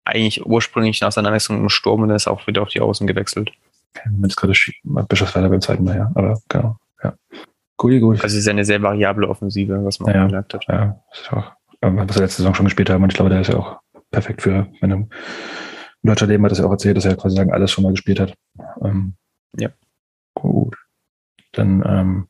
[0.05, 3.07] eigentlich ursprünglich nach seiner Wechselung im Sturm und er ist auch wieder auf die Außen
[3.07, 3.51] gewechselt.
[4.05, 4.53] wenn es gerade
[4.83, 6.11] Bischofswerder beim zweiten Mal, ja.
[6.15, 7.13] Aber genau, ja.
[7.77, 8.15] Gut, gut.
[8.23, 10.65] Also es ist ja eine sehr variable Offensive, was man Ja, gemerkt hat.
[10.67, 11.51] ja, das ist auch,
[11.81, 13.03] ähm, was wir letzte Saison schon gespielt haben.
[13.03, 13.79] Und ich glaube, der ist ja auch
[14.11, 15.09] perfekt für, wenn er im
[16.03, 18.19] deutscher Leben hat das ja auch erzählt, dass er quasi sagen, alles schon mal gespielt
[18.19, 18.33] hat.
[18.83, 19.13] Ähm,
[19.57, 19.69] Ja.
[20.33, 20.75] Gut.
[21.53, 22.27] Dann, ähm,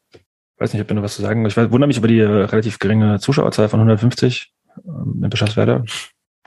[0.58, 1.46] weiß nicht, ob ihr noch was zu sagen.
[1.46, 4.52] Ich weiß- wundere mich über die äh, relativ geringe Zuschauerzahl von 150
[4.86, 5.84] ähm, in Bischofswerda.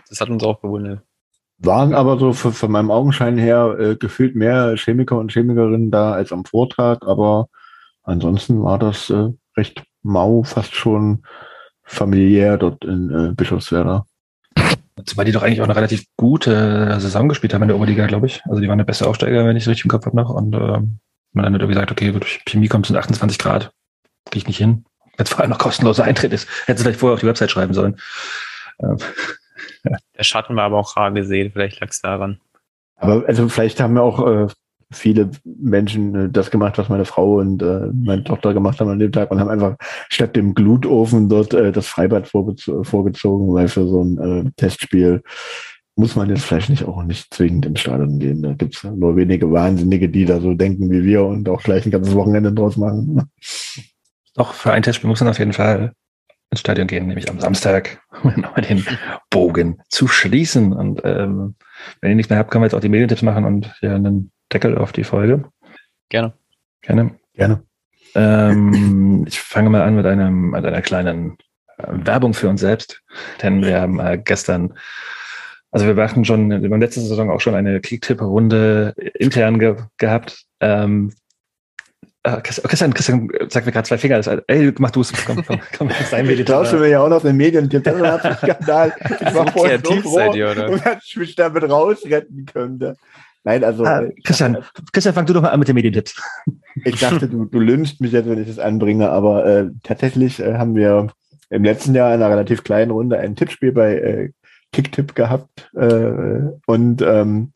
[0.08, 1.02] Das hat uns auch gewundert.
[1.58, 6.12] Waren aber so von, von meinem Augenschein her äh, gefühlt mehr Chemiker und Chemikerinnen da
[6.12, 7.48] als am Vortag, aber
[8.02, 11.22] ansonsten war das äh, recht mau, fast schon
[11.84, 14.04] familiär dort in äh, Bischofswerda.
[15.06, 18.26] Zumal die doch eigentlich auch eine relativ gute Saison gespielt haben in der Oberliga, glaube
[18.26, 18.42] ich.
[18.46, 20.30] Also die waren der beste Aufsteiger, wenn ich es richtig im Kopf habe noch.
[20.30, 20.98] Und ähm,
[21.34, 23.72] man dann hat irgendwie gesagt, okay, durch Chemie kommt es in 28 Grad.
[24.26, 24.84] Krieg ich nicht hin.
[25.18, 26.48] Jetzt vor allem noch kostenloser Eintritt ist.
[26.66, 27.96] Hätte vielleicht vorher auf die Website schreiben sollen.
[28.80, 28.98] Ähm,
[30.18, 32.40] Der Schatten war aber auch rar gesehen, vielleicht lag es daran.
[32.96, 34.46] Aber also vielleicht haben ja auch äh,
[34.90, 38.98] viele Menschen äh, das gemacht, was meine Frau und äh, meine Tochter gemacht haben an
[38.98, 39.76] dem Tag und haben einfach
[40.08, 45.22] statt dem Glutofen dort äh, das Freibad vorgez- vorgezogen, weil für so ein äh, Testspiel
[45.96, 48.42] muss man jetzt vielleicht nicht auch nicht zwingend ins Stadion gehen.
[48.42, 51.90] Da gibt's nur wenige Wahnsinnige, die da so denken wie wir und auch gleich ein
[51.90, 53.30] ganzes Wochenende draus machen.
[54.34, 55.92] doch, für ein Testspiel muss man auf jeden Fall
[56.50, 58.84] ins Stadion gehen, nämlich am Samstag, um nochmal den
[59.30, 60.72] Bogen zu schließen.
[60.72, 61.54] Und ähm,
[62.00, 64.32] wenn ihr nichts mehr habt, können wir jetzt auch die Medientipps machen und hier einen
[64.52, 65.44] Deckel auf die Folge.
[66.08, 66.34] Gerne.
[66.82, 67.16] Gerne.
[67.34, 67.62] Gerne.
[68.14, 71.36] Ähm, ich fange mal an mit einem mit einer kleinen
[71.78, 73.02] äh, Werbung für uns selbst,
[73.42, 74.74] denn wir haben äh, gestern,
[75.74, 80.44] also wir machten schon in der letzten Saison auch schon eine Kicktipp-Runde intern ge gehabt.
[80.60, 81.12] Ähm,
[82.22, 84.14] äh, Christian, Christian sagt mir gerade zwei Finger.
[84.14, 85.12] Also, ey, mach du es.
[85.26, 87.68] Komm, komm, komm, sein tauschst du mir ja auch noch den Medien.
[87.72, 88.92] Das ist ein Skandal.
[89.00, 90.78] Ich war So so kreativ froh, seid ihr, oder?
[90.78, 92.94] dass ich mich damit rausretten könnte.
[93.42, 94.58] Nein, also Ah, äh, Christian,
[94.92, 96.22] Christian, fang du doch mal an mit den Medientipps.
[96.84, 100.54] Ich dachte, du, du lünchst mich jetzt, wenn ich das anbringe, aber äh, tatsächlich äh,
[100.54, 101.08] haben wir
[101.50, 104.30] im letzten Jahr in einer relativ kleinen Runde ein Tippspiel bei äh,
[104.74, 107.52] Kicktipp gehabt äh, und ähm,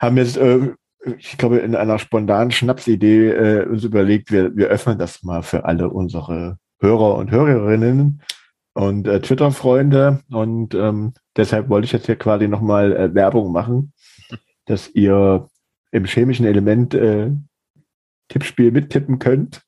[0.00, 0.72] haben jetzt, äh,
[1.18, 5.64] ich glaube, in einer spontanen Schnapsidee äh, uns überlegt, wir, wir öffnen das mal für
[5.64, 8.22] alle unsere Hörer und Hörerinnen
[8.74, 13.92] und äh, Twitter-Freunde und ähm, deshalb wollte ich jetzt hier quasi nochmal äh, Werbung machen,
[14.66, 15.48] dass ihr
[15.90, 17.30] im chemischen Element äh,
[18.28, 19.62] Tippspiel mittippen könnt.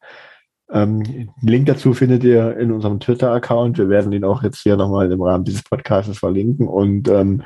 [0.75, 3.79] Ähm, den Link dazu findet ihr in unserem Twitter-Account.
[3.79, 6.67] Wir werden ihn auch jetzt hier nochmal im Rahmen dieses Podcasts verlinken.
[6.67, 7.43] Und ähm,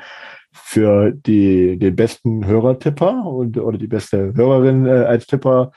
[0.51, 5.71] für die, den besten Hörertipper und, oder die beste Hörerin äh, als Tipper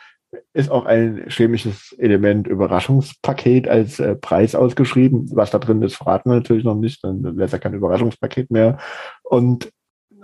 [0.55, 5.29] ist auch ein chemisches Element Überraschungspaket als äh, Preis ausgeschrieben.
[5.35, 8.51] Was da drin ist, verraten wir natürlich noch nicht, dann wäre es ja kein Überraschungspaket
[8.51, 8.79] mehr.
[9.25, 9.71] Und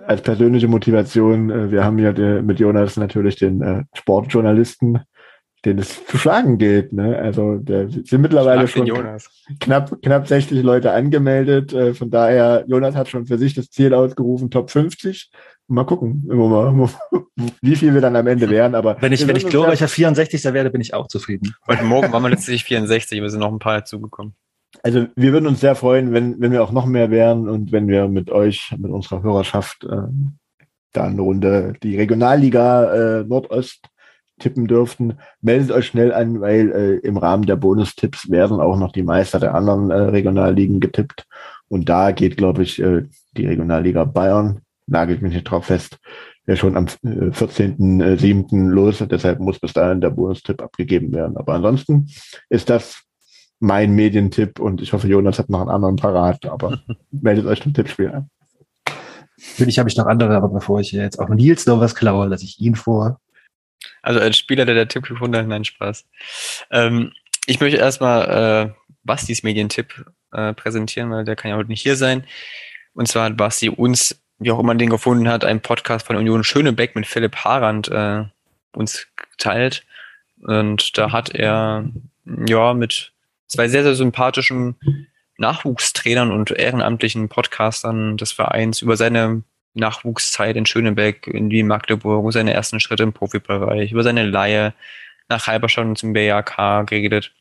[0.06, 5.00] als persönliche Motivation, äh, wir haben ja der, mit Jonas natürlich den äh, Sportjournalisten,
[5.64, 6.92] den es zu schlagen gilt.
[6.92, 7.18] Ne?
[7.18, 9.30] Also der sind mittlerweile Schlag schon Jonas.
[9.60, 11.72] knapp, knapp 60 Leute angemeldet.
[11.72, 15.30] Äh, von daher, Jonas hat schon für sich das Ziel ausgerufen, Top 50.
[15.66, 16.88] Mal gucken, immer mal,
[17.60, 18.74] wie viel wir dann am Ende wären.
[18.74, 20.44] Aber Wenn ich, wenn ich glorreicher 64.
[20.44, 21.54] werde, bin ich auch zufrieden.
[21.66, 24.34] Heute Morgen waren wir letztlich 64, wir sind noch ein paar dazugekommen.
[24.82, 27.88] Also wir würden uns sehr freuen, wenn, wenn wir auch noch mehr wären und wenn
[27.88, 30.02] wir mit euch, mit unserer Hörerschaft äh,
[30.92, 33.88] da eine Runde die Regionalliga äh, Nordost
[34.38, 35.18] tippen dürften.
[35.40, 39.40] Meldet euch schnell an, weil äh, im Rahmen der Bonustipps werden auch noch die Meister
[39.40, 41.26] der anderen äh, Regionalligen getippt.
[41.68, 43.02] Und da geht, glaube ich, äh,
[43.36, 45.98] die Regionalliga Bayern, nagelt mich nicht drauf fest,
[46.46, 48.68] ja schon am äh, 14.07.
[48.70, 49.04] los.
[49.10, 51.36] Deshalb muss bis dahin der Bonustipp abgegeben werden.
[51.36, 52.08] Aber ansonsten
[52.48, 53.02] ist das
[53.60, 57.74] mein Medientipp und ich hoffe, Jonas hat noch einen anderen parat, aber meldet euch zum
[57.74, 58.30] Tippspiel an.
[59.50, 62.44] Natürlich habe ich noch andere, aber bevor ich jetzt auch Nils noch was klaue, lasse
[62.44, 63.20] ich ihn vor.
[64.02, 66.06] Also als Spieler, der der Tipp gefunden hat, nein, Spaß.
[66.70, 67.12] Ähm,
[67.46, 71.96] ich möchte erstmal äh, Bastis Medientipp äh, präsentieren, weil der kann ja heute nicht hier
[71.96, 72.24] sein.
[72.94, 76.44] Und zwar hat Basti uns wie auch immer den gefunden hat, einen Podcast von Union
[76.44, 78.24] Schönebeck mit Philipp Harand äh,
[78.72, 79.84] uns geteilt.
[80.42, 81.88] Und da hat er
[82.46, 83.12] ja mit
[83.48, 84.76] zwei sehr, sehr sympathischen
[85.38, 89.42] Nachwuchstrainern und ehrenamtlichen Podcastern des Vereins über seine
[89.74, 94.74] Nachwuchszeit in Schönebeck, in Wien, Magdeburg, seine ersten Schritte im Profibereich, über seine Leihe
[95.28, 97.32] nach Halberstadt und zum BAK geredet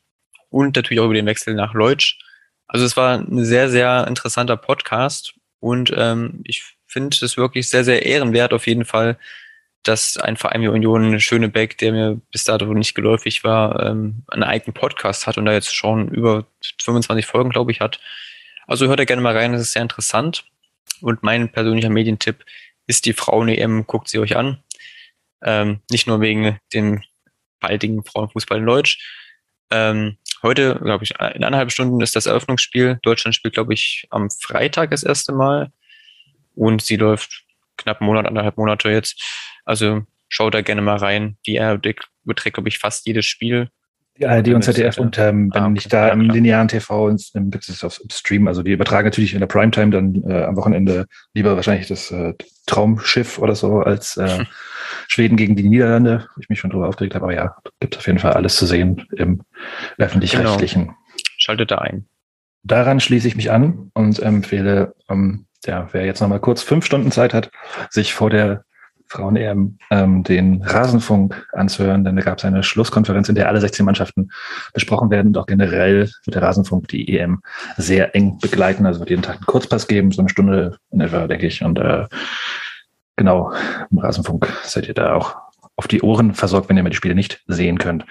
[0.50, 2.18] und natürlich auch über den Wechsel nach Leutsch.
[2.66, 7.84] Also es war ein sehr, sehr interessanter Podcast und ähm, ich finde es wirklich sehr,
[7.84, 9.18] sehr ehrenwert auf jeden Fall,
[9.82, 14.42] dass ein Verein wie Union Schönebeck, der mir bis dato nicht geläufig war, ähm, einen
[14.42, 16.46] eigenen Podcast hat und da jetzt schon über
[16.82, 18.00] 25 Folgen, glaube ich, hat.
[18.66, 20.44] Also hört da gerne mal rein, das ist sehr interessant.
[21.00, 22.44] Und mein persönlicher Medientipp
[22.86, 24.62] ist die Frauen-EM, guckt sie euch an.
[25.42, 27.02] Ähm, nicht nur wegen dem
[27.60, 28.98] baldigen Frauenfußball in Deutsch.
[29.70, 32.98] Ähm, heute, glaube ich, in eineinhalb Stunden ist das Eröffnungsspiel.
[33.02, 35.70] Deutschland spielt, glaube ich, am Freitag das erste Mal.
[36.54, 37.44] Und sie läuft
[37.76, 39.22] knapp einen Monat, anderthalb Monate jetzt.
[39.64, 41.36] Also schaut da gerne mal rein.
[41.46, 41.56] Die
[42.24, 43.70] überträgt, glaube ich, fast jedes Spiel.
[44.18, 47.68] Die ARD und ZDF und ähm, wenn ah, nicht da ja, im linearen TV, gibt
[47.68, 48.48] es auf Stream.
[48.48, 52.34] Also die übertragen natürlich in der Primetime dann äh, am Wochenende lieber wahrscheinlich das äh,
[52.66, 54.44] Traumschiff oder so als äh,
[55.08, 57.26] Schweden gegen die Niederlande, wo ich mich schon drüber aufgeregt habe.
[57.26, 59.42] Aber ja, gibt es auf jeden Fall alles zu sehen im
[59.98, 60.86] öffentlich-rechtlichen.
[60.86, 60.96] Genau.
[61.38, 62.08] Schaltet da ein.
[62.64, 67.12] Daran schließe ich mich an und empfehle, ähm, ja, wer jetzt nochmal kurz fünf Stunden
[67.12, 67.50] Zeit hat,
[67.90, 68.64] sich vor der
[69.08, 73.84] Frauen-EM ähm, den Rasenfunk anzuhören, denn da gab es eine Schlusskonferenz, in der alle 16
[73.84, 74.30] Mannschaften
[74.74, 77.40] besprochen werden und auch generell wird der Rasenfunk die EM
[77.76, 78.86] sehr eng begleiten.
[78.86, 81.62] Also wird jeden Tag einen Kurzpass geben, so eine Stunde in etwa, denke ich.
[81.62, 82.06] Und äh,
[83.16, 83.52] genau,
[83.90, 85.36] im Rasenfunk seid ihr da auch
[85.76, 88.04] auf die Ohren versorgt, wenn ihr mir die Spiele nicht sehen könnt.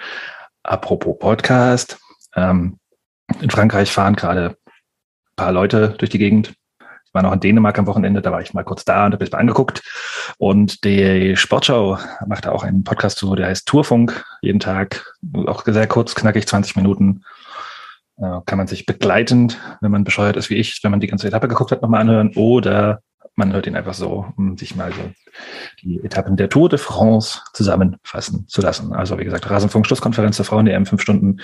[0.62, 1.98] Apropos Podcast.
[2.34, 2.78] Ähm,
[3.40, 6.54] in Frankreich fahren gerade ein paar Leute durch die Gegend
[7.08, 9.24] ich war noch in Dänemark am Wochenende, da war ich mal kurz da und habe
[9.24, 9.82] es mal angeguckt.
[10.36, 15.14] Und die Sportschau macht auch einen Podcast zu, der heißt Tourfunk, jeden Tag,
[15.46, 17.22] auch sehr kurz, knackig, 20 Minuten.
[18.18, 21.28] Äh, kann man sich begleitend, wenn man bescheuert ist wie ich, wenn man die ganze
[21.28, 22.32] Etappe geguckt hat, nochmal anhören.
[22.34, 23.00] Oder
[23.36, 25.10] man hört ihn einfach so, um sich mal so
[25.82, 28.92] die Etappen der Tour de France zusammenfassen zu lassen.
[28.92, 31.40] Also wie gesagt, Rasenfunk Schlusskonferenz der Frauen, die EM fünf Stunden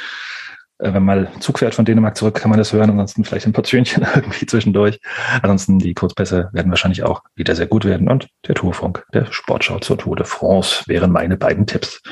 [0.79, 2.91] wenn man mal Zug fährt von Dänemark zurück, kann man das hören.
[2.91, 5.01] Ansonsten vielleicht ein Portionchen irgendwie zwischendurch.
[5.43, 8.09] Ansonsten die Kurzpässe werden wahrscheinlich auch wieder sehr gut werden.
[8.09, 12.03] Und der Tourfunk, der Sportschau zur Tour de France wären meine beiden Tipps.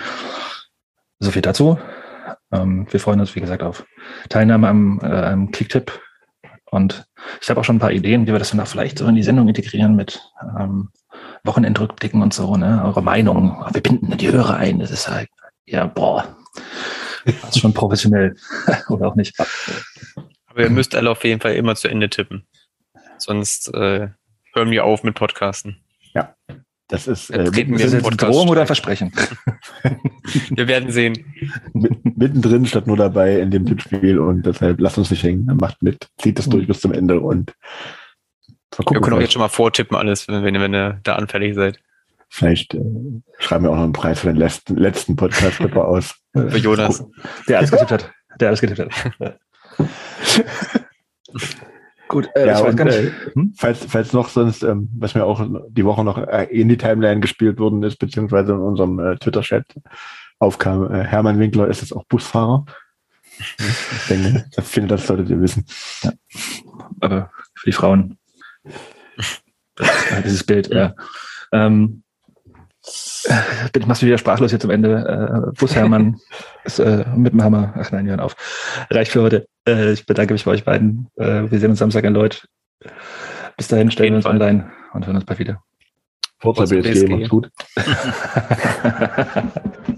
[1.18, 1.78] So viel dazu.
[2.52, 3.84] Ähm, wir freuen uns, wie gesagt, auf
[4.28, 6.00] Teilnahme am, äh, am Kicktipp.
[6.70, 7.04] Und
[7.40, 9.14] ich habe auch schon ein paar Ideen, wie wir das dann auch vielleicht so in
[9.14, 10.22] die Sendung integrieren mit
[10.58, 10.90] ähm,
[11.44, 12.82] Wochenendrückblicken und so, ne?
[12.84, 13.62] Eure Meinung.
[13.72, 14.78] Wir binden die Hörer ein.
[14.78, 15.28] Das ist halt,
[15.66, 16.36] ja, boah,
[17.42, 18.36] das ist schon professionell.
[18.88, 19.34] Oder auch nicht.
[20.46, 22.46] Aber ihr müsst alle auf jeden Fall immer zu Ende tippen.
[23.18, 24.08] Sonst äh,
[24.54, 25.76] hören wir auf mit Podcasten.
[26.14, 26.34] Ja.
[26.88, 29.12] Das ist äh, treten wir jetzt Drohung oder Versprechen.
[30.50, 31.24] wir werden sehen.
[31.72, 35.46] Mittendrin statt nur dabei in dem Tippspiel und deshalb lasst uns nicht hängen.
[35.58, 37.54] Macht mit, zieht das durch bis zum Ende und
[38.76, 41.78] wir können auch jetzt schon mal vortippen alles, wenn, wenn ihr da anfällig seid.
[42.34, 42.80] Vielleicht äh,
[43.38, 46.14] schreiben wir auch noch einen Preis für den letzten, letzten Podcast-Clipper aus.
[46.32, 47.04] Für Jonas.
[47.46, 48.10] Der alles getippt hat.
[48.40, 48.80] Der alles getippt
[49.20, 49.38] hat.
[52.08, 52.96] Gut, äh, ja, ich weiß gar nicht.
[52.96, 53.52] Äh, hm?
[53.54, 57.20] falls, falls noch sonst, ähm, was mir auch die Woche noch äh, in die Timeline
[57.20, 59.66] gespielt worden ist, beziehungsweise in unserem äh, Twitter-Chat
[60.38, 62.64] aufkam, äh, Hermann Winkler ist jetzt auch Busfahrer.
[63.38, 65.66] ich denke, ich finde, das solltet ihr wissen.
[66.02, 66.12] Ja.
[67.00, 68.16] Aber für die Frauen,
[69.76, 69.86] das,
[70.24, 70.94] dieses Bild, ja.
[71.52, 72.02] Ähm,
[73.72, 75.48] bin ich machst du wieder sprachlos jetzt am Ende.
[75.48, 76.18] Äh, Bus Hermann
[76.64, 77.74] ist, äh, mit dem Hammer.
[77.76, 78.36] Ach nein, hören auf.
[78.90, 79.46] Reicht für heute.
[79.66, 81.08] Äh, ich bedanke mich bei euch beiden.
[81.16, 82.46] Äh, wir sehen uns Samstag in Leut.
[83.56, 84.32] Bis dahin stellen wir uns Fall.
[84.32, 85.62] online und hören uns bald wieder.
[86.38, 87.48] Forza BSG, macht's gut.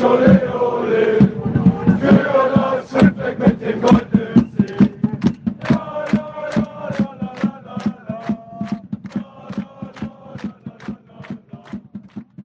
[0.00, 0.39] চলে